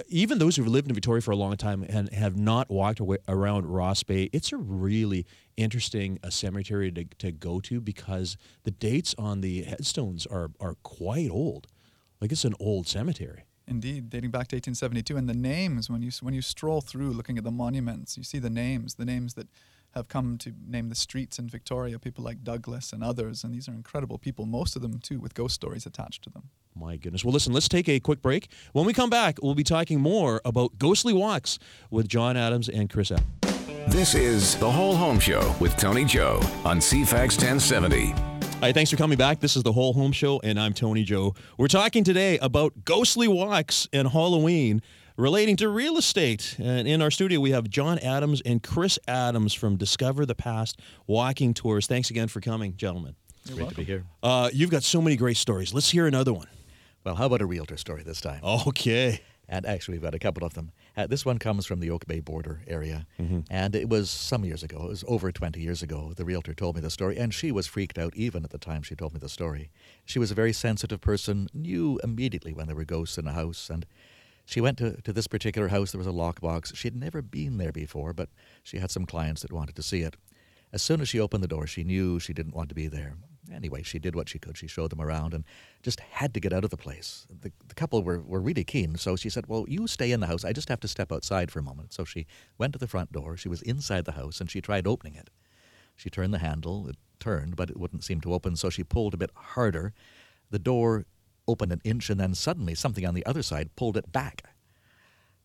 even 0.09 0.39
those 0.39 0.57
who've 0.57 0.67
lived 0.67 0.89
in 0.89 0.95
Victoria 0.95 1.21
for 1.21 1.33
a 1.33 1.37
long 1.37 1.55
time 1.57 1.85
and 1.89 2.11
have 2.15 2.37
not 2.37 2.71
walked 2.71 3.01
away 3.01 3.19
around 3.29 3.67
Ross 3.67 4.03
Bay. 4.03 4.31
It's 4.33 4.53
a 4.53 4.57
really 4.57 5.27
interesting 5.59 6.19
uh, 6.23 6.31
cemetery 6.31 6.91
to, 6.93 7.05
to 7.19 7.33
go 7.33 7.61
to 7.61 7.81
because 7.81 8.37
the 8.65 8.71
dates 8.71 9.15
on 9.19 9.41
the 9.43 9.63
headstones 9.65 10.25
are 10.27 10.51
are 10.61 10.75
quite 10.83 11.31
old. 11.31 11.67
Like 12.21 12.33
it's 12.33 12.45
an 12.45 12.55
old 12.59 12.87
cemetery. 12.89 13.45
Indeed, 13.69 14.09
dating 14.09 14.31
back 14.31 14.49
to 14.49 14.57
1872, 14.57 15.17
and 15.17 15.29
the 15.29 15.35
names 15.35 15.91
when 15.91 16.03
you 16.03 16.11
when 16.23 16.35
you 16.35 16.43
stroll 16.43 16.81
through, 16.81 17.11
looking 17.11 17.37
at 17.39 17.45
the 17.45 17.51
monuments, 17.51 18.17
you 18.17 18.25
see 18.25 18.39
the 18.39 18.51
names, 18.51 18.95
the 18.95 19.05
names 19.05 19.35
that 19.35 19.49
have 19.93 20.09
come 20.09 20.39
to 20.39 20.53
name 20.67 20.89
the 20.89 20.95
streets 20.95 21.39
in 21.39 21.49
Victoria. 21.49 21.99
People 21.99 22.25
like 22.25 22.43
Douglas 22.43 22.93
and 22.93 23.03
others, 23.03 23.45
and 23.45 23.55
these 23.55 23.69
are 23.69 23.73
incredible 23.73 24.19
people. 24.19 24.47
Most 24.47 24.77
of 24.77 24.83
them 24.83 24.99
too, 24.99 25.21
with 25.21 25.35
ghost 25.35 25.55
stories 25.55 25.87
attached 25.87 26.23
to 26.25 26.31
them. 26.31 26.45
My 26.75 26.97
goodness. 26.97 27.25
Well, 27.25 27.33
listen, 27.33 27.53
let's 27.53 27.69
take 27.69 27.89
a 27.89 28.01
quick 28.01 28.23
break. 28.23 28.49
When 28.73 28.87
we 28.87 28.93
come 28.93 29.11
back, 29.11 29.39
we'll 29.43 29.55
be 29.55 29.65
talking 29.65 30.01
more 30.01 30.41
about 30.45 30.79
ghostly 30.79 31.13
walks 31.13 31.59
with 31.91 32.09
John 32.09 32.37
Adams 32.37 32.69
and 32.69 32.89
Chris 32.89 33.11
Adams. 33.11 33.27
This 33.89 34.15
is 34.15 34.57
The 34.57 34.71
Whole 34.71 34.95
Home 34.95 35.19
Show 35.19 35.55
with 35.61 35.77
Tony 35.77 36.05
Joe 36.05 36.41
on 36.65 36.79
CFAX 36.79 37.37
1070. 37.39 38.28
Hi, 38.61 38.73
thanks 38.73 38.91
for 38.91 38.97
coming 38.97 39.17
back. 39.17 39.39
This 39.39 39.57
is 39.57 39.63
the 39.63 39.73
Whole 39.73 39.93
Home 39.93 40.11
Show, 40.11 40.41
and 40.43 40.59
I'm 40.59 40.75
Tony 40.75 41.05
Joe. 41.05 41.33
We're 41.57 41.69
talking 41.69 42.03
today 42.03 42.39
about 42.39 42.85
ghostly 42.85 43.29
walks 43.29 43.87
and 43.93 44.09
Halloween 44.09 44.83
relating 45.17 45.55
to 45.59 45.69
real 45.69 45.97
estate. 45.97 46.57
And 46.59 46.89
in 46.89 47.01
our 47.01 47.13
studio, 47.13 47.39
we 47.39 47.53
have 47.53 47.71
John 47.71 48.01
Adams 48.01 48.43
and 48.45 48.61
Chris 48.61 48.99
Adams 49.07 49.55
from 49.55 49.77
Discover 49.77 50.27
the 50.27 50.35
Past 50.35 50.81
Walking 51.07 51.55
Tours. 51.55 51.87
Thanks 51.87 52.11
again 52.11 52.27
for 52.27 52.41
coming, 52.41 52.77
gentlemen. 52.77 53.15
Great 53.55 53.69
to 53.69 53.75
be 53.77 53.85
here. 53.85 54.05
Uh, 54.25 54.51
you've 54.53 54.71
got 54.71 54.83
so 54.83 55.01
many 55.01 55.15
great 55.15 55.37
stories. 55.37 55.73
Let's 55.73 55.91
hear 55.91 56.09
another 56.09 56.33
one. 56.33 56.49
Well, 57.05 57.15
how 57.15 57.27
about 57.27 57.41
a 57.41 57.47
realtor 57.47 57.77
story 57.77 58.03
this 58.03 58.21
time? 58.21 58.41
Okay. 58.43 59.21
And 59.49 59.65
actually, 59.65 59.95
we've 59.95 60.03
got 60.03 60.15
a 60.15 60.19
couple 60.19 60.45
of 60.45 60.53
them. 60.55 60.73
Uh, 60.97 61.07
this 61.07 61.25
one 61.25 61.39
comes 61.39 61.65
from 61.65 61.81
the 61.81 61.91
Oak 61.91 62.07
Bay 62.07 62.21
border 62.21 62.61
area. 62.67 63.07
And 63.51 63.75
it 63.75 63.89
was 63.89 64.11
some 64.11 64.45
years 64.45 64.63
ago, 64.63 64.85
it 64.85 64.89
was 64.89 65.05
over 65.09 65.33
20 65.33 65.61
years 65.61 65.83
ago, 65.83 66.13
the 66.15 66.25
realtor 66.25 66.53
told 66.55 66.75
me 66.77 66.83
the 66.83 66.91
story. 66.91 67.17
And 67.17 67.33
she 67.33 67.51
was 67.51 67.67
freaked 67.67 67.97
out 67.99 68.15
even 68.15 68.45
at 68.45 68.51
the 68.51 68.59
time 68.59 68.83
she 68.83 68.95
told 68.95 69.15
me 69.15 69.21
the 69.21 69.29
story. 69.29 69.71
She 70.05 70.19
was 70.19 70.31
a 70.31 70.35
very 70.35 70.53
sensitive 70.53 71.01
person, 71.01 71.49
knew 71.55 71.99
immediately 72.05 72.53
when 72.53 72.67
there 72.67 72.77
were 72.77 72.85
ghosts 72.85 73.17
in 73.17 73.27
a 73.27 73.33
house. 73.33 73.71
And 73.71 73.87
she 74.45 74.61
went 74.61 74.79
to, 74.79 75.01
to 75.03 75.13
this 75.13 75.27
particular 75.27 75.69
house. 75.69 75.93
There 75.93 75.99
was 75.99 76.07
a 76.07 76.11
lockbox. 76.11 76.75
She 76.77 76.89
had 76.89 76.97
never 76.97 77.23
been 77.23 77.57
there 77.59 77.73
before, 77.73 78.13
but 78.13 78.29
she 78.63 78.79
had 78.79 78.91
some 78.91 79.07
clients 79.07 79.43
that 79.43 79.53
wanted 79.53 79.77
to 79.77 79.83
see 79.83 80.03
it. 80.03 80.17
As 80.73 80.83
soon 80.83 81.01
as 81.01 81.09
she 81.09 81.21
opened 81.21 81.43
the 81.43 81.49
door, 81.49 81.67
she 81.67 81.85
knew 81.85 82.21
she 82.21 82.35
didn't 82.35 82.55
want 82.55 82.69
to 82.69 82.75
be 82.75 82.87
there. 82.89 83.15
Anyway, 83.53 83.83
she 83.83 83.99
did 83.99 84.15
what 84.15 84.29
she 84.29 84.39
could. 84.39 84.57
She 84.57 84.67
showed 84.67 84.91
them 84.91 85.01
around 85.01 85.35
and 85.35 85.45
just 85.83 86.01
had 86.01 86.35
to 86.35 86.41
get 86.41 86.53
out 86.53 86.65
of 86.65 86.71
the 86.71 86.77
place. 86.77 87.27
The, 87.29 87.53
the 87.67 87.75
couple 87.75 88.03
were, 88.03 88.21
were 88.21 88.41
really 88.41 88.65
keen, 88.65 88.97
so 88.97 89.17
she 89.17 89.31
said, 89.31 89.47
Well, 89.47 89.65
you 89.69 89.87
stay 89.87 90.13
in 90.13 90.21
the 90.21 90.27
house. 90.27 90.45
I 90.45 90.53
just 90.53 90.69
have 90.69 90.81
to 90.81 90.89
step 90.89 91.13
outside 91.13 91.51
for 91.51 91.59
a 91.59 91.63
moment. 91.63 91.93
So 91.93 92.05
she 92.05 92.27
went 92.59 92.73
to 92.75 92.79
the 92.79 92.87
front 92.87 93.13
door. 93.13 93.37
She 93.37 93.49
was 93.49 93.63
inside 93.63 94.05
the 94.05 94.13
house 94.13 94.41
and 94.41 94.51
she 94.51 94.61
tried 94.61 94.87
opening 94.87 95.15
it. 95.15 95.31
She 95.97 96.11
turned 96.11 96.33
the 96.33 96.39
handle. 96.39 96.89
It 96.89 96.97
turned, 97.19 97.57
but 97.57 97.71
it 97.71 97.79
wouldn't 97.79 98.05
seem 98.05 98.21
to 98.23 98.35
open, 98.35 98.57
so 98.57 98.71
she 98.71 98.85
pulled 98.85 99.15
a 99.15 99.19
bit 99.19 99.31
harder. 99.35 99.93
The 100.51 100.59
door 100.59 101.07
opened 101.47 101.73
an 101.73 101.81
inch, 101.85 102.11
and 102.11 102.21
then 102.21 102.35
suddenly 102.35 102.75
something 102.75 103.07
on 103.07 103.15
the 103.15 103.27
other 103.27 103.43
side 103.43 103.75
pulled 103.75 103.97
it 103.97 104.13
back. 104.13 104.43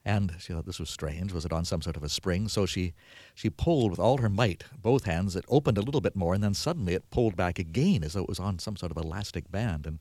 And 0.05 0.35
she 0.39 0.51
thought 0.51 0.65
this 0.65 0.79
was 0.79 0.89
strange. 0.89 1.31
Was 1.31 1.45
it 1.45 1.53
on 1.53 1.63
some 1.63 1.81
sort 1.81 1.95
of 1.95 2.03
a 2.03 2.09
spring? 2.09 2.49
So 2.49 2.65
she, 2.65 2.93
she 3.33 3.49
pulled 3.49 3.91
with 3.91 3.99
all 3.99 4.17
her 4.17 4.29
might, 4.29 4.65
both 4.81 5.05
hands. 5.05 5.35
It 5.35 5.45
opened 5.47 5.77
a 5.77 5.81
little 5.81 6.01
bit 6.01 6.15
more, 6.15 6.33
and 6.33 6.43
then 6.43 6.53
suddenly 6.53 6.93
it 6.93 7.09
pulled 7.09 7.37
back 7.37 7.57
again 7.57 8.03
as 8.03 8.13
though 8.13 8.23
it 8.23 8.29
was 8.29 8.39
on 8.39 8.59
some 8.59 8.75
sort 8.75 8.91
of 8.91 8.97
elastic 8.97 9.49
band. 9.49 9.85
And 9.85 9.99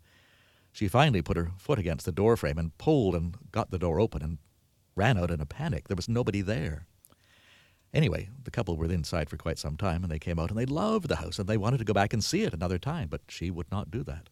she 0.72 0.88
finally 0.88 1.22
put 1.22 1.36
her 1.36 1.52
foot 1.56 1.78
against 1.78 2.04
the 2.04 2.12
door 2.12 2.36
frame 2.36 2.58
and 2.58 2.76
pulled 2.78 3.14
and 3.14 3.36
got 3.52 3.70
the 3.70 3.78
door 3.78 4.00
open 4.00 4.22
and 4.22 4.38
ran 4.96 5.18
out 5.18 5.30
in 5.30 5.40
a 5.40 5.46
panic. 5.46 5.86
There 5.86 5.96
was 5.96 6.08
nobody 6.08 6.40
there. 6.40 6.86
Anyway, 7.94 8.30
the 8.42 8.50
couple 8.50 8.76
were 8.76 8.90
inside 8.90 9.28
for 9.28 9.36
quite 9.36 9.58
some 9.58 9.76
time, 9.76 10.02
and 10.02 10.10
they 10.10 10.18
came 10.18 10.38
out 10.38 10.50
and 10.50 10.58
they 10.58 10.66
loved 10.66 11.08
the 11.08 11.16
house 11.16 11.38
and 11.38 11.46
they 11.46 11.58
wanted 11.58 11.78
to 11.78 11.84
go 11.84 11.92
back 11.92 12.12
and 12.12 12.24
see 12.24 12.42
it 12.42 12.54
another 12.54 12.78
time, 12.78 13.06
but 13.08 13.20
she 13.28 13.50
would 13.50 13.70
not 13.70 13.90
do 13.90 14.02
that. 14.02 14.30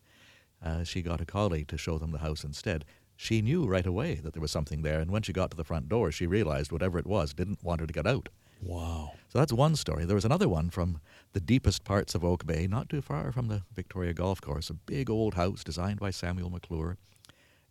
Uh, 0.64 0.83
she 0.83 1.02
got 1.02 1.20
a 1.20 1.26
colleague 1.26 1.68
to 1.68 1.78
show 1.78 1.98
them 1.98 2.11
the 2.11 2.18
house 2.18 2.42
instead. 2.42 2.85
She 3.22 3.42
knew 3.42 3.66
right 3.66 3.85
away 3.85 4.14
that 4.14 4.33
there 4.33 4.40
was 4.40 4.50
something 4.50 4.80
there, 4.80 4.98
and 4.98 5.11
when 5.11 5.20
she 5.20 5.35
got 5.35 5.50
to 5.50 5.56
the 5.56 5.62
front 5.62 5.90
door, 5.90 6.11
she 6.11 6.26
realized 6.26 6.72
whatever 6.72 6.98
it 6.98 7.06
was 7.06 7.35
didn't 7.35 7.62
want 7.62 7.83
her 7.83 7.87
to 7.87 7.92
get 7.92 8.06
out. 8.06 8.30
Wow. 8.62 9.12
So 9.28 9.38
that's 9.38 9.52
one 9.52 9.76
story. 9.76 10.06
There 10.06 10.14
was 10.14 10.24
another 10.24 10.48
one 10.48 10.70
from 10.70 11.02
the 11.35 11.40
deepest 11.40 11.85
parts 11.85 12.14
of 12.14 12.24
Oak 12.24 12.46
Bay, 12.46 12.66
not 12.66 12.88
too 12.88 13.02
far 13.02 13.30
from 13.30 13.48
the 13.48 13.61
Victoria 13.74 14.14
Golf 14.14 14.40
Course, 14.40 14.70
a 14.70 14.74
big 14.74 15.11
old 15.11 15.35
house 15.35 15.62
designed 15.62 16.00
by 16.00 16.11
Samuel 16.11 16.48
Maclure, 16.48 16.96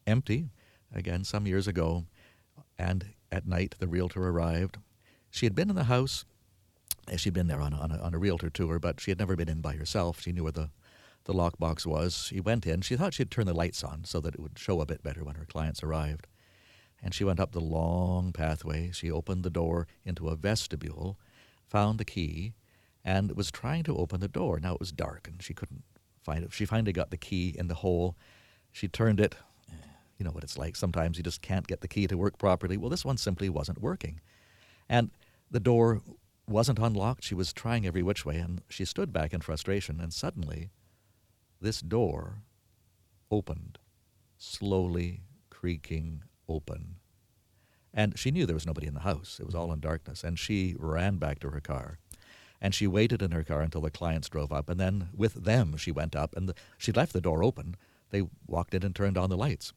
empty, 0.05 0.49
again, 0.93 1.23
some 1.23 1.47
years 1.47 1.67
ago. 1.67 2.05
And 2.77 3.07
at 3.31 3.47
night, 3.47 3.73
the 3.79 3.87
realtor 3.87 4.27
arrived. 4.27 4.77
She 5.31 5.47
had 5.47 5.55
been 5.55 5.71
in 5.71 5.75
the 5.75 5.85
house. 5.85 6.25
She'd 7.17 7.33
been 7.33 7.47
there 7.47 7.59
on 7.59 7.73
a, 7.73 7.77
on, 7.77 7.91
a, 7.91 7.97
on 7.97 8.13
a 8.13 8.19
realtor 8.19 8.51
tour, 8.51 8.77
but 8.77 9.01
she 9.01 9.09
had 9.09 9.17
never 9.17 9.35
been 9.35 9.49
in 9.49 9.61
by 9.61 9.73
herself. 9.73 10.21
She 10.21 10.31
knew 10.31 10.43
where 10.43 10.51
the, 10.51 10.69
the 11.25 11.33
lockbox 11.33 11.85
was. 11.85 12.15
She 12.15 12.39
went 12.39 12.65
in. 12.65 12.81
She 12.81 12.95
thought 12.95 13.13
she'd 13.13 13.31
turn 13.31 13.45
the 13.45 13.53
lights 13.53 13.83
on 13.83 14.03
so 14.03 14.19
that 14.21 14.35
it 14.35 14.39
would 14.39 14.57
show 14.57 14.81
a 14.81 14.85
bit 14.85 15.03
better 15.03 15.23
when 15.23 15.35
her 15.35 15.45
clients 15.45 15.83
arrived. 15.83 16.27
And 17.01 17.13
she 17.13 17.23
went 17.23 17.39
up 17.39 17.51
the 17.51 17.61
long 17.61 18.33
pathway. 18.33 18.91
She 18.91 19.11
opened 19.11 19.43
the 19.43 19.49
door 19.49 19.87
into 20.03 20.27
a 20.27 20.35
vestibule, 20.35 21.17
found 21.67 21.97
the 21.97 22.05
key, 22.05 22.53
and 23.05 23.31
was 23.37 23.51
trying 23.51 23.83
to 23.83 23.97
open 23.97 24.19
the 24.19 24.27
door. 24.27 24.59
Now 24.59 24.73
it 24.73 24.79
was 24.79 24.91
dark, 24.91 25.27
and 25.27 25.41
she 25.41 25.53
couldn't 25.53 25.83
find 26.23 26.43
it. 26.43 26.51
She 26.51 26.65
finally 26.65 26.91
got 26.91 27.11
the 27.11 27.17
key 27.17 27.55
in 27.57 27.67
the 27.67 27.75
hole. 27.75 28.17
She 28.71 28.87
turned 28.87 29.19
it. 29.19 29.35
You 30.17 30.25
know 30.25 30.31
what 30.31 30.43
it's 30.43 30.57
like. 30.57 30.75
Sometimes 30.75 31.17
you 31.17 31.23
just 31.23 31.41
can't 31.41 31.67
get 31.67 31.79
the 31.79 31.87
key 31.87 32.05
to 32.07 32.17
work 32.17 32.37
properly. 32.37 32.75
Well, 32.75 32.89
this 32.89 33.05
one 33.05 33.17
simply 33.17 33.47
wasn't 33.47 33.81
working. 33.81 34.19
And 34.89 35.11
the 35.49 35.61
door 35.61 36.01
wasn't 36.45 36.79
unlocked. 36.79 37.23
She 37.23 37.35
was 37.35 37.53
trying 37.53 37.85
every 37.85 38.03
which 38.03 38.25
way, 38.25 38.37
and 38.37 38.61
she 38.67 38.83
stood 38.83 39.13
back 39.13 39.33
in 39.33 39.39
frustration, 39.39 40.01
and 40.01 40.11
suddenly 40.13 40.71
this 41.61 41.81
door 41.81 42.43
opened, 43.31 43.77
slowly 44.37 45.21
creaking 45.49 46.23
open. 46.47 46.95
And 47.93 48.17
she 48.17 48.31
knew 48.31 48.45
there 48.45 48.55
was 48.55 48.67
nobody 48.67 48.87
in 48.87 48.93
the 48.93 49.01
house. 49.01 49.37
It 49.39 49.45
was 49.45 49.55
all 49.55 49.73
in 49.73 49.79
darkness. 49.79 50.23
And 50.23 50.37
she 50.37 50.75
ran 50.77 51.17
back 51.17 51.39
to 51.39 51.49
her 51.49 51.59
car. 51.59 51.97
And 52.61 52.75
she 52.75 52.87
waited 52.87 53.21
in 53.21 53.31
her 53.31 53.43
car 53.43 53.61
until 53.61 53.81
the 53.81 53.89
clients 53.89 54.29
drove 54.29 54.51
up. 54.51 54.69
And 54.69 54.79
then 54.79 55.09
with 55.15 55.33
them, 55.45 55.77
she 55.77 55.91
went 55.91 56.15
up 56.15 56.35
and 56.35 56.47
the, 56.49 56.55
she 56.77 56.91
left 56.91 57.13
the 57.13 57.21
door 57.21 57.43
open. 57.43 57.75
They 58.11 58.23
walked 58.47 58.73
in 58.73 58.83
and 58.83 58.95
turned 58.95 59.17
on 59.17 59.29
the 59.29 59.37
lights. 59.37 59.73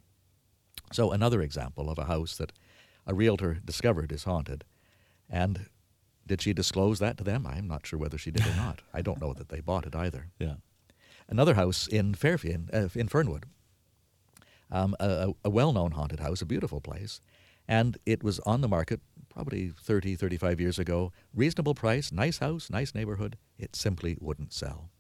So, 0.93 1.13
another 1.13 1.43
example 1.43 1.91
of 1.91 1.99
a 1.99 2.05
house 2.05 2.37
that 2.37 2.53
a 3.07 3.15
realtor 3.15 3.55
discovered 3.65 4.13
is 4.13 4.25
haunted. 4.25 4.65
And 5.29 5.67
did 6.27 6.43
she 6.43 6.53
disclose 6.53 6.99
that 6.99 7.17
to 7.19 7.25
them? 7.25 7.47
I'm 7.47 7.69
not 7.69 7.87
sure 7.87 7.99
whether 7.99 8.19
she 8.19 8.31
did 8.31 8.47
or 8.47 8.55
not. 8.57 8.83
I 8.93 9.03
don't 9.03 9.21
know 9.21 9.33
that 9.33 9.49
they 9.49 9.61
bought 9.61 9.87
it 9.87 9.95
either. 9.95 10.29
Yeah. 10.39 10.55
Another 11.29 11.55
house 11.55 11.87
in 11.87 12.15
Fairfield, 12.15 12.71
uh, 12.73 12.89
in 12.95 13.09
Fernwood, 13.09 13.47
um, 14.71 14.97
a, 15.01 15.33
a 15.45 15.51
well-known 15.51 15.93
haunted 15.93 16.21
house, 16.21 16.43
a 16.43 16.47
beautiful 16.47 16.81
place, 16.81 17.21
and 17.69 17.99
it 18.07 18.23
was 18.23 18.41
on 18.41 18.61
the 18.61 18.69
market 18.69 19.01
probably 19.33 19.71
30, 19.71 20.17
35 20.17 20.61
years 20.61 20.79
ago. 20.79 21.13
Reasonable 21.35 21.75
price, 21.75 22.13
nice 22.13 22.39
house, 22.39 22.69
nice 22.71 22.95
neighborhood. 22.95 23.39
It 23.59 23.75
simply 23.75 24.19
wouldn't 24.21 24.53
sell. 24.53 24.91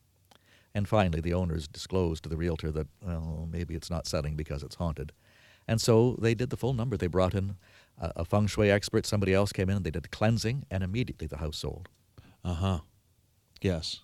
And 0.74 0.88
finally, 0.88 1.20
the 1.20 1.34
owners 1.34 1.68
disclosed 1.68 2.22
to 2.22 2.28
the 2.30 2.36
realtor 2.36 2.70
that, 2.72 2.86
well, 3.02 3.46
maybe 3.50 3.74
it's 3.74 3.90
not 3.90 4.06
selling 4.06 4.36
because 4.36 4.62
it's 4.62 4.76
haunted. 4.76 5.12
And 5.68 5.80
so 5.80 6.16
they 6.20 6.34
did 6.34 6.50
the 6.50 6.56
full 6.56 6.72
number. 6.72 6.96
They 6.96 7.06
brought 7.08 7.34
in 7.34 7.56
a, 8.00 8.12
a 8.16 8.24
feng 8.24 8.46
shui 8.46 8.70
expert, 8.70 9.06
somebody 9.06 9.34
else 9.34 9.52
came 9.52 9.68
in 9.68 9.76
and 9.76 9.84
they 9.84 9.90
did 9.90 10.02
the 10.02 10.08
cleansing, 10.08 10.64
and 10.70 10.82
immediately 10.82 11.26
the 11.26 11.38
house 11.38 11.58
sold. 11.58 11.88
Uh 12.44 12.54
huh. 12.54 12.78
Yes. 13.60 14.00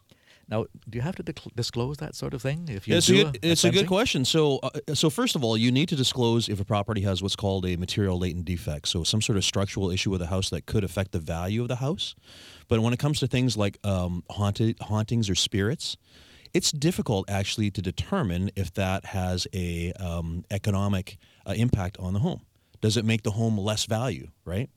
Now, 0.51 0.65
do 0.89 0.97
you 0.97 1.03
have 1.03 1.15
to 1.17 1.23
dicl- 1.23 1.55
disclose 1.55 1.99
that 1.99 2.15
sort 2.15 2.33
of 2.33 2.41
thing 2.41 2.69
if 2.71 2.89
you 2.89 2.97
It's, 2.97 3.07
do 3.07 3.21
a 3.21 3.25
good, 3.25 3.39
it's 3.43 3.65
a 3.65 3.71
good 3.71 3.87
question. 3.87 4.25
So, 4.25 4.59
uh, 4.63 4.71
so 4.95 5.11
first 5.11 5.37
of 5.37 5.45
all, 5.45 5.59
you 5.59 5.71
need 5.71 5.91
to 5.91 5.97
disclose 5.97 6.49
if 6.49 6.59
a 6.59 6.65
property 6.65 7.03
has 7.03 7.23
what's 7.23 7.37
called 7.37 7.67
a 7.67 7.77
material 7.77 8.19
latent 8.19 8.47
defect, 8.47 8.89
so 8.89 9.05
some 9.05 9.21
sort 9.21 9.37
of 9.37 9.45
structural 9.45 9.91
issue 9.91 10.11
with 10.11 10.23
a 10.23 10.27
house 10.27 10.49
that 10.51 10.65
could 10.65 10.85
affect 10.85 11.13
the 11.13 11.19
value 11.19 11.61
of 11.61 11.69
the 11.69 11.77
house. 11.77 12.15
But 12.67 12.81
when 12.81 12.95
it 12.95 12.99
comes 12.99 13.21
to 13.21 13.27
things 13.27 13.57
like 13.57 13.79
um, 13.85 14.25
haunted 14.31 14.79
hauntings 14.81 15.29
or 15.29 15.35
spirits, 15.35 15.99
it's 16.55 16.73
difficult 16.73 17.29
actually 17.29 17.71
to 17.73 17.83
determine 17.83 18.51
if 18.57 18.73
that 18.75 19.05
has 19.05 19.47
a 19.53 19.93
um, 19.95 20.45
economic 20.51 21.19
uh, 21.47 21.53
impact 21.53 21.99
on 21.99 22.15
the 22.15 22.21
home. 22.21 22.41
Does 22.81 22.97
it 22.97 23.05
make 23.05 23.23
the 23.23 23.33
home 23.33 23.59
less 23.59 23.85
value? 23.85 24.29
Right. 24.45 24.71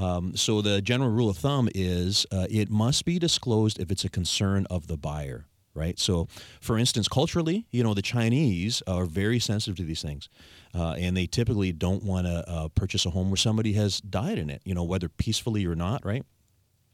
Um, 0.00 0.34
so 0.34 0.62
the 0.62 0.80
general 0.80 1.10
rule 1.10 1.28
of 1.28 1.36
thumb 1.36 1.68
is 1.74 2.26
uh, 2.32 2.46
it 2.50 2.70
must 2.70 3.04
be 3.04 3.18
disclosed 3.18 3.78
if 3.78 3.90
it's 3.90 4.04
a 4.04 4.08
concern 4.08 4.66
of 4.70 4.86
the 4.86 4.96
buyer, 4.96 5.44
right? 5.74 5.98
So, 5.98 6.26
for 6.62 6.78
instance, 6.78 7.06
culturally, 7.06 7.66
you 7.70 7.82
know, 7.82 7.92
the 7.92 8.00
Chinese 8.00 8.82
are 8.86 9.04
very 9.04 9.38
sensitive 9.38 9.76
to 9.76 9.84
these 9.84 10.00
things, 10.00 10.30
uh, 10.74 10.92
and 10.92 11.14
they 11.14 11.26
typically 11.26 11.72
don't 11.72 12.02
want 12.02 12.26
to 12.26 12.48
uh, 12.48 12.68
purchase 12.68 13.04
a 13.04 13.10
home 13.10 13.28
where 13.28 13.36
somebody 13.36 13.74
has 13.74 14.00
died 14.00 14.38
in 14.38 14.48
it, 14.48 14.62
you 14.64 14.74
know, 14.74 14.84
whether 14.84 15.10
peacefully 15.10 15.66
or 15.66 15.74
not, 15.74 16.02
right? 16.02 16.24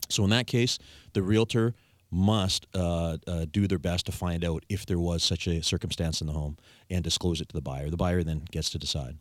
So 0.09 0.25
in 0.25 0.31
that 0.31 0.49
case, 0.49 0.77
the 1.13 1.23
realtor 1.23 1.75
must 2.11 2.67
uh, 2.75 3.19
uh, 3.29 3.47
do 3.49 3.69
their 3.69 3.79
best 3.79 4.07
to 4.07 4.13
find 4.13 4.45
out 4.45 4.65
if 4.69 4.85
there 4.85 4.99
was 4.99 5.23
such 5.23 5.47
a 5.47 5.63
circumstance 5.63 6.21
in 6.21 6.27
the 6.27 6.33
home 6.33 6.57
and 6.91 7.05
disclose 7.05 7.41
it 7.41 7.49
to 7.51 7.53
the 7.53 7.63
buyer. 7.63 7.89
The 7.89 7.97
buyer 7.97 8.25
then 8.25 8.43
gets 8.51 8.71
to 8.71 8.79
decide. 8.79 9.19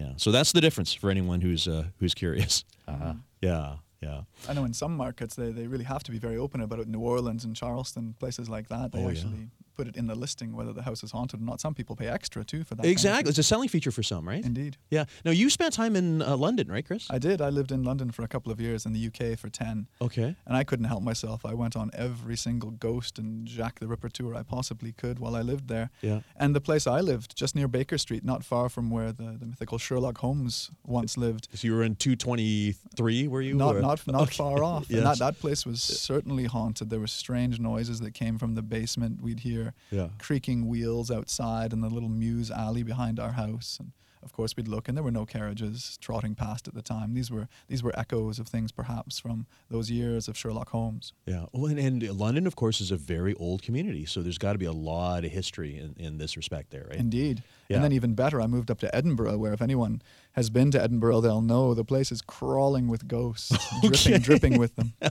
Yeah. 0.00 0.12
So 0.16 0.30
that's 0.32 0.52
the 0.52 0.60
difference 0.60 0.94
for 0.94 1.10
anyone 1.10 1.40
who's 1.42 1.68
uh, 1.68 1.84
who's 1.98 2.14
curious. 2.14 2.64
Uh-huh. 2.88 3.14
Yeah. 3.42 3.76
Yeah. 4.02 4.20
I 4.48 4.52
know 4.54 4.64
in 4.64 4.74
some 4.74 4.96
markets 4.96 5.34
they, 5.34 5.50
they 5.52 5.66
really 5.66 5.84
have 5.84 6.02
to 6.04 6.10
be 6.10 6.18
very 6.18 6.36
open 6.36 6.60
about 6.60 6.78
it. 6.80 6.88
New 6.88 7.00
Orleans 7.00 7.44
and 7.44 7.54
Charleston, 7.56 8.14
places 8.18 8.48
like 8.48 8.68
that, 8.68 8.92
they 8.92 8.98
Oh, 8.98 9.02
yeah. 9.08 9.10
actually 9.10 9.48
put 9.76 9.86
it 9.88 9.96
in 9.96 10.06
the 10.06 10.14
listing 10.14 10.54
whether 10.54 10.72
the 10.72 10.82
house 10.82 11.02
is 11.02 11.10
haunted 11.12 11.40
or 11.40 11.44
not. 11.44 11.60
Some 11.60 11.74
people 11.74 11.96
pay 11.96 12.06
extra 12.08 12.44
too 12.44 12.64
for 12.64 12.74
that. 12.74 12.82
kind 12.82 12.86
of 12.88 12.92
Exactly. 12.92 13.30
It's 13.30 13.38
a 13.38 13.42
selling 13.42 13.68
feature 13.68 13.90
for 13.90 14.02
some, 14.02 14.26
right? 14.28 14.44
Indeed. 14.44 14.76
Yeah. 14.90 15.04
Now 15.24 15.30
you 15.30 15.48
spent 15.50 15.72
time 15.74 15.96
in 15.96 16.22
uh, 16.22 16.36
London, 16.36 16.68
right, 16.68 16.84
Chris? 16.86 17.06
I 17.10 17.18
did. 17.18 17.40
I 17.40 17.48
lived 17.50 17.72
in 17.72 17.82
London 17.82 18.10
for 18.10 18.22
a 18.22 18.28
couple 18.28 18.50
of 18.52 18.60
years, 18.60 18.86
in 18.86 18.92
the 18.92 19.06
UK 19.06 19.38
for 19.38 19.48
10. 19.48 19.86
okay. 20.02 20.34
And 20.46 20.56
I 20.56 20.64
couldn't 20.64 20.86
help 20.86 21.02
myself. 21.02 21.44
I 21.44 21.54
went 21.54 21.76
on 21.76 21.90
every 21.94 22.36
single 22.36 22.70
Ghost 22.70 23.18
and 23.18 23.46
Jack 23.46 23.78
the 23.80 23.86
Ripper 23.88 24.08
tour 24.08 24.34
I 24.34 24.42
possibly 24.42 24.92
could 24.92 25.18
while 25.18 25.34
I 25.36 25.42
lived 25.42 25.68
there. 25.68 25.90
Yeah. 26.02 26.20
And 26.36 26.54
the 26.54 26.60
place 26.60 26.86
I 26.86 27.00
lived, 27.00 27.36
just 27.36 27.54
near 27.54 27.68
Baker 27.68 27.98
Street, 27.98 28.24
not 28.24 28.44
far 28.44 28.68
from 28.68 28.90
where 28.90 29.12
the, 29.12 29.36
the 29.38 29.46
mythical 29.46 29.78
Sherlock 29.78 30.18
Holmes 30.18 30.70
once 30.86 31.16
lived. 31.16 31.48
So 31.54 31.66
you 31.66 31.74
were 31.74 31.82
in 31.82 31.94
223, 31.96 33.28
were 33.28 33.40
you? 33.42 33.54
Not 33.54 33.76
or- 33.76 33.80
not 33.80 34.06
not 34.06 34.22
Okay. 34.22 34.36
far 34.36 34.62
off. 34.62 34.86
Yes. 34.88 34.98
And 35.00 35.06
that, 35.06 35.18
that 35.18 35.38
place 35.40 35.64
was 35.64 35.80
certainly 35.82 36.44
haunted. 36.44 36.90
There 36.90 37.00
were 37.00 37.06
strange 37.06 37.58
noises 37.58 38.00
that 38.00 38.12
came 38.12 38.38
from 38.38 38.54
the 38.54 38.62
basement. 38.62 39.22
We'd 39.22 39.40
hear 39.40 39.59
Yeah. 39.90 40.08
creaking 40.18 40.68
wheels 40.68 41.10
outside 41.10 41.72
in 41.72 41.80
the 41.80 41.90
little 41.90 42.08
mews 42.08 42.50
alley 42.50 42.82
behind 42.82 43.18
our 43.18 43.32
house. 43.32 43.78
And 43.80 43.92
of 44.22 44.32
course 44.32 44.54
we'd 44.56 44.68
look 44.68 44.86
and 44.86 44.96
there 44.96 45.04
were 45.04 45.10
no 45.10 45.24
carriages 45.24 45.98
trotting 46.00 46.34
past 46.34 46.68
at 46.68 46.74
the 46.74 46.82
time. 46.82 47.14
These 47.14 47.30
were 47.30 47.48
these 47.68 47.82
were 47.82 47.98
echoes 47.98 48.38
of 48.38 48.48
things 48.48 48.70
perhaps 48.72 49.18
from 49.18 49.46
those 49.70 49.90
years 49.90 50.28
of 50.28 50.36
Sherlock 50.36 50.68
Holmes. 50.70 51.12
Yeah. 51.26 51.46
Well, 51.52 51.70
and, 51.70 51.78
and 51.78 52.02
London, 52.18 52.46
of 52.46 52.54
course, 52.54 52.80
is 52.80 52.90
a 52.90 52.96
very 52.96 53.34
old 53.34 53.62
community, 53.62 54.04
so 54.04 54.20
there's 54.22 54.38
got 54.38 54.52
to 54.52 54.58
be 54.58 54.66
a 54.66 54.72
lot 54.72 55.24
of 55.24 55.30
history 55.30 55.78
in, 55.78 55.94
in 55.98 56.18
this 56.18 56.36
respect 56.36 56.70
there, 56.70 56.86
right? 56.90 56.98
Indeed. 56.98 57.42
Yeah. 57.68 57.76
And 57.76 57.84
then 57.84 57.92
even 57.92 58.14
better, 58.14 58.40
I 58.40 58.46
moved 58.46 58.70
up 58.70 58.80
to 58.80 58.94
Edinburgh, 58.94 59.38
where 59.38 59.52
if 59.52 59.62
anyone 59.62 60.02
has 60.32 60.50
been 60.50 60.70
to 60.70 60.82
Edinburgh, 60.82 61.20
they'll 61.20 61.40
know 61.40 61.74
the 61.74 61.84
place 61.84 62.12
is 62.12 62.22
crawling 62.22 62.88
with 62.88 63.08
ghosts, 63.08 63.52
dripping, 63.82 64.20
dripping 64.20 64.58
with 64.58 64.74
them. 64.76 64.92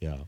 Yeah. 0.00 0.20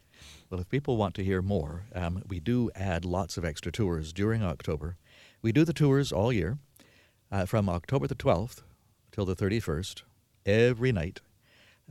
Well, 0.51 0.61
if 0.61 0.69
people 0.69 0.99
want 0.99 1.15
to 1.17 1.25
hear 1.25 1.41
more, 1.41 1.85
um, 1.95 2.23
we 2.29 2.41
do 2.41 2.71
add 2.75 3.07
lots 3.07 3.39
of 3.39 3.45
extra 3.45 3.73
tours 3.73 4.13
during 4.13 4.43
October. 4.43 4.99
We 5.43 5.51
do 5.51 5.65
the 5.65 5.73
tours 5.73 6.13
all 6.13 6.33
year, 6.33 6.59
uh, 7.35 7.45
from 7.47 7.69
October 7.69 8.07
the 8.07 8.15
12th 8.15 8.63
till 9.11 9.25
the 9.25 9.35
31st, 9.35 10.03
every 10.47 10.93
night. 10.93 11.21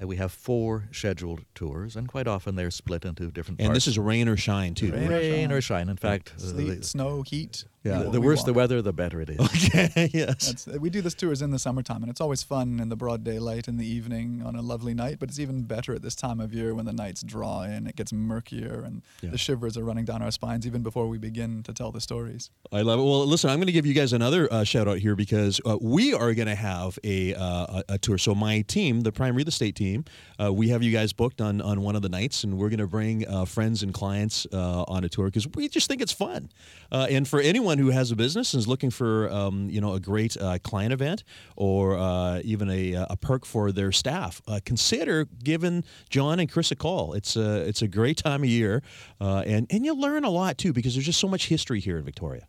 Uh, 0.01 0.07
we 0.07 0.15
have 0.15 0.31
four 0.31 0.85
scheduled 0.91 1.41
tours, 1.53 1.95
and 1.95 2.07
quite 2.07 2.27
often 2.27 2.55
they're 2.55 2.71
split 2.71 3.03
into 3.05 3.29
different 3.29 3.59
And 3.59 3.67
parts. 3.67 3.85
this 3.85 3.87
is 3.87 3.99
rain 3.99 4.27
or 4.29 4.37
shine 4.37 4.73
too. 4.73 4.91
Rain. 4.91 5.09
rain 5.09 5.51
or 5.51 5.59
shine. 5.61 5.89
In 5.89 5.97
fact, 5.97 6.33
uh, 6.41 6.51
the, 6.53 6.81
snow, 6.81 7.21
heat. 7.23 7.65
Yeah. 7.83 8.03
we- 8.03 8.11
the 8.11 8.21
worse 8.21 8.39
walk. 8.39 8.45
the 8.47 8.53
weather, 8.53 8.81
the 8.81 8.93
better 8.93 9.21
it 9.21 9.29
is. 9.29 9.39
Okay. 9.39 10.09
yes. 10.13 10.47
That's, 10.65 10.67
we 10.79 10.89
do 10.89 11.01
this 11.01 11.13
tours 11.13 11.41
in 11.41 11.51
the 11.51 11.59
summertime, 11.59 12.01
and 12.03 12.09
it's 12.09 12.21
always 12.21 12.41
fun 12.43 12.79
in 12.79 12.89
the 12.89 12.95
broad 12.95 13.23
daylight 13.23 13.67
in 13.67 13.77
the 13.77 13.85
evening 13.85 14.41
on 14.45 14.55
a 14.55 14.61
lovely 14.61 14.93
night. 14.93 15.17
But 15.19 15.29
it's 15.29 15.39
even 15.39 15.63
better 15.63 15.93
at 15.93 16.01
this 16.01 16.15
time 16.15 16.39
of 16.39 16.53
year 16.53 16.73
when 16.73 16.85
the 16.85 16.93
nights 16.93 17.21
draw 17.23 17.63
in. 17.63 17.87
It 17.87 17.95
gets 17.95 18.13
murkier, 18.13 18.83
and 18.85 19.01
Yeah. 19.21 19.31
the 19.31 19.37
shivers 19.37 19.77
are 19.77 19.83
running 19.83 20.05
down 20.05 20.21
our 20.21 20.31
spines 20.31 20.65
even 20.65 20.81
before 20.83 21.07
we 21.07 21.17
begin 21.17 21.61
to 21.63 21.73
tell 21.73 21.91
the 21.91 22.01
stories. 22.01 22.49
I 22.71 22.81
love 22.81 22.99
it. 22.99 23.03
Well, 23.03 23.25
listen, 23.25 23.49
I'm 23.49 23.57
going 23.57 23.67
to 23.67 23.73
give 23.73 23.85
you 23.85 23.93
guys 23.93 24.13
another 24.13 24.51
uh, 24.51 24.63
shout 24.63 24.87
out 24.87 24.99
here 24.99 25.15
because 25.15 25.59
uh, 25.65 25.77
we 25.81 26.13
are 26.13 26.33
going 26.33 26.47
to 26.47 26.55
have 26.55 26.97
a, 27.03 27.33
uh, 27.35 27.43
a 27.43 27.83
a 27.89 27.97
tour. 27.97 28.17
So 28.17 28.33
my 28.33 28.61
team, 28.61 29.01
the 29.01 29.11
Prime 29.11 29.35
Real 29.35 29.47
Estate 29.47 29.75
team, 29.75 30.05
uh, 30.41 30.51
we 30.53 30.69
have 30.69 30.81
you 30.83 30.91
guys 30.91 31.11
booked 31.13 31.41
on 31.41 31.59
on 31.61 31.81
one 31.81 31.95
of 31.95 32.01
the 32.01 32.09
nights, 32.09 32.43
and 32.45 32.57
we're 32.57 32.69
going 32.69 32.79
to 32.79 32.87
bring 32.87 33.27
uh, 33.27 33.45
friends 33.45 33.83
and 33.83 33.93
clients 33.93 34.47
uh, 34.53 34.83
on 34.87 35.03
a 35.03 35.09
tour 35.09 35.25
because 35.25 35.47
we 35.53 35.67
just 35.67 35.87
think 35.89 36.01
it's 36.01 36.13
fun. 36.13 36.49
Uh, 36.91 37.07
and 37.09 37.27
for 37.27 37.39
anyone 37.41 37.72
who 37.77 37.89
has 37.89 38.11
a 38.11 38.15
business 38.15 38.53
and 38.53 38.59
is 38.59 38.67
looking 38.67 38.89
for 38.89 39.29
um, 39.31 39.69
you 39.69 39.81
know 39.81 39.93
a 39.93 39.99
great 39.99 40.35
uh, 40.37 40.57
client 40.63 40.93
event 40.93 41.23
or 41.55 41.97
uh, 41.97 42.41
even 42.43 42.69
a, 42.69 42.93
a 43.09 43.17
perk 43.17 43.45
for 43.45 43.71
their 43.71 43.91
staff, 43.91 44.41
uh, 44.47 44.59
consider 44.65 45.25
giving 45.43 45.83
John 46.09 46.39
and 46.39 46.51
Chris 46.51 46.71
a 46.71 46.75
call. 46.75 47.13
It's 47.13 47.35
a 47.35 47.67
it's 47.67 47.81
a 47.81 47.87
great 47.87 48.17
time 48.17 48.43
of 48.43 48.49
year, 48.49 48.83
uh, 49.19 49.43
and 49.45 49.67
and 49.69 49.85
you 49.85 49.93
learn 49.93 50.23
a 50.23 50.29
lot 50.29 50.57
too 50.57 50.73
because 50.73 50.95
there's 50.95 51.05
just 51.05 51.19
so 51.19 51.27
much 51.27 51.47
history 51.47 51.79
here 51.79 51.97
in 51.97 52.03
Victoria. 52.03 52.47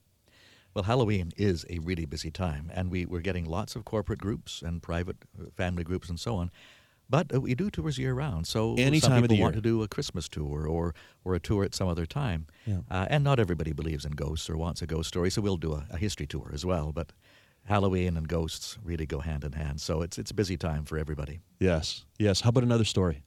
Well, 0.74 0.82
Halloween 0.84 1.30
is 1.36 1.64
a 1.70 1.78
really 1.78 2.04
busy 2.04 2.32
time, 2.32 2.68
and 2.74 2.90
we, 2.90 3.06
we're 3.06 3.20
getting 3.20 3.44
lots 3.44 3.76
of 3.76 3.84
corporate 3.84 4.18
groups 4.18 4.60
and 4.60 4.82
private 4.82 5.16
uh, 5.40 5.44
family 5.56 5.84
groups 5.84 6.08
and 6.08 6.18
so 6.18 6.34
on. 6.34 6.50
But 7.10 7.34
uh, 7.34 7.40
we 7.40 7.54
do 7.54 7.70
tours 7.70 7.98
year 7.98 8.14
round, 8.14 8.46
so 8.46 8.74
Any 8.78 8.98
some 9.00 9.20
people 9.22 9.38
want 9.38 9.54
to 9.54 9.60
do 9.60 9.82
a 9.82 9.88
Christmas 9.88 10.28
tour 10.28 10.66
or 10.66 10.94
or 11.24 11.34
a 11.34 11.40
tour 11.40 11.64
at 11.64 11.74
some 11.74 11.88
other 11.90 12.06
time. 12.06 12.46
Yeah. 12.66 12.80
Uh, 12.90 13.06
and 13.10 13.22
not 13.24 13.38
everybody 13.38 13.72
believes 13.72 14.04
in 14.04 14.12
ghosts 14.12 14.48
or 14.50 14.56
wants 14.56 14.82
a 14.82 14.86
ghost 14.86 15.08
story, 15.08 15.30
so 15.30 15.42
we'll 15.42 15.58
do 15.60 15.72
a, 15.74 15.86
a 15.90 15.96
history 15.98 16.26
tour 16.26 16.50
as 16.54 16.64
well. 16.64 16.92
But 16.92 17.12
Halloween 17.64 18.16
and 18.16 18.26
ghosts 18.28 18.78
really 18.84 19.06
go 19.06 19.20
hand 19.20 19.44
in 19.44 19.52
hand, 19.52 19.80
so 19.80 20.02
it's 20.02 20.18
it's 20.18 20.30
a 20.30 20.34
busy 20.34 20.56
time 20.56 20.84
for 20.84 20.98
everybody. 20.98 21.40
Yes. 21.60 22.04
Yes. 22.18 22.40
How 22.42 22.48
about 22.48 22.64
another 22.64 22.84
story? 22.86 23.22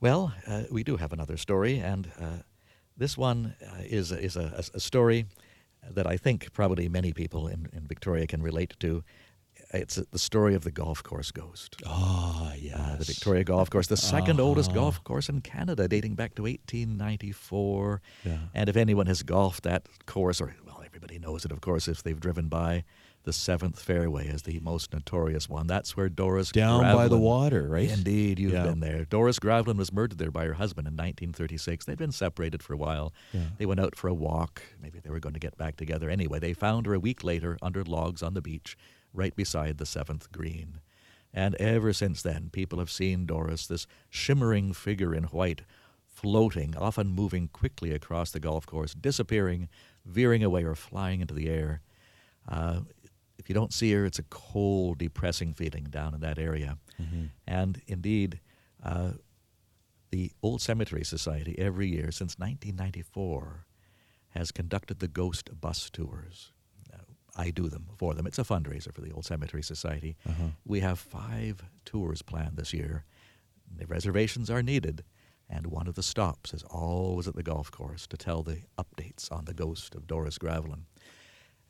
Well, 0.00 0.32
uh, 0.46 0.64
we 0.70 0.82
do 0.84 0.96
have 0.96 1.12
another 1.12 1.36
story, 1.36 1.78
and 1.78 2.10
uh, 2.20 2.42
this 2.96 3.16
one 3.16 3.54
uh, 3.62 3.82
is 3.82 4.12
a- 4.12 4.20
is 4.20 4.36
a, 4.36 4.62
a 4.74 4.80
story 4.80 5.26
that 5.94 6.06
I 6.06 6.16
think 6.18 6.52
probably 6.52 6.88
many 6.88 7.12
people 7.12 7.46
in, 7.46 7.68
in 7.72 7.86
Victoria 7.86 8.26
can 8.26 8.42
relate 8.42 8.74
to. 8.80 9.02
It's 9.74 9.96
the 9.96 10.18
story 10.18 10.54
of 10.54 10.62
the 10.62 10.70
golf 10.70 11.02
course 11.02 11.30
ghost. 11.32 11.76
Ah, 11.84 12.52
yes. 12.58 12.78
Uh, 12.78 12.96
the 12.98 13.04
Victoria 13.04 13.44
Golf 13.44 13.68
Course, 13.70 13.88
the 13.88 13.96
2nd 13.96 14.38
oldest 14.38 14.72
golf 14.72 15.02
course 15.04 15.28
in 15.28 15.40
Canada, 15.40 15.88
dating 15.88 16.14
back 16.14 16.34
to 16.36 16.42
1894. 16.42 18.00
Yeah. 18.24 18.38
And 18.54 18.68
if 18.68 18.76
anyone 18.76 19.06
has 19.06 19.22
golfed 19.22 19.64
that 19.64 19.88
course, 20.06 20.40
or 20.40 20.54
well, 20.66 20.82
everybody 20.84 21.18
knows 21.18 21.44
it, 21.44 21.52
of 21.52 21.60
course, 21.60 21.88
if 21.88 22.02
they've 22.02 22.18
driven 22.20 22.48
by 22.48 22.84
the 23.24 23.32
Seventh 23.32 23.80
Fairway 23.80 24.26
is 24.28 24.42
the 24.42 24.60
most 24.60 24.92
notorious 24.92 25.48
one. 25.48 25.66
That's 25.66 25.96
where 25.96 26.10
Doris 26.10 26.52
Down 26.52 26.82
by 26.82 27.08
the 27.08 27.16
water, 27.18 27.66
right? 27.68 27.90
Indeed, 27.90 28.38
you've 28.38 28.52
Yeah. 28.52 28.64
been 28.64 28.80
there. 28.80 29.06
Doris 29.06 29.38
Gravlin 29.38 29.76
was 29.78 29.90
murdered 29.90 30.18
there 30.18 30.30
by 30.30 30.44
her 30.44 30.52
husband 30.54 30.86
in 30.86 30.94
1936. 30.94 31.86
They'd 31.86 31.96
been 31.96 32.12
separated 32.12 32.62
for 32.62 32.74
a 32.74 32.76
while. 32.76 33.14
Yeah. 33.32 33.40
They 33.56 33.64
went 33.64 33.80
out 33.80 33.96
for 33.96 34.08
a 34.08 34.14
walk. 34.14 34.62
Maybe 34.80 35.00
they 35.00 35.08
were 35.08 35.20
going 35.20 35.32
to 35.32 35.40
get 35.40 35.56
back 35.56 35.76
together. 35.76 36.10
Anyway, 36.10 36.38
they 36.38 36.52
found 36.52 36.84
her 36.84 36.92
a 36.92 37.00
week 37.00 37.24
later 37.24 37.56
under 37.62 37.82
logs 37.82 38.22
on 38.22 38.34
the 38.34 38.42
beach, 38.42 38.76
right 39.14 39.34
beside 39.34 39.78
the 39.78 39.86
seventh 39.86 40.30
green. 40.30 40.80
And 41.32 41.54
ever 41.56 41.92
since 41.92 42.22
then, 42.22 42.50
people 42.52 42.78
have 42.78 42.90
seen 42.90 43.26
Doris, 43.26 43.66
this 43.66 43.86
shimmering 44.10 44.72
figure 44.72 45.14
in 45.14 45.24
white, 45.24 45.62
floating, 46.06 46.76
often 46.76 47.08
moving 47.08 47.48
quickly 47.48 47.92
across 47.92 48.30
the 48.30 48.40
golf 48.40 48.66
course, 48.66 48.94
disappearing, 48.94 49.68
veering 50.04 50.44
away, 50.44 50.62
or 50.64 50.74
flying 50.74 51.20
into 51.20 51.34
the 51.34 51.48
air. 51.48 51.80
Uh, 52.48 52.80
if 53.38 53.48
you 53.48 53.54
don't 53.54 53.72
see 53.72 53.92
her, 53.92 54.04
it's 54.04 54.18
a 54.20 54.24
cold, 54.24 54.98
depressing 54.98 55.54
feeling 55.54 55.84
down 55.90 56.14
in 56.14 56.20
that 56.20 56.38
area. 56.38 56.78
And 57.46 57.80
indeed, 57.88 58.40
uh, 58.82 59.12
the 60.10 60.30
Old 60.42 60.62
Cemetery 60.62 61.04
Society 61.04 61.58
every 61.58 61.88
year 61.88 62.12
since 62.12 62.38
1994 62.38 63.66
has 64.30 64.52
conducted 64.52 65.00
the 65.00 65.08
ghost 65.08 65.60
bus 65.60 65.90
tours. 65.90 66.52
I 67.36 67.50
do 67.50 67.68
them 67.68 67.86
for 67.96 68.14
them. 68.14 68.26
It's 68.26 68.38
a 68.38 68.44
fundraiser 68.44 68.92
for 68.92 69.00
the 69.00 69.10
Old 69.12 69.24
Cemetery 69.24 69.62
Society. 69.62 70.16
We 70.64 70.80
have 70.80 70.98
five 70.98 71.62
tours 71.84 72.22
planned 72.22 72.56
this 72.56 72.72
year. 72.72 73.04
The 73.76 73.86
reservations 73.86 74.50
are 74.50 74.62
needed, 74.62 75.04
and 75.48 75.66
one 75.66 75.88
of 75.88 75.94
the 75.94 76.02
stops 76.02 76.54
is 76.54 76.62
always 76.64 77.26
at 77.26 77.34
the 77.34 77.42
golf 77.42 77.70
course 77.70 78.06
to 78.08 78.16
tell 78.16 78.42
the 78.42 78.58
updates 78.78 79.32
on 79.32 79.46
the 79.46 79.54
ghost 79.54 79.94
of 79.94 80.06
Doris 80.06 80.38
Gravlin. 80.38 80.84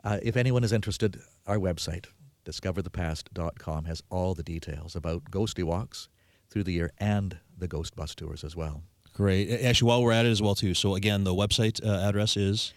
Uh, 0.03 0.19
if 0.23 0.37
anyone 0.37 0.65
is 0.65 0.73
interested, 0.73 1.19
our 1.47 1.57
website, 1.57 2.07
discoverthepast.com, 2.45 3.87
has 3.87 4.03
all 4.11 4.35
the 4.35 4.43
details 4.43 4.95
about 4.95 5.31
ghostly 5.31 5.65
walks 5.65 6.09
through 6.51 6.65
the 6.65 6.73
year 6.73 6.93
and 6.99 7.39
the 7.57 7.69
ghost 7.69 7.97
bus 7.97 8.15
tours 8.15 8.45
as 8.45 8.55
well. 8.55 8.83
Great. 9.15 9.51
Actually, 9.63 9.89
while 9.89 10.03
we're 10.03 10.13
at 10.13 10.27
it 10.27 10.31
as 10.31 10.43
well, 10.43 10.55
too. 10.55 10.75
So 10.75 10.95
again, 10.95 11.25
the 11.25 11.35
website 11.35 11.85
uh, 11.85 12.07
address 12.09 12.37
is 12.37 12.75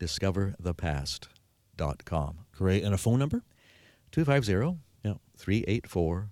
www.discoverthepast.com. 0.00 2.38
great, 2.56 2.82
and 2.84 2.94
a 2.94 2.98
phone 2.98 3.18
number. 3.18 3.42
250 4.12 4.78
Yeah. 5.04 5.14
384 5.36 6.30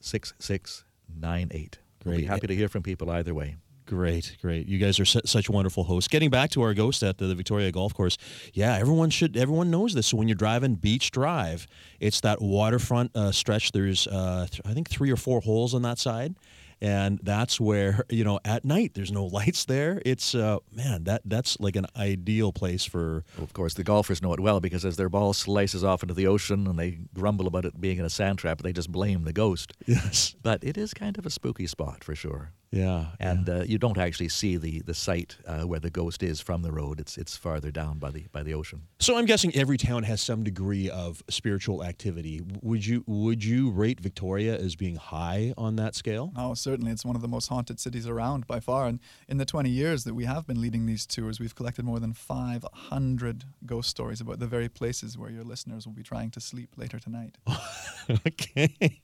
6698. 0.00 1.78
We'll 2.04 2.16
be 2.16 2.22
Great. 2.22 2.28
happy 2.28 2.46
to 2.48 2.54
hear 2.56 2.68
from 2.68 2.82
people 2.82 3.08
either 3.10 3.32
way. 3.34 3.56
Great, 3.86 4.36
great. 4.40 4.66
You 4.68 4.78
guys 4.78 4.98
are 5.00 5.04
su- 5.04 5.20
such 5.24 5.50
wonderful 5.50 5.84
hosts. 5.84 6.08
Getting 6.08 6.30
back 6.30 6.50
to 6.50 6.62
our 6.62 6.72
ghost 6.74 7.02
at 7.02 7.18
the, 7.18 7.26
the 7.26 7.34
Victoria 7.34 7.70
Golf 7.70 7.92
Course, 7.94 8.16
yeah, 8.54 8.76
everyone 8.76 9.10
should, 9.10 9.36
everyone 9.36 9.70
knows 9.70 9.92
this. 9.94 10.06
So 10.08 10.16
when 10.16 10.28
you're 10.28 10.34
driving 10.36 10.74
Beach 10.76 11.10
Drive, 11.10 11.66
it's 12.00 12.20
that 12.22 12.40
waterfront 12.40 13.14
uh, 13.16 13.32
stretch. 13.32 13.72
There's, 13.72 14.06
uh, 14.06 14.46
th- 14.50 14.62
I 14.64 14.72
think, 14.72 14.88
three 14.88 15.10
or 15.10 15.16
four 15.16 15.40
holes 15.40 15.74
on 15.74 15.82
that 15.82 15.98
side, 15.98 16.34
and 16.82 17.20
that's 17.22 17.60
where 17.60 18.04
you 18.10 18.24
know 18.24 18.40
at 18.44 18.64
night 18.64 18.94
there's 18.94 19.12
no 19.12 19.24
lights 19.24 19.64
there. 19.64 20.02
It's 20.04 20.34
uh, 20.34 20.58
man, 20.72 21.04
that 21.04 21.22
that's 21.24 21.58
like 21.60 21.76
an 21.76 21.86
ideal 21.96 22.52
place 22.52 22.84
for. 22.84 23.24
Well, 23.36 23.44
of 23.44 23.52
course, 23.54 23.74
the 23.74 23.84
golfers 23.84 24.20
know 24.20 24.34
it 24.34 24.40
well 24.40 24.60
because 24.60 24.84
as 24.84 24.96
their 24.96 25.08
ball 25.08 25.32
slices 25.32 25.84
off 25.84 26.02
into 26.02 26.14
the 26.14 26.26
ocean 26.26 26.66
and 26.66 26.78
they 26.78 26.98
grumble 27.14 27.46
about 27.46 27.64
it 27.64 27.80
being 27.80 27.98
in 27.98 28.04
a 28.04 28.10
sand 28.10 28.40
trap, 28.40 28.62
they 28.62 28.72
just 28.72 28.90
blame 28.90 29.22
the 29.22 29.32
ghost. 29.32 29.72
Yes. 29.92 30.34
But 30.42 30.64
it 30.64 30.78
is 30.78 30.94
kind 30.94 31.18
of 31.18 31.26
a 31.26 31.30
spooky 31.30 31.66
spot 31.66 32.02
for 32.02 32.14
sure. 32.14 32.52
Yeah. 32.72 33.08
And 33.20 33.48
uh, 33.48 33.64
you 33.66 33.78
don't 33.78 33.98
actually 33.98 34.30
see 34.30 34.56
the 34.56 34.80
the 34.80 34.94
site 34.94 35.36
uh, 35.46 35.62
where 35.62 35.78
the 35.78 35.90
ghost 35.90 36.22
is 36.22 36.40
from 36.40 36.62
the 36.62 36.72
road. 36.72 36.98
It's 37.00 37.18
it's 37.18 37.36
farther 37.36 37.70
down 37.70 37.98
by 37.98 38.10
the 38.10 38.24
by 38.32 38.42
the 38.42 38.54
ocean. 38.54 38.88
So 38.98 39.18
I'm 39.18 39.26
guessing 39.26 39.54
every 39.54 39.76
town 39.76 40.04
has 40.04 40.22
some 40.22 40.42
degree 40.42 40.88
of 40.88 41.22
spiritual 41.28 41.84
activity. 41.84 42.40
Would 42.62 42.86
you 42.86 43.04
would 43.06 43.44
you 43.44 43.70
rate 43.70 44.00
Victoria 44.00 44.56
as 44.56 44.74
being 44.74 44.96
high 44.96 45.52
on 45.58 45.76
that 45.76 45.94
scale? 45.94 46.32
Oh, 46.34 46.54
certainly. 46.54 46.92
It's 46.92 47.04
one 47.04 47.14
of 47.14 47.22
the 47.22 47.28
most 47.28 47.48
haunted 47.48 47.78
cities 47.78 48.08
around 48.08 48.46
by 48.46 48.58
far. 48.58 48.86
And 48.86 49.00
in 49.28 49.36
the 49.36 49.44
20 49.44 49.68
years 49.68 50.04
that 50.04 50.14
we 50.14 50.24
have 50.24 50.46
been 50.46 50.60
leading 50.60 50.86
these 50.86 51.04
tours, 51.04 51.38
we've 51.38 51.54
collected 51.54 51.84
more 51.84 52.00
than 52.00 52.14
500 52.14 53.44
ghost 53.66 53.90
stories 53.90 54.20
about 54.20 54.38
the 54.38 54.46
very 54.46 54.70
places 54.70 55.18
where 55.18 55.30
your 55.30 55.44
listeners 55.44 55.86
will 55.86 55.94
be 55.94 56.02
trying 56.02 56.30
to 56.30 56.40
sleep 56.40 56.70
later 56.78 56.98
tonight. 56.98 57.36
okay. 58.26 59.00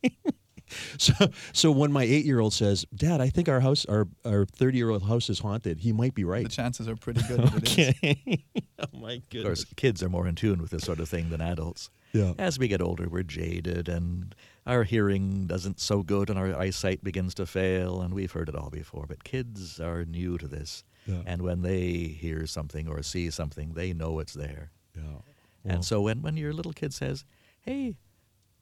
so 0.99 1.13
so 1.53 1.71
when 1.71 1.93
my 1.93 2.03
eight 2.05 2.25
year 2.25 2.41
old 2.41 2.53
says, 2.53 2.85
Dad, 2.95 3.21
I 3.21 3.29
think 3.29 3.49
our 3.49 3.61
house 3.61 3.85
our 3.87 4.07
our 4.25 4.47
thirty 4.47 4.79
year 4.79 4.91
old 4.91 5.03
house 5.05 5.29
is 5.31 5.39
haunted, 5.41 5.81
he 5.81 5.93
might 5.93 6.15
be 6.15 6.25
right. 6.25 6.45
The 6.45 6.49
chances 6.51 6.89
are 6.89 6.97
pretty 6.97 7.23
good 7.29 7.41
that 7.41 7.55
it 7.55 7.79
is. 7.79 7.89
Okay. 7.99 8.45
oh 8.79 8.99
my 8.99 9.23
goodness. 9.31 9.35
Of 9.35 9.45
course, 9.45 9.65
kids 9.77 10.03
are 10.03 10.09
more 10.09 10.27
in 10.27 10.35
tune 10.35 10.61
with 10.61 10.71
this 10.71 10.83
sort 10.85 11.01
of 11.01 11.09
thing 11.09 11.31
than 11.31 11.41
adults. 11.41 11.91
Yeah. 12.13 12.33
As 12.39 12.59
we 12.59 12.69
get 12.69 12.81
older, 12.81 13.09
we're 13.09 13.23
jaded 13.23 13.89
and 13.89 14.35
our 14.67 14.85
hearing 14.85 15.47
doesn't 15.47 15.81
so 15.81 16.03
good 16.03 16.31
and 16.31 16.39
our 16.39 16.55
eyesight 16.59 17.03
begins 17.03 17.35
to 17.35 17.47
fail, 17.47 18.01
and 18.03 18.13
we've 18.15 18.33
heard 18.33 18.49
it 18.49 18.55
all 18.55 18.71
before. 18.71 19.07
But 19.09 19.25
kids 19.25 19.81
are 19.81 20.05
new 20.05 20.37
to 20.39 20.47
this. 20.47 20.85
Yeah. 21.07 21.23
And 21.27 21.43
when 21.43 21.63
they 21.63 21.91
hear 22.19 22.47
something 22.47 22.87
or 22.89 23.03
see 23.03 23.31
something, 23.31 23.73
they 23.73 23.93
know 23.95 24.19
it's 24.19 24.35
there. 24.35 24.71
Yeah. 24.95 25.03
Well, 25.03 25.25
And 25.65 25.85
so 25.85 26.03
when, 26.03 26.21
when 26.23 26.37
your 26.37 26.53
little 26.53 26.73
kid 26.75 26.93
says, 26.93 27.25
Hey, 27.61 27.97